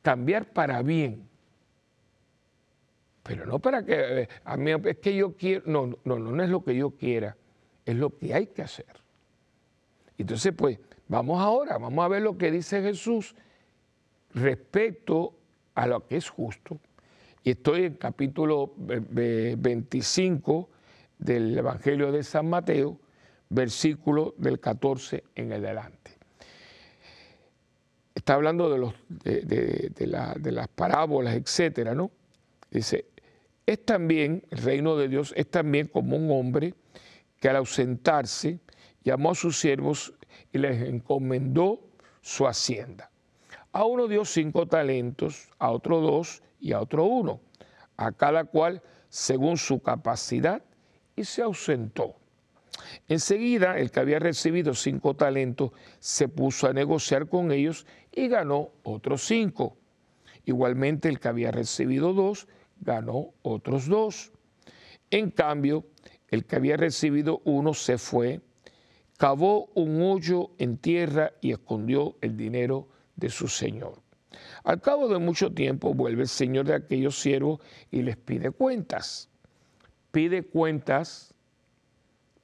Cambiar 0.00 0.46
para 0.46 0.82
bien. 0.82 1.28
Pero 3.22 3.44
no 3.44 3.58
para 3.58 3.84
que, 3.84 4.22
eh, 4.22 4.28
a 4.42 4.56
mí 4.56 4.70
es 4.84 4.96
que 4.96 5.14
yo 5.14 5.36
quiero, 5.36 5.62
no, 5.66 5.98
no, 6.04 6.18
no, 6.18 6.32
no 6.32 6.42
es 6.42 6.48
lo 6.48 6.64
que 6.64 6.74
yo 6.74 6.92
quiera, 6.92 7.36
es 7.84 7.94
lo 7.94 8.16
que 8.16 8.32
hay 8.32 8.46
que 8.46 8.62
hacer. 8.62 8.86
Entonces, 10.16 10.54
pues, 10.56 10.78
vamos 11.08 11.38
ahora, 11.42 11.76
vamos 11.76 12.02
a 12.02 12.08
ver 12.08 12.22
lo 12.22 12.38
que 12.38 12.50
dice 12.50 12.80
Jesús 12.80 13.34
respecto 14.34 15.34
a 15.74 15.86
lo 15.86 16.06
que 16.06 16.16
es 16.16 16.28
justo. 16.28 16.78
Y 17.42 17.50
estoy 17.50 17.84
en 17.84 17.94
capítulo 17.94 18.72
25 18.76 20.68
del 21.18 21.56
Evangelio 21.56 22.12
de 22.12 22.22
San 22.22 22.48
Mateo, 22.48 22.98
versículo 23.48 24.34
del 24.36 24.60
14 24.60 25.24
en 25.34 25.52
adelante. 25.52 26.12
Está 28.14 28.34
hablando 28.34 28.94
de, 29.08 29.42
de, 29.42 30.52
las 30.52 30.68
parábolas, 30.68 31.34
etcétera, 31.34 31.94
¿no? 31.94 32.10
Dice, 32.70 33.06
es 33.66 33.84
también, 33.84 34.44
el 34.50 34.58
reino 34.58 34.96
de 34.96 35.08
Dios 35.08 35.32
es 35.36 35.50
también 35.50 35.86
como 35.86 36.16
un 36.16 36.30
hombre 36.30 36.74
que 37.38 37.48
al 37.48 37.56
ausentarse 37.56 38.60
llamó 39.02 39.30
a 39.30 39.34
sus 39.34 39.58
siervos 39.58 40.12
y 40.52 40.58
les 40.58 40.82
encomendó 40.82 41.80
su 42.20 42.46
hacienda. 42.46 43.09
A 43.72 43.84
uno 43.84 44.08
dio 44.08 44.24
cinco 44.24 44.66
talentos, 44.66 45.48
a 45.58 45.70
otro 45.70 46.00
dos 46.00 46.42
y 46.58 46.72
a 46.72 46.80
otro 46.80 47.04
uno, 47.04 47.40
a 47.96 48.12
cada 48.12 48.44
cual 48.44 48.82
según 49.08 49.56
su 49.56 49.80
capacidad, 49.80 50.62
y 51.14 51.24
se 51.24 51.42
ausentó. 51.42 52.16
Enseguida, 53.08 53.78
el 53.78 53.90
que 53.90 54.00
había 54.00 54.18
recibido 54.18 54.74
cinco 54.74 55.14
talentos 55.14 55.72
se 55.98 56.28
puso 56.28 56.66
a 56.66 56.72
negociar 56.72 57.28
con 57.28 57.52
ellos 57.52 57.86
y 58.12 58.28
ganó 58.28 58.70
otros 58.82 59.22
cinco. 59.22 59.76
Igualmente, 60.44 61.08
el 61.08 61.20
que 61.20 61.28
había 61.28 61.50
recibido 61.50 62.12
dos 62.12 62.48
ganó 62.80 63.34
otros 63.42 63.86
dos. 63.86 64.32
En 65.10 65.30
cambio, 65.30 65.84
el 66.28 66.44
que 66.44 66.56
había 66.56 66.76
recibido 66.76 67.42
uno 67.44 67.74
se 67.74 67.98
fue, 67.98 68.40
cavó 69.18 69.66
un 69.74 70.00
hoyo 70.02 70.50
en 70.58 70.78
tierra 70.78 71.32
y 71.40 71.52
escondió 71.52 72.16
el 72.20 72.36
dinero 72.36 72.88
de 73.20 73.28
su 73.30 73.46
señor. 73.46 74.02
Al 74.64 74.80
cabo 74.80 75.08
de 75.08 75.18
mucho 75.18 75.52
tiempo 75.52 75.94
vuelve 75.94 76.22
el 76.22 76.28
señor 76.28 76.66
de 76.66 76.74
aquellos 76.74 77.20
siervos 77.20 77.60
y 77.90 78.02
les 78.02 78.16
pide 78.16 78.50
cuentas. 78.50 79.28
Pide 80.10 80.42
cuentas 80.42 81.34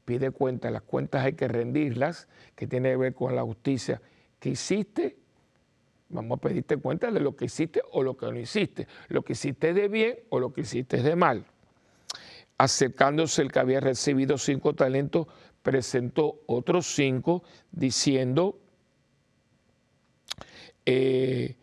pide 0.06 0.30
cuentas, 0.30 0.72
las 0.72 0.82
cuentas 0.82 1.26
hay 1.26 1.34
que 1.34 1.48
rendirlas, 1.48 2.28
que 2.54 2.66
tiene 2.66 2.90
que 2.90 2.96
ver 2.96 3.14
con 3.14 3.36
la 3.36 3.42
justicia. 3.42 4.00
¿Qué 4.38 4.50
hiciste? 4.50 5.18
Vamos 6.08 6.38
a 6.38 6.40
pedirte 6.40 6.76
cuenta 6.78 7.10
de 7.10 7.20
lo 7.20 7.36
que 7.36 7.46
hiciste 7.46 7.82
o 7.90 8.02
lo 8.02 8.16
que 8.16 8.26
no 8.26 8.38
hiciste, 8.38 8.86
lo 9.08 9.22
que 9.22 9.32
hiciste 9.32 9.74
de 9.74 9.88
bien 9.88 10.16
o 10.30 10.38
lo 10.38 10.52
que 10.52 10.62
hiciste 10.62 11.02
de 11.02 11.16
mal. 11.16 11.44
Acercándose 12.56 13.42
el 13.42 13.52
que 13.52 13.58
había 13.58 13.80
recibido 13.80 14.38
cinco 14.38 14.74
talentos, 14.74 15.26
presentó 15.62 16.40
otros 16.46 16.86
cinco 16.86 17.42
diciendo, 17.72 18.60
eh, 20.86 21.56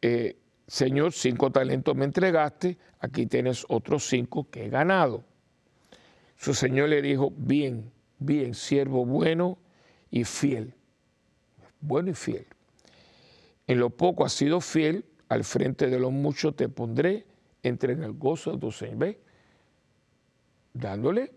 eh, 0.00 0.36
Señor, 0.66 1.12
cinco 1.12 1.50
talentos 1.50 1.94
me 1.94 2.04
entregaste, 2.04 2.78
aquí 3.00 3.26
tienes 3.26 3.66
otros 3.68 4.06
cinco 4.06 4.48
que 4.50 4.66
he 4.66 4.68
ganado. 4.70 5.24
Su 6.36 6.54
Señor 6.54 6.88
le 6.88 7.02
dijo, 7.02 7.32
bien, 7.36 7.92
bien, 8.18 8.54
siervo 8.54 9.04
bueno 9.04 9.58
y 10.10 10.24
fiel. 10.24 10.74
Bueno 11.80 12.10
y 12.10 12.14
fiel. 12.14 12.46
En 13.66 13.78
lo 13.78 13.90
poco 13.90 14.24
has 14.24 14.32
sido 14.32 14.60
fiel, 14.60 15.04
al 15.28 15.44
frente 15.44 15.88
de 15.88 15.98
lo 15.98 16.10
mucho 16.10 16.52
te 16.52 16.68
pondré, 16.68 17.26
entre 17.62 17.92
en 17.92 18.02
el 18.02 18.12
gozo 18.12 18.52
de 18.52 18.58
tu 18.58 18.72
Señor. 18.72 19.16
Dándole 20.72 21.32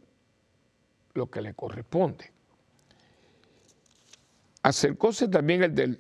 lo 1.14 1.30
que 1.30 1.42
le 1.42 1.54
corresponde. 1.54 2.35
Acercóse 4.66 5.28
también 5.28 5.62
el, 5.62 6.00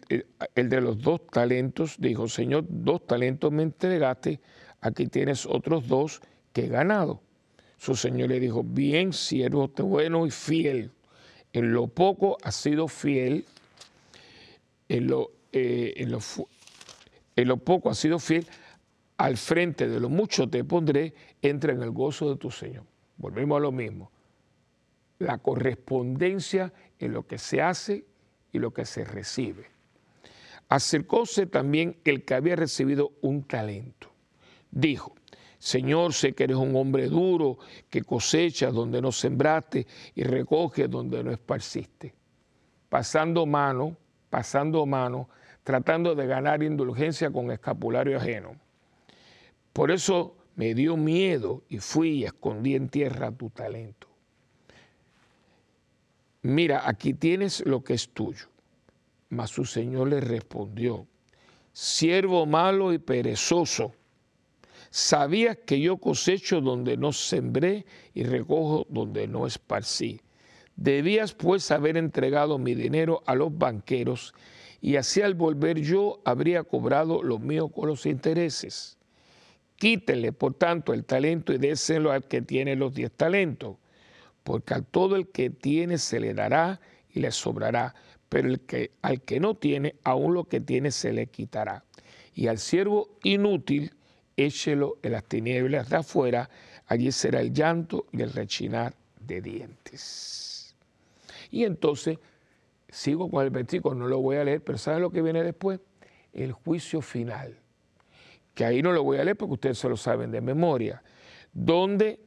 el, 0.56 0.70
de 0.70 0.82
los 0.82 0.98
dos 0.98 1.28
talentos, 1.28 1.98
dijo, 2.00 2.28
Señor, 2.28 2.66
dos 2.68 3.06
talentos 3.06 3.52
me 3.52 3.62
entregaste, 3.62 4.40
aquí 4.82 5.06
tienes 5.06 5.46
otros 5.46 5.88
dos 5.88 6.20
que 6.52 6.66
he 6.66 6.68
ganado. 6.68 7.22
Su 7.78 7.96
señor 7.96 8.30
le 8.30 8.40
dijo, 8.40 8.64
bien, 8.64 9.14
siervo 9.14 9.68
bueno 9.68 10.26
y 10.26 10.32
fiel. 10.32 10.90
En 11.54 11.74
lo 11.74 11.86
poco 11.86 12.38
has 12.42 12.56
sido 12.56 12.88
fiel, 12.88 13.46
en 14.90 15.06
lo, 15.10 15.30
eh, 15.52 15.94
en 15.98 16.10
lo, 16.10 16.20
en 17.36 17.48
lo 17.48 17.58
poco 17.58 17.92
has 17.92 18.00
sido 18.00 18.18
fiel, 18.18 18.48
al 19.18 19.38
frente 19.38 19.88
de 19.88 20.00
lo 20.00 20.10
mucho 20.10 20.50
te 20.50 20.64
pondré, 20.64 21.14
entra 21.40 21.72
en 21.72 21.84
el 21.84 21.92
gozo 21.92 22.32
de 22.32 22.38
tu 22.38 22.50
Señor. 22.50 22.86
Volvemos 23.18 23.58
a 23.58 23.60
lo 23.60 23.72
mismo. 23.72 24.10
La 25.20 25.38
correspondencia 25.38 26.74
en 26.98 27.14
lo 27.14 27.28
que 27.28 27.38
se 27.38 27.62
hace 27.62 28.06
y 28.56 28.60
lo 28.60 28.72
que 28.72 28.86
se 28.86 29.04
recibe. 29.04 29.66
Acercóse 30.70 31.46
también 31.46 31.98
el 32.06 32.24
que 32.24 32.34
había 32.34 32.56
recibido 32.56 33.12
un 33.22 33.44
talento. 33.44 34.10
Dijo, 34.72 35.14
Señor, 35.60 36.14
sé 36.14 36.34
que 36.34 36.46
eres 36.46 36.58
un 36.58 36.76
hombre 36.76 37.08
duro, 37.08 37.58
que 37.90 38.02
cosechas 38.02 38.74
donde 38.74 39.02
no 39.02 39.12
sembraste 39.12 39.86
y 40.16 40.24
recoges 40.24 40.90
donde 40.90 41.24
no 41.24 41.32
esparciste. 41.32 42.14
Pasando 42.90 43.46
mano, 43.46 43.98
pasando 44.30 44.86
mano, 44.86 45.30
tratando 45.64 46.16
de 46.16 46.28
ganar 46.28 46.64
indulgencia 46.64 47.30
con 47.32 47.52
escapulario 47.52 48.18
ajeno. 48.18 48.56
Por 49.74 49.92
eso 49.92 50.38
me 50.56 50.74
dio 50.74 50.96
miedo 50.96 51.64
y 51.68 51.80
fui 51.80 52.10
y 52.10 52.24
escondí 52.24 52.76
en 52.76 52.88
tierra 52.88 53.32
tu 53.32 53.50
talento. 53.50 54.08
Mira, 56.46 56.88
aquí 56.88 57.14
tienes 57.14 57.66
lo 57.66 57.84
que 57.84 57.96
es 57.96 58.10
tuyo. 58.10 58.48
Mas 59.30 59.50
su 59.50 59.66
Señor 59.66 60.10
le 60.10 60.22
respondió, 60.22 61.08
siervo 61.74 62.46
malo 62.46 62.94
y 62.94 63.00
perezoso 63.00 63.94
Sabías 64.92 65.58
que 65.66 65.82
yo 65.82 65.98
cosecho 65.98 66.62
donde 66.62 66.96
no 66.96 67.12
sembré 67.12 67.86
y 68.14 68.24
recojo 68.24 68.88
donde 68.90 69.28
no 69.28 69.46
esparcí. 69.46 70.22
Debías 70.78 71.34
pues 71.34 71.70
haber 71.72 71.98
entregado 71.98 72.58
mi 72.60 72.76
dinero 72.76 73.22
a 73.26 73.36
los 73.36 73.58
banqueros 73.58 74.34
y 74.80 74.96
así 74.96 75.22
al 75.22 75.34
volver 75.34 75.82
yo 75.82 76.22
habría 76.24 76.64
cobrado 76.64 77.24
lo 77.24 77.40
mío 77.40 77.68
con 77.68 77.90
los 77.90 78.06
intereses. 78.06 78.98
Quítenle, 79.76 80.32
por 80.32 80.54
tanto, 80.54 80.94
el 80.94 81.04
talento 81.04 81.52
y 81.52 81.58
déselo 81.58 82.14
al 82.14 82.24
que 82.24 82.42
tiene 82.42 82.78
los 82.78 82.94
diez 82.94 83.12
talentos, 83.12 83.76
porque 84.46 84.76
a 84.76 84.82
todo 84.82 85.16
el 85.16 85.30
que 85.30 85.50
tiene 85.50 85.98
se 85.98 86.20
le 86.20 86.36
dará 86.36 86.80
y 87.10 87.20
le 87.20 87.32
sobrará, 87.32 87.96
pero 88.30 88.48
el 88.48 88.60
que, 88.60 88.92
al 89.02 89.22
que 89.22 89.40
no 89.40 89.56
tiene, 89.56 89.96
aún 90.04 90.36
lo 90.36 90.44
que 90.44 90.62
tiene 90.62 90.92
se 90.92 91.12
le 91.14 91.26
quitará. 91.26 91.84
Y 92.36 92.46
al 92.46 92.60
siervo 92.60 93.18
inútil, 93.24 93.96
échelo 94.38 95.00
en 95.02 95.14
las 95.14 95.24
tinieblas 95.24 95.90
de 95.90 95.96
afuera, 95.96 96.52
allí 96.86 97.12
será 97.12 97.42
el 97.42 97.54
llanto 97.54 98.06
y 98.12 98.22
el 98.22 98.34
rechinar 98.34 98.94
de 99.20 99.42
dientes. 99.42 100.76
Y 101.50 101.64
entonces, 101.64 102.20
sigo 102.88 103.32
con 103.32 103.44
el 103.44 103.50
versículo, 103.50 103.96
no 103.96 104.08
lo 104.08 104.22
voy 104.22 104.38
a 104.38 104.44
leer, 104.44 104.64
pero 104.64 104.78
¿saben 104.78 105.02
lo 105.02 105.10
que 105.10 105.24
viene 105.24 105.42
después? 105.42 105.80
El 106.34 106.52
juicio 106.52 107.02
final, 107.02 107.58
que 108.54 108.64
ahí 108.64 108.84
no 108.84 108.92
lo 108.92 109.04
voy 109.04 109.18
a 109.18 109.24
leer 109.24 109.38
porque 109.38 109.54
ustedes 109.54 109.80
se 109.80 109.90
lo 109.90 109.98
saben 109.98 110.30
de 110.30 110.42
memoria, 110.42 111.02
donde 111.52 112.25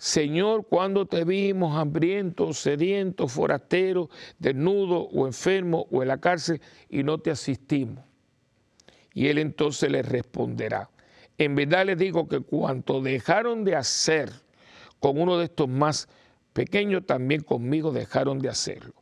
Señor, 0.00 0.66
cuando 0.66 1.04
te 1.04 1.24
vimos 1.24 1.76
hambriento, 1.76 2.54
sediento, 2.54 3.28
forastero, 3.28 4.08
desnudo 4.38 5.02
o 5.02 5.26
enfermo 5.26 5.88
o 5.90 6.00
en 6.00 6.08
la 6.08 6.16
cárcel 6.18 6.62
y 6.88 7.02
no 7.02 7.18
te 7.18 7.30
asistimos. 7.30 8.02
Y 9.12 9.26
él 9.26 9.36
entonces 9.36 9.90
le 9.90 10.00
responderá, 10.00 10.88
en 11.36 11.54
verdad 11.54 11.84
les 11.84 11.98
digo 11.98 12.26
que 12.28 12.40
cuanto 12.40 13.02
dejaron 13.02 13.62
de 13.62 13.76
hacer 13.76 14.32
con 15.00 15.20
uno 15.20 15.36
de 15.36 15.44
estos 15.44 15.68
más 15.68 16.08
pequeños, 16.54 17.04
también 17.04 17.42
conmigo 17.42 17.92
dejaron 17.92 18.38
de 18.38 18.48
hacerlo. 18.48 18.94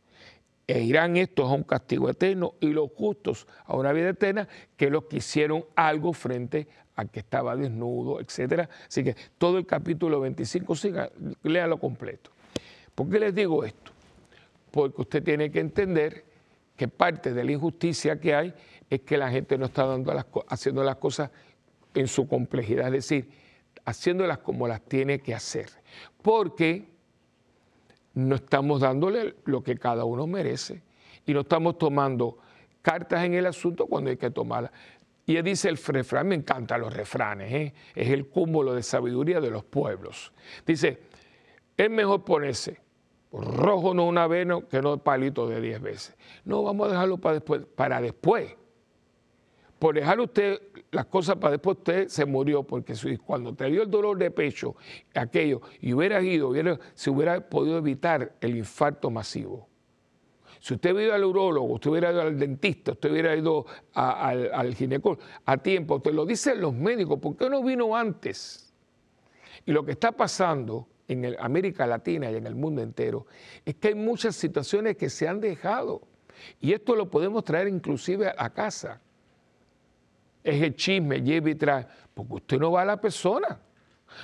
E 0.69 0.81
irán 0.83 1.17
estos 1.17 1.49
a 1.49 1.53
un 1.53 1.63
castigo 1.63 2.09
eterno 2.09 2.53
y 2.59 2.67
los 2.67 2.91
justos 2.95 3.47
a 3.65 3.75
una 3.75 3.91
vida 3.91 4.09
eterna 4.09 4.47
que 4.77 4.91
los 4.91 5.05
que 5.05 5.17
hicieron 5.17 5.65
algo 5.75 6.13
frente 6.13 6.67
que 7.07 7.19
estaba 7.19 7.55
desnudo, 7.55 8.19
etc. 8.19 8.67
Así 8.87 9.03
que 9.03 9.15
todo 9.37 9.57
el 9.57 9.65
capítulo 9.65 10.19
25, 10.19 10.75
siga, 10.75 11.09
léalo 11.43 11.79
completo. 11.79 12.31
¿Por 12.93 13.09
qué 13.09 13.19
les 13.19 13.33
digo 13.33 13.63
esto? 13.63 13.91
Porque 14.71 15.01
usted 15.01 15.23
tiene 15.23 15.51
que 15.51 15.59
entender 15.59 16.25
que 16.75 16.87
parte 16.87 17.33
de 17.33 17.43
la 17.43 17.51
injusticia 17.51 18.19
que 18.19 18.35
hay 18.35 18.53
es 18.89 19.01
que 19.01 19.17
la 19.17 19.29
gente 19.29 19.57
no 19.57 19.65
está 19.65 19.85
dando 19.85 20.13
las, 20.13 20.25
haciendo 20.47 20.83
las 20.83 20.97
cosas 20.97 21.31
en 21.93 22.07
su 22.07 22.27
complejidad, 22.27 22.87
es 22.87 23.09
decir, 23.09 23.29
haciéndolas 23.85 24.39
como 24.39 24.67
las 24.67 24.81
tiene 24.81 25.19
que 25.19 25.33
hacer. 25.33 25.69
Porque 26.21 26.88
no 28.13 28.35
estamos 28.35 28.81
dándole 28.81 29.35
lo 29.45 29.63
que 29.63 29.77
cada 29.77 30.05
uno 30.05 30.27
merece 30.27 30.81
y 31.25 31.33
no 31.33 31.41
estamos 31.41 31.77
tomando 31.77 32.37
cartas 32.81 33.23
en 33.23 33.33
el 33.33 33.45
asunto 33.45 33.87
cuando 33.87 34.09
hay 34.09 34.17
que 34.17 34.31
tomarlas. 34.31 34.71
Y 35.25 35.37
él 35.37 35.43
dice 35.43 35.69
el 35.69 35.77
refrán, 35.77 36.27
me 36.27 36.35
encantan 36.35 36.81
los 36.81 36.91
refranes, 36.93 37.53
¿eh? 37.53 37.73
es 37.93 38.09
el 38.09 38.27
cúmulo 38.27 38.73
de 38.73 38.81
sabiduría 38.81 39.39
de 39.39 39.51
los 39.51 39.63
pueblos. 39.63 40.33
Dice, 40.65 40.99
es 41.77 41.89
mejor 41.89 42.23
ponerse 42.23 42.79
rojo 43.31 43.93
no 43.93 44.05
una 44.05 44.27
vez 44.27 44.47
que 44.69 44.81
no 44.81 44.97
palito 44.97 45.47
de 45.47 45.61
diez 45.61 45.81
veces. 45.81 46.15
No, 46.45 46.63
vamos 46.63 46.87
a 46.87 46.91
dejarlo 46.91 47.17
para 47.17 47.33
después. 47.35 47.61
Para 47.75 48.01
después. 48.01 48.55
Por 49.79 49.95
dejar 49.95 50.19
usted 50.19 50.61
las 50.91 51.05
cosas 51.05 51.37
para 51.37 51.51
después, 51.51 51.77
usted 51.77 52.07
se 52.09 52.25
murió, 52.25 52.63
porque 52.63 52.93
cuando 53.25 53.55
te 53.55 53.65
dio 53.65 53.83
el 53.83 53.89
dolor 53.89 54.17
de 54.17 54.29
pecho, 54.29 54.75
aquello, 55.15 55.61
y 55.79 55.93
hubiera 55.93 56.21
ido, 56.21 56.49
hubiera, 56.49 56.77
se 56.93 57.09
hubiera 57.09 57.49
podido 57.49 57.77
evitar 57.77 58.35
el 58.41 58.57
infarto 58.57 59.09
masivo. 59.09 59.69
Si 60.59 60.73
usted 60.73 60.91
hubiera 60.91 61.07
ido 61.07 61.15
al 61.15 61.23
urólogo, 61.23 61.73
usted 61.75 61.91
hubiera 61.91 62.11
ido 62.11 62.21
al 62.21 62.37
dentista, 62.37 62.91
usted 62.91 63.09
hubiera 63.11 63.33
ido 63.35 63.65
al, 63.93 64.75
ginecólogo 64.75 65.21
a 65.45 65.57
tiempo, 65.57 65.95
usted 65.95 66.13
lo 66.13 66.25
dicen 66.25 66.59
los 66.59 66.73
médicos, 66.73 67.19
¿por 67.19 67.37
qué 67.37 67.49
no 67.49 67.63
vino 67.63 67.95
antes? 67.95 68.73
Y 69.65 69.71
lo 69.71 69.85
que 69.85 69.93
está 69.93 70.11
pasando 70.11 70.87
en 71.07 71.35
América 71.39 71.87
Latina 71.87 72.29
y 72.29 72.35
en 72.35 72.45
el 72.45 72.55
mundo 72.55 72.81
entero 72.81 73.25
es 73.65 73.75
que 73.75 73.89
hay 73.89 73.95
muchas 73.95 74.35
situaciones 74.35 74.97
que 74.97 75.09
se 75.09 75.27
han 75.27 75.39
dejado. 75.39 76.01
Y 76.59 76.73
esto 76.73 76.95
lo 76.95 77.09
podemos 77.09 77.43
traer 77.43 77.67
inclusive 77.67 78.33
a 78.37 78.49
casa. 78.49 79.01
Es 80.43 80.61
el 80.61 80.75
chisme, 80.75 81.21
lleve 81.21 81.51
y 81.51 81.55
trae, 81.55 81.85
porque 82.13 82.33
usted 82.35 82.59
no 82.59 82.71
va 82.71 82.83
a 82.83 82.85
la 82.85 83.01
persona. 83.01 83.59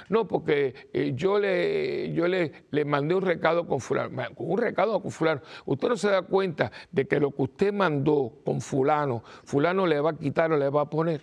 No, 0.10 0.28
porque 0.28 0.74
eh, 0.94 1.14
yo, 1.16 1.38
le, 1.40 2.12
yo 2.14 2.28
le, 2.28 2.52
le, 2.72 2.86
mandé 2.86 3.14
un 3.16 3.22
recado 3.22 3.68
con 3.68 3.80
fulano, 3.80 4.24
un 4.38 4.58
recado 4.58 5.02
con 5.02 5.12
fulano. 5.12 5.42
Usted 5.66 5.90
no 5.90 5.98
se 5.98 6.10
da 6.10 6.24
cuenta 6.24 6.72
de 6.92 7.06
que 7.06 7.20
lo 7.20 7.32
que 7.32 7.44
usted 7.44 7.74
mandó 7.74 8.34
con 8.44 8.62
fulano, 8.62 9.24
fulano 9.44 9.86
le 9.86 10.00
va 10.00 10.12
a 10.12 10.18
quitar 10.18 10.52
o 10.52 10.58
le 10.58 10.70
va 10.70 10.82
a 10.82 10.90
poner. 10.90 11.22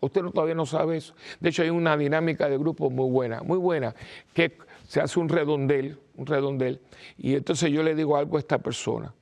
Usted 0.00 0.22
todavía 0.26 0.54
no 0.54 0.66
sabe 0.66 0.98
eso. 0.98 1.14
De 1.40 1.48
hecho, 1.48 1.62
hay 1.62 1.70
una 1.70 1.96
dinámica 1.96 2.48
de 2.48 2.58
grupo 2.58 2.90
muy 2.90 3.10
buena, 3.10 3.42
muy 3.42 3.58
buena, 3.58 3.94
que 4.32 4.58
se 4.86 5.00
hace 5.00 5.18
un 5.18 5.28
redondel, 5.28 5.98
un 6.16 6.26
redondel, 6.26 6.80
y 7.16 7.34
entonces 7.34 7.70
yo 7.70 7.82
le 7.82 7.94
digo 7.94 8.16
algo 8.16 8.36
a 8.36 8.40
esta 8.40 8.58
persona, 8.58 9.14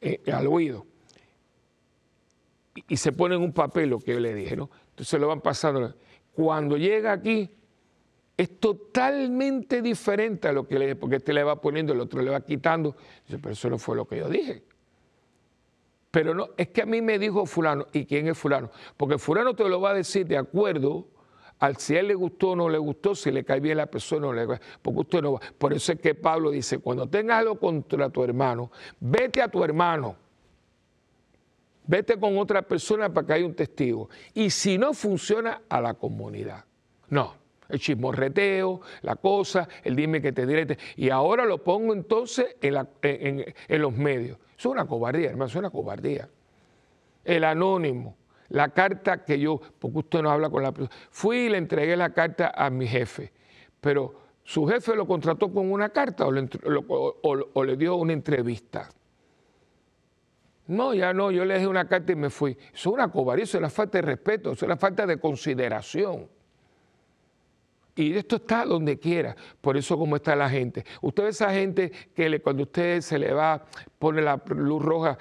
eh, 0.00 0.20
al 0.30 0.46
oído, 0.46 0.86
y, 2.74 2.96
se 2.96 3.12
pone 3.12 3.34
en 3.34 3.42
un 3.42 3.52
papel 3.52 3.90
lo 3.90 3.98
que 3.98 4.12
yo 4.12 4.20
le 4.20 4.34
dije, 4.34 4.56
¿no? 4.56 4.70
Entonces 4.90 5.20
lo 5.20 5.28
van 5.28 5.40
pasando. 5.40 5.94
Cuando 6.32 6.76
llega 6.76 7.12
aquí, 7.12 7.50
es 8.36 8.58
totalmente 8.58 9.82
diferente 9.82 10.48
a 10.48 10.52
lo 10.52 10.66
que 10.66 10.78
le 10.78 10.96
porque 10.96 11.16
este 11.16 11.32
le 11.32 11.44
va 11.44 11.60
poniendo, 11.60 11.92
el 11.92 12.00
otro 12.00 12.22
le 12.22 12.30
va 12.30 12.40
quitando. 12.40 12.96
Dice, 13.26 13.38
pero 13.38 13.52
eso 13.52 13.68
no 13.68 13.78
fue 13.78 13.96
lo 13.96 14.06
que 14.06 14.18
yo 14.18 14.28
dije. 14.28 14.62
Pero 16.10 16.34
no, 16.34 16.50
es 16.56 16.68
que 16.68 16.82
a 16.82 16.86
mí 16.86 17.00
me 17.00 17.18
dijo 17.18 17.46
fulano, 17.46 17.86
¿y 17.92 18.04
quién 18.04 18.28
es 18.28 18.38
fulano? 18.38 18.70
Porque 18.96 19.18
fulano 19.18 19.54
te 19.54 19.68
lo 19.68 19.80
va 19.80 19.90
a 19.90 19.94
decir 19.94 20.26
de 20.26 20.36
acuerdo 20.36 21.08
al 21.58 21.76
si 21.76 21.96
a 21.96 22.00
él 22.00 22.08
le 22.08 22.14
gustó 22.14 22.50
o 22.50 22.56
no 22.56 22.68
le 22.68 22.76
gustó, 22.76 23.14
si 23.14 23.30
le 23.30 23.44
cae 23.44 23.60
bien 23.60 23.76
la 23.76 23.86
persona 23.86 24.26
o 24.26 24.32
no 24.32 24.40
le 24.40 24.46
cae 24.46 24.60
porque 24.82 25.00
usted 25.00 25.22
no 25.22 25.34
va. 25.34 25.40
Por 25.56 25.72
eso 25.72 25.92
es 25.92 26.00
que 26.00 26.14
Pablo 26.14 26.50
dice, 26.50 26.78
cuando 26.78 27.08
tengas 27.08 27.38
algo 27.38 27.58
contra 27.58 28.10
tu 28.10 28.24
hermano, 28.24 28.70
vete 29.00 29.40
a 29.40 29.48
tu 29.48 29.62
hermano. 29.62 30.16
Vete 31.86 32.18
con 32.18 32.38
otra 32.38 32.62
persona 32.62 33.12
para 33.12 33.26
que 33.26 33.32
haya 33.32 33.46
un 33.46 33.54
testigo. 33.54 34.08
Y 34.34 34.50
si 34.50 34.78
no 34.78 34.94
funciona, 34.94 35.62
a 35.68 35.80
la 35.80 35.94
comunidad. 35.94 36.64
No, 37.08 37.34
el 37.68 37.80
chismorreteo, 37.80 38.80
la 39.02 39.16
cosa, 39.16 39.68
el 39.82 39.96
dime 39.96 40.22
que 40.22 40.32
te 40.32 40.46
diré. 40.46 40.78
Y 40.96 41.10
ahora 41.10 41.44
lo 41.44 41.62
pongo 41.64 41.92
entonces 41.92 42.56
en, 42.60 43.44
los 43.80 43.92
medios. 43.94 44.38
Es 44.56 44.64
una 44.66 44.86
cobardía, 44.86 45.30
hermano, 45.30 45.46
es 45.46 45.54
una 45.56 45.70
cobardía. 45.70 46.28
El 47.24 47.44
anónimo, 47.44 48.16
la 48.50 48.68
carta 48.68 49.24
que 49.24 49.38
yo, 49.38 49.60
porque 49.78 49.98
usted 49.98 50.22
no 50.22 50.30
habla 50.30 50.50
con 50.50 50.62
la 50.62 50.72
persona, 50.72 50.94
fui 51.10 51.38
y 51.38 51.48
le 51.48 51.58
entregué 51.58 51.96
la 51.96 52.12
carta 52.12 52.52
a 52.54 52.70
mi 52.70 52.86
jefe, 52.86 53.32
pero 53.80 54.14
su 54.44 54.66
jefe 54.66 54.94
lo 54.94 55.06
contrató 55.06 55.52
con 55.52 55.70
una 55.70 55.88
carta 55.88 56.26
o 56.26 56.32
le, 56.32 56.48
o 56.88 57.64
le 57.64 57.76
dio 57.76 57.96
una 57.96 58.12
entrevista. 58.12 58.88
No, 60.66 60.94
ya 60.94 61.12
no, 61.12 61.30
yo 61.30 61.44
le 61.44 61.54
dejé 61.54 61.66
una 61.66 61.88
carta 61.88 62.12
y 62.12 62.16
me 62.16 62.30
fui. 62.30 62.52
Eso 62.52 62.90
es 62.90 62.94
una 62.94 63.08
cobardía, 63.08 63.44
eso 63.44 63.58
es 63.58 63.62
la 63.62 63.70
falta 63.70 63.98
de 63.98 64.02
respeto, 64.02 64.52
eso 64.52 64.64
es 64.64 64.68
la 64.68 64.76
falta 64.76 65.06
de 65.06 65.18
consideración. 65.18 66.28
Y 67.94 68.16
esto 68.16 68.36
está 68.36 68.64
donde 68.64 68.98
quiera, 68.98 69.36
por 69.60 69.76
eso 69.76 69.98
como 69.98 70.16
está 70.16 70.34
la 70.34 70.48
gente. 70.48 70.84
Usted 71.02 71.24
ve 71.24 71.28
esa 71.28 71.52
gente 71.52 71.92
que 72.14 72.40
cuando 72.40 72.62
usted 72.62 73.02
se 73.02 73.18
le 73.18 73.34
va, 73.34 73.66
pone 73.98 74.22
la 74.22 74.42
luz 74.46 74.82
roja, 74.82 75.18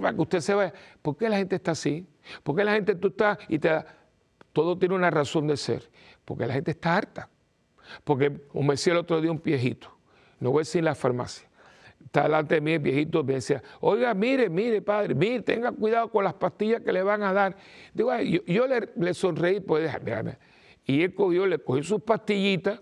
para 0.00 0.14
que 0.14 0.20
usted 0.20 0.40
se 0.40 0.52
vaya. 0.52 0.74
¿Por 1.00 1.16
qué 1.16 1.30
la 1.30 1.38
gente 1.38 1.56
está 1.56 1.70
así? 1.70 2.06
¿Por 2.42 2.54
qué 2.54 2.64
la 2.64 2.74
gente 2.74 2.94
tú 2.96 3.08
estás 3.08 3.38
y 3.48 3.58
te 3.58 3.68
da? 3.68 3.86
Todo 4.52 4.76
tiene 4.76 4.94
una 4.94 5.10
razón 5.10 5.46
de 5.46 5.56
ser. 5.56 5.88
Porque 6.24 6.46
la 6.46 6.52
gente 6.52 6.72
está 6.72 6.96
harta. 6.96 7.30
Porque, 8.04 8.32
como 8.48 8.72
decía 8.72 8.92
el 8.92 8.98
otro 8.98 9.20
día 9.20 9.30
un 9.30 9.40
viejito, 9.42 9.96
no 10.40 10.50
voy 10.50 10.60
a 10.60 10.62
decir 10.62 10.84
la 10.84 10.94
farmacia, 10.94 11.48
está 12.06 12.22
delante 12.22 12.54
de 12.54 12.60
mí 12.60 12.72
el 12.72 12.78
viejito 12.78 13.22
me 13.24 13.34
decía, 13.34 13.62
oiga, 13.80 14.14
mire, 14.14 14.48
mire, 14.48 14.80
padre, 14.80 15.14
mire, 15.14 15.42
tenga 15.42 15.72
cuidado 15.72 16.10
con 16.10 16.24
las 16.24 16.34
pastillas 16.34 16.80
que 16.80 16.92
le 16.92 17.02
van 17.02 17.22
a 17.22 17.32
dar. 17.32 17.56
Digo, 17.92 18.16
yo, 18.20 18.66
le, 18.66 19.14
sonreí, 19.14 19.60
pues 19.60 19.82
déjame, 19.82 20.38
y 20.84 21.02
él 21.02 21.14
cogió, 21.14 21.46
le 21.46 21.58
cogió 21.58 21.82
sus 21.82 22.02
pastillitas, 22.02 22.80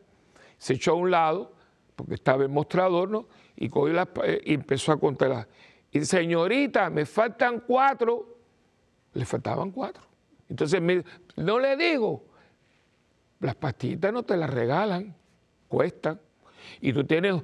se 0.58 0.74
echó 0.74 0.92
a 0.92 0.94
un 0.94 1.10
lado, 1.10 1.54
porque 1.96 2.14
estaba 2.14 2.42
el 2.42 2.50
mostrador, 2.50 3.08
¿no? 3.08 3.28
Y 3.56 3.68
cogió 3.68 3.94
las, 3.94 4.08
eh, 4.24 4.40
y 4.44 4.54
empezó 4.54 4.92
a 4.92 5.00
contarlas. 5.00 5.46
Y 5.90 6.04
señorita, 6.04 6.90
me 6.90 7.06
faltan 7.06 7.60
cuatro. 7.60 8.38
Le 9.14 9.24
faltaban 9.24 9.70
cuatro. 9.70 10.02
Entonces, 10.48 10.82
no 11.36 11.60
le 11.60 11.76
digo, 11.76 12.24
las 13.40 13.54
pastillitas 13.54 14.12
no 14.12 14.24
te 14.24 14.36
las 14.36 14.50
regalan, 14.50 15.14
cuestan. 15.68 16.20
Y 16.80 16.92
tú 16.92 17.04
tienes 17.04 17.40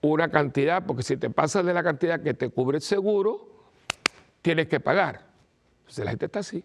una 0.00 0.30
cantidad, 0.30 0.84
porque 0.86 1.02
si 1.02 1.16
te 1.16 1.30
pasas 1.30 1.64
de 1.64 1.74
la 1.74 1.82
cantidad 1.82 2.22
que 2.22 2.34
te 2.34 2.50
cubre 2.50 2.76
el 2.76 2.82
seguro, 2.82 3.48
tienes 4.42 4.68
que 4.68 4.80
pagar. 4.80 5.26
Entonces 5.80 6.04
la 6.04 6.10
gente 6.10 6.26
está 6.26 6.40
así 6.40 6.64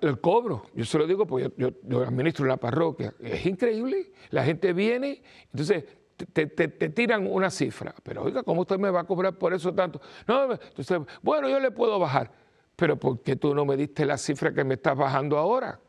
el 0.00 0.20
cobro, 0.20 0.66
yo 0.74 0.84
se 0.84 0.98
lo 0.98 1.06
digo 1.06 1.26
porque 1.26 1.52
yo, 1.56 2.02
administro 2.02 2.44
una 2.44 2.56
parroquia, 2.56 3.14
es 3.20 3.46
increíble, 3.46 4.10
la 4.30 4.44
gente 4.44 4.72
viene, 4.72 5.22
entonces 5.52 5.84
te, 6.32 6.46
tiran 6.90 7.26
una 7.30 7.48
cifra. 7.48 7.94
Pero 8.02 8.24
oiga, 8.24 8.42
¿cómo 8.42 8.62
usted 8.62 8.78
me 8.78 8.90
va 8.90 9.00
a 9.00 9.04
cobrar 9.04 9.38
por 9.38 9.54
eso 9.54 9.72
tanto? 9.72 10.00
No, 10.26 10.52
entonces, 10.52 10.98
bueno, 11.22 11.48
yo 11.48 11.60
le 11.60 11.70
puedo 11.70 11.98
bajar. 11.98 12.32
Pero 12.74 12.96
¿por 12.96 13.22
qué 13.22 13.36
tú 13.36 13.54
no 13.54 13.64
me 13.64 13.76
diste 13.76 14.04
la 14.04 14.16
cifra 14.16 14.52
que 14.52 14.64
me 14.64 14.74
estás 14.74 14.96
bajando 14.96 15.38
ahora? 15.38 15.80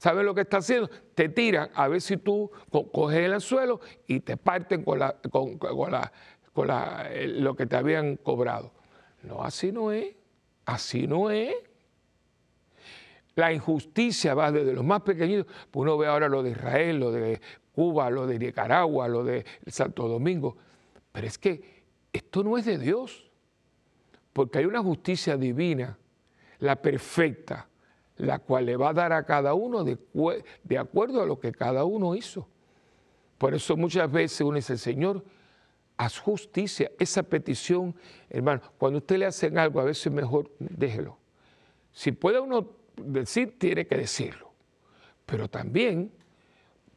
¿Sabes 0.00 0.24
lo 0.24 0.34
que 0.34 0.40
está 0.40 0.56
haciendo? 0.56 0.88
Te 1.14 1.28
tiran 1.28 1.68
a 1.74 1.86
ver 1.86 2.00
si 2.00 2.16
tú 2.16 2.50
coges 2.90 3.18
el 3.18 3.34
anzuelo 3.34 3.80
y 4.06 4.20
te 4.20 4.38
parten 4.38 4.82
con, 4.82 4.98
la, 4.98 5.14
con, 5.30 5.58
la, 5.90 6.10
con 6.54 6.68
la, 6.68 7.10
lo 7.26 7.54
que 7.54 7.66
te 7.66 7.76
habían 7.76 8.16
cobrado. 8.16 8.72
No, 9.24 9.44
así 9.44 9.70
no 9.72 9.92
es. 9.92 10.16
Así 10.64 11.06
no 11.06 11.30
es. 11.30 11.54
La 13.34 13.52
injusticia 13.52 14.32
va 14.32 14.50
desde 14.50 14.72
los 14.72 14.82
más 14.82 15.02
pequeñitos. 15.02 15.52
Pues 15.70 15.82
uno 15.82 15.98
ve 15.98 16.06
ahora 16.06 16.30
lo 16.30 16.42
de 16.42 16.52
Israel, 16.52 16.98
lo 16.98 17.12
de 17.12 17.38
Cuba, 17.74 18.08
lo 18.08 18.26
de 18.26 18.38
Nicaragua, 18.38 19.06
lo 19.06 19.22
de 19.22 19.44
Santo 19.66 20.08
Domingo. 20.08 20.56
Pero 21.12 21.26
es 21.26 21.36
que 21.36 21.84
esto 22.10 22.42
no 22.42 22.56
es 22.56 22.64
de 22.64 22.78
Dios. 22.78 23.30
Porque 24.32 24.60
hay 24.60 24.64
una 24.64 24.82
justicia 24.82 25.36
divina, 25.36 25.98
la 26.58 26.76
perfecta, 26.76 27.68
la 28.20 28.38
cual 28.38 28.66
le 28.66 28.76
va 28.76 28.90
a 28.90 28.92
dar 28.92 29.12
a 29.12 29.24
cada 29.24 29.54
uno 29.54 29.84
de, 29.84 29.98
acuerdo 30.78 31.22
a 31.22 31.26
lo 31.26 31.40
que 31.40 31.52
cada 31.52 31.84
uno 31.84 32.14
hizo. 32.14 32.46
Por 33.38 33.54
eso 33.54 33.76
muchas 33.76 34.10
veces 34.10 34.40
uno 34.42 34.56
dice, 34.56 34.76
Señor, 34.76 35.24
haz 35.96 36.18
justicia. 36.18 36.90
Esa 36.98 37.22
petición, 37.22 37.94
hermano, 38.28 38.60
cuando 38.78 38.98
usted 38.98 39.18
le 39.18 39.26
hacen 39.26 39.58
algo, 39.58 39.80
a 39.80 39.84
veces 39.84 40.12
mejor 40.12 40.50
déjelo. 40.58 41.16
Si 41.92 42.12
puede 42.12 42.38
uno 42.38 42.68
decir, 42.96 43.58
tiene 43.58 43.86
que 43.86 43.96
decirlo. 43.96 44.52
Pero 45.26 45.48
también 45.48 46.12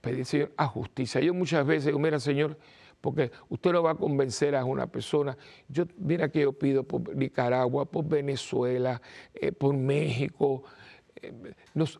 pedir, 0.01 0.25
Señor, 0.25 0.51
a 0.57 0.67
justicia. 0.67 1.21
Yo 1.21 1.33
muchas 1.33 1.65
veces 1.65 1.85
digo, 1.85 1.99
mira, 1.99 2.19
Señor, 2.19 2.57
porque 2.99 3.31
usted 3.49 3.73
no 3.73 3.83
va 3.83 3.91
a 3.91 3.95
convencer 3.95 4.55
a 4.55 4.63
una 4.63 4.87
persona. 4.87 5.37
Yo, 5.67 5.85
mira 5.97 6.29
que 6.29 6.41
yo 6.41 6.53
pido 6.53 6.83
por 6.83 7.15
Nicaragua, 7.15 7.85
por 7.85 8.07
Venezuela, 8.07 9.01
eh, 9.33 9.51
por 9.51 9.73
México, 9.75 10.63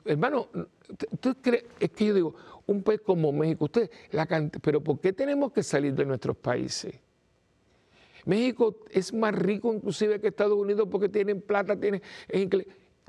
hermano, 0.05 0.49
¿usted 1.11 1.38
cree? 1.41 1.65
Es 1.80 1.91
que 1.91 2.05
yo 2.05 2.13
digo, 2.13 2.36
un 2.65 2.84
país 2.84 3.01
como 3.01 3.32
México, 3.32 3.65
usted, 3.65 3.89
la 4.11 4.28
pero 4.61 4.82
¿por 4.82 4.99
qué 4.99 5.13
tenemos 5.13 5.51
que 5.51 5.63
salir 5.63 5.93
de 5.93 6.05
nuestros 6.05 6.38
países? 6.38 6.99
México 8.26 8.78
es 8.89 9.13
más 9.13 9.36
rico 9.36 9.74
inclusive 9.74 10.19
que 10.19 10.28
Estados 10.30 10.57
Unidos 10.57 10.88
porque 10.89 11.09
tienen 11.09 11.41
plata, 11.41 11.78
tienen... 11.78 12.01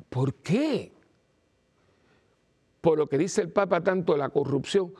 ¿Por 0.09 0.35
qué? 0.35 0.93
Por 2.81 2.99
lo 2.99 3.09
que 3.09 3.17
dice 3.17 3.41
el 3.41 3.51
Papa 3.51 3.81
tanto 3.81 4.17
la 4.17 4.29
corrupción. 4.29 4.93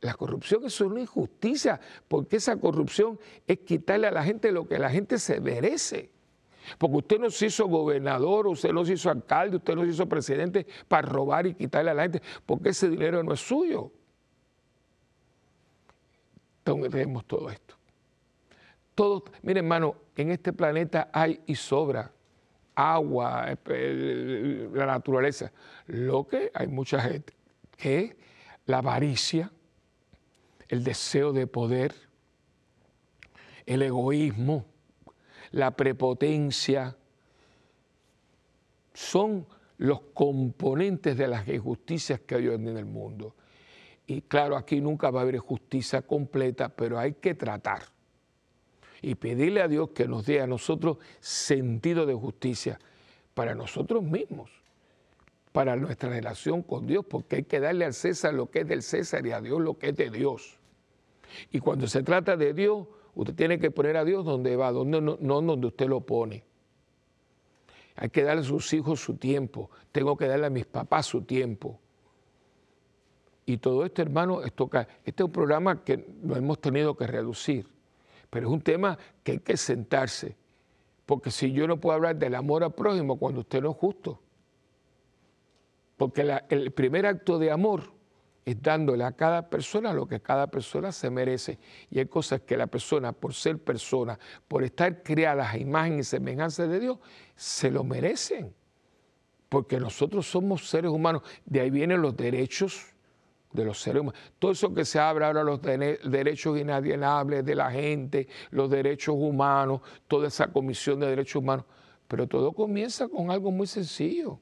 La 0.00 0.14
corrupción 0.14 0.64
es 0.64 0.80
una 0.80 1.02
injusticia, 1.02 1.78
porque 2.08 2.36
esa 2.36 2.56
corrupción 2.56 3.18
es 3.46 3.58
quitarle 3.58 4.06
a 4.06 4.10
la 4.10 4.24
gente 4.24 4.50
lo 4.50 4.66
que 4.66 4.78
la 4.78 4.88
gente 4.88 5.18
se 5.18 5.40
merece. 5.40 6.10
Porque 6.78 6.96
usted 6.96 7.18
no 7.18 7.30
se 7.30 7.46
hizo 7.46 7.66
gobernador, 7.66 8.46
usted 8.46 8.72
no 8.72 8.84
se 8.84 8.94
hizo 8.94 9.10
alcalde, 9.10 9.56
usted 9.56 9.74
no 9.74 9.82
se 9.82 9.90
hizo 9.90 10.08
presidente 10.08 10.66
para 10.88 11.08
robar 11.08 11.46
y 11.46 11.54
quitarle 11.54 11.90
a 11.90 11.94
la 11.94 12.02
gente, 12.02 12.22
porque 12.46 12.70
ese 12.70 12.88
dinero 12.88 13.22
no 13.22 13.32
es 13.32 13.40
suyo. 13.40 13.90
Entonces 16.58 16.90
tenemos 16.90 17.24
todo 17.24 17.50
esto. 17.50 17.74
Todo, 18.94 19.24
mire 19.42 19.60
hermano, 19.60 19.96
en 20.16 20.30
este 20.30 20.52
planeta 20.52 21.10
hay 21.12 21.40
y 21.46 21.54
sobra 21.54 22.12
agua, 22.74 23.56
la 23.66 24.86
naturaleza. 24.86 25.52
Lo 25.86 26.26
que 26.26 26.50
hay 26.54 26.66
mucha 26.66 27.00
gente 27.00 27.34
que 27.76 28.16
la 28.66 28.78
avaricia, 28.78 29.50
el 30.68 30.84
deseo 30.84 31.32
de 31.32 31.46
poder, 31.46 31.94
el 33.66 33.82
egoísmo, 33.82 34.66
la 35.52 35.72
prepotencia, 35.72 36.96
son 38.92 39.46
los 39.78 40.00
componentes 40.12 41.16
de 41.16 41.28
las 41.28 41.48
injusticias 41.48 42.20
que 42.20 42.34
hay 42.34 42.48
hoy 42.48 42.54
en 42.54 42.76
el 42.76 42.84
mundo. 42.84 43.34
Y 44.06 44.22
claro, 44.22 44.56
aquí 44.56 44.80
nunca 44.80 45.10
va 45.10 45.20
a 45.20 45.22
haber 45.22 45.38
justicia 45.38 46.02
completa, 46.02 46.68
pero 46.68 46.98
hay 46.98 47.14
que 47.14 47.34
tratar 47.34 47.82
y 49.02 49.14
pedirle 49.14 49.62
a 49.62 49.68
Dios 49.68 49.90
que 49.90 50.06
nos 50.06 50.26
dé 50.26 50.40
a 50.40 50.46
nosotros 50.46 50.98
sentido 51.20 52.06
de 52.06 52.14
justicia 52.14 52.78
para 53.34 53.54
nosotros 53.54 54.02
mismos, 54.02 54.50
para 55.52 55.76
nuestra 55.76 56.10
relación 56.10 56.62
con 56.62 56.86
Dios, 56.86 57.04
porque 57.08 57.36
hay 57.36 57.42
que 57.44 57.60
darle 57.60 57.84
al 57.84 57.94
César 57.94 58.34
lo 58.34 58.50
que 58.50 58.60
es 58.60 58.68
del 58.68 58.82
César 58.82 59.26
y 59.26 59.32
a 59.32 59.40
Dios 59.40 59.60
lo 59.60 59.78
que 59.78 59.90
es 59.90 59.96
de 59.96 60.10
Dios. 60.10 60.58
Y 61.50 61.60
cuando 61.60 61.86
se 61.86 62.02
trata 62.02 62.36
de 62.36 62.52
Dios, 62.52 62.86
Usted 63.14 63.34
tiene 63.34 63.58
que 63.58 63.70
poner 63.70 63.96
a 63.96 64.04
Dios 64.04 64.24
donde 64.24 64.56
va, 64.56 64.72
donde 64.72 65.00
no, 65.00 65.16
donde 65.16 65.66
usted 65.66 65.88
lo 65.88 66.00
pone. 66.00 66.44
Hay 67.96 68.08
que 68.10 68.22
darle 68.22 68.42
a 68.42 68.44
sus 68.44 68.72
hijos 68.72 69.00
su 69.00 69.16
tiempo. 69.16 69.70
Tengo 69.92 70.16
que 70.16 70.26
darle 70.26 70.46
a 70.46 70.50
mis 70.50 70.66
papás 70.66 71.06
su 71.06 71.22
tiempo. 71.22 71.78
Y 73.44 73.58
todo 73.58 73.84
esto, 73.84 74.00
hermano, 74.02 74.42
esto, 74.42 74.70
este 75.04 75.22
es 75.22 75.26
un 75.26 75.32
programa 75.32 75.82
que 75.84 76.06
lo 76.22 76.36
hemos 76.36 76.60
tenido 76.60 76.96
que 76.96 77.06
reducir. 77.06 77.66
Pero 78.30 78.46
es 78.46 78.52
un 78.52 78.62
tema 78.62 78.96
que 79.22 79.32
hay 79.32 79.38
que 79.40 79.56
sentarse. 79.56 80.36
Porque 81.04 81.30
si 81.30 81.52
yo 81.52 81.66
no 81.66 81.80
puedo 81.80 81.96
hablar 81.96 82.16
del 82.16 82.36
amor 82.36 82.62
al 82.62 82.72
prójimo 82.72 83.18
cuando 83.18 83.40
usted 83.40 83.60
no 83.60 83.72
es 83.72 83.76
justo. 83.76 84.20
Porque 85.96 86.22
el 86.48 86.70
primer 86.70 87.06
acto 87.06 87.38
de 87.38 87.50
amor 87.50 87.99
es 88.50 88.62
dándole 88.62 89.04
a 89.04 89.12
cada 89.12 89.48
persona 89.48 89.92
lo 89.92 90.06
que 90.06 90.20
cada 90.20 90.46
persona 90.46 90.92
se 90.92 91.10
merece. 91.10 91.58
Y 91.90 91.98
hay 91.98 92.06
cosas 92.06 92.40
que 92.42 92.56
la 92.56 92.66
persona, 92.66 93.12
por 93.12 93.34
ser 93.34 93.58
persona, 93.58 94.18
por 94.48 94.62
estar 94.62 95.02
creadas 95.02 95.54
a 95.54 95.58
imagen 95.58 95.98
y 95.98 96.04
semejanza 96.04 96.66
de 96.66 96.80
Dios, 96.80 96.98
se 97.34 97.70
lo 97.70 97.84
merecen. 97.84 98.54
Porque 99.48 99.78
nosotros 99.78 100.30
somos 100.30 100.68
seres 100.68 100.90
humanos. 100.90 101.22
De 101.44 101.60
ahí 101.60 101.70
vienen 101.70 102.00
los 102.00 102.16
derechos 102.16 102.86
de 103.52 103.64
los 103.64 103.80
seres 103.80 104.02
humanos. 104.02 104.20
Todo 104.38 104.52
eso 104.52 104.72
que 104.72 104.84
se 104.84 104.98
habla 104.98 105.26
ahora, 105.26 105.42
los 105.42 105.60
derechos 105.60 106.58
inalienables 106.58 107.44
de 107.44 107.54
la 107.54 107.70
gente, 107.70 108.28
los 108.50 108.70
derechos 108.70 109.16
humanos, 109.18 109.80
toda 110.06 110.28
esa 110.28 110.46
comisión 110.52 111.00
de 111.00 111.08
derechos 111.08 111.36
humanos. 111.36 111.66
Pero 112.06 112.26
todo 112.26 112.52
comienza 112.52 113.08
con 113.08 113.30
algo 113.30 113.50
muy 113.50 113.66
sencillo. 113.66 114.38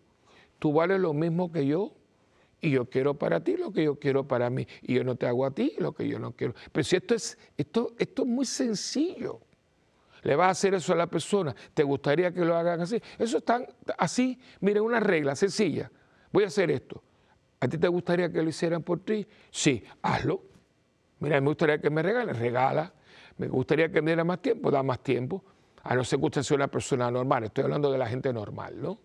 Tú 0.59 0.73
vales 0.73 1.01
lo 1.01 1.13
mismo 1.15 1.51
que 1.53 1.67
yo 1.67 1.93
y 2.61 2.71
yo 2.71 2.87
quiero 2.87 3.15
para 3.15 3.43
ti 3.43 3.57
lo 3.57 3.73
que 3.73 3.85
yo 3.85 3.99
quiero 3.99 4.27
para 4.27 4.51
mí 4.51 4.67
y 4.83 4.95
yo 4.95 5.05
no 5.05 5.17
te 5.17 5.27
hago 5.27 5.47
a 5.47 5.51
ti 5.51 5.75
lo 5.79 5.93
que 5.93 6.09
yo 6.09 6.19
no 6.19 6.33
quiero. 6.33 6.55
Pero 6.73 6.85
si 6.85 6.97
esto 6.97 7.15
es, 7.15 7.39
esto, 7.57 7.95
esto 7.99 8.23
es 8.23 8.29
muy 8.29 8.45
sencillo. 8.47 9.41
Le 10.23 10.35
vas 10.35 10.49
a 10.49 10.51
hacer 10.51 10.75
eso 10.75 10.93
a 10.93 10.97
la 10.97 11.07
persona, 11.07 11.55
¿te 11.73 11.85
gustaría 11.85 12.33
que 12.33 12.45
lo 12.45 12.57
hagan 12.57 12.81
así? 12.81 13.01
Eso 13.19 13.39
está 13.39 13.65
así, 13.97 14.39
miren, 14.61 14.83
una 14.83 14.99
regla 14.99 15.37
sencilla. 15.37 15.91
Voy 16.33 16.45
a 16.45 16.49
hacer 16.49 16.71
esto. 16.71 17.03
¿A 17.61 17.69
ti 17.69 17.79
te 17.79 17.89
gustaría 17.89 18.31
que 18.31 18.43
lo 18.43 18.49
hicieran 18.49 18.83
por 18.83 19.01
ti? 19.01 19.27
Sí, 19.51 19.83
hazlo. 20.03 20.43
Mira, 21.21 21.41
me 21.41 21.49
gustaría 21.49 21.81
que 21.81 21.91
me 21.91 22.03
regalen, 22.03 22.35
regala. 22.35 22.93
Me 23.37 23.47
gustaría 23.49 23.91
que 23.91 24.03
me 24.03 24.11
diera 24.11 24.25
más 24.25 24.43
tiempo, 24.43 24.71
da 24.71 24.83
más 24.83 25.03
tiempo. 25.03 25.45
A 25.85 25.95
no 25.95 26.05
ser 26.05 26.19
que 26.19 26.27
usted 26.27 26.43
sea 26.43 26.57
una 26.57 26.69
persona 26.69 27.11
normal, 27.11 27.45
estoy 27.45 27.65
hablando 27.65 27.91
de 27.91 27.99
la 27.99 28.07
gente 28.07 28.33
normal, 28.33 28.81
¿no? 28.81 28.99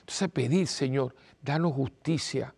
Entonces 0.00 0.28
pedir, 0.30 0.66
Señor, 0.66 1.14
danos 1.42 1.72
justicia 1.72 2.54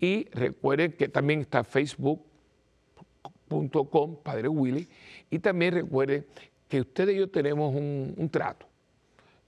Y 0.00 0.28
recuerden 0.30 0.92
que 0.92 1.08
también 1.08 1.42
está 1.42 1.62
facebook.com, 1.62 4.16
Padre 4.24 4.48
Willy. 4.48 4.88
Y 5.30 5.38
también 5.38 5.74
recuerden 5.74 6.26
que 6.68 6.80
ustedes 6.80 7.14
y 7.14 7.20
yo 7.20 7.30
tenemos 7.30 7.72
un, 7.72 8.28
trato. 8.28 8.66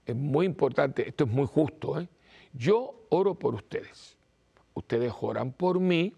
Es 0.05 0.15
muy 0.15 0.45
importante, 0.45 1.05
esto 1.05 1.25
es 1.25 1.29
muy 1.29 1.47
justo. 1.47 1.99
¿eh? 1.99 2.07
Yo 2.53 3.07
oro 3.09 3.35
por 3.35 3.55
ustedes. 3.55 4.15
Ustedes 4.73 5.11
oran 5.19 5.51
por 5.51 5.81
mí 5.81 6.13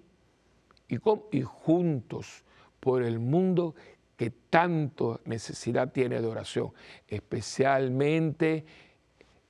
y, 0.88 0.98
y 1.32 1.42
juntos 1.42 2.44
por 2.80 3.02
el 3.02 3.18
mundo 3.18 3.74
que 4.16 4.30
tanto 4.30 5.22
necesidad 5.26 5.92
tiene 5.92 6.22
de 6.22 6.28
oración, 6.28 6.72
especialmente 7.08 8.66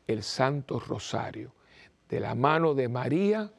el 0.07 0.23
Santo 0.23 0.79
Rosario. 0.79 1.53
De 2.09 2.19
la 2.19 2.35
mano 2.35 2.73
de 2.73 2.87
María 2.89 3.51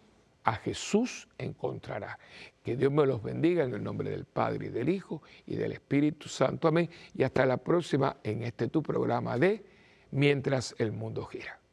a 0.44 0.54
Jesús 0.56 1.28
encontrará. 1.38 2.18
Que 2.62 2.76
Dios 2.76 2.92
me 2.92 3.06
los 3.06 3.22
bendiga 3.22 3.64
en 3.64 3.74
el 3.74 3.82
nombre 3.82 4.10
del 4.10 4.24
Padre 4.24 4.66
y 4.66 4.70
del 4.70 4.88
Hijo 4.88 5.22
y 5.46 5.56
del 5.56 5.72
Espíritu 5.72 6.28
Santo. 6.28 6.68
Amén. 6.68 6.88
Y 7.14 7.22
hasta 7.22 7.44
la 7.44 7.56
próxima 7.56 8.16
en 8.22 8.42
este 8.42 8.68
tu 8.68 8.82
programa 8.82 9.38
de 9.38 9.64
Mientras 10.10 10.74
el 10.78 10.92
mundo 10.92 11.24
gira. 11.24 11.63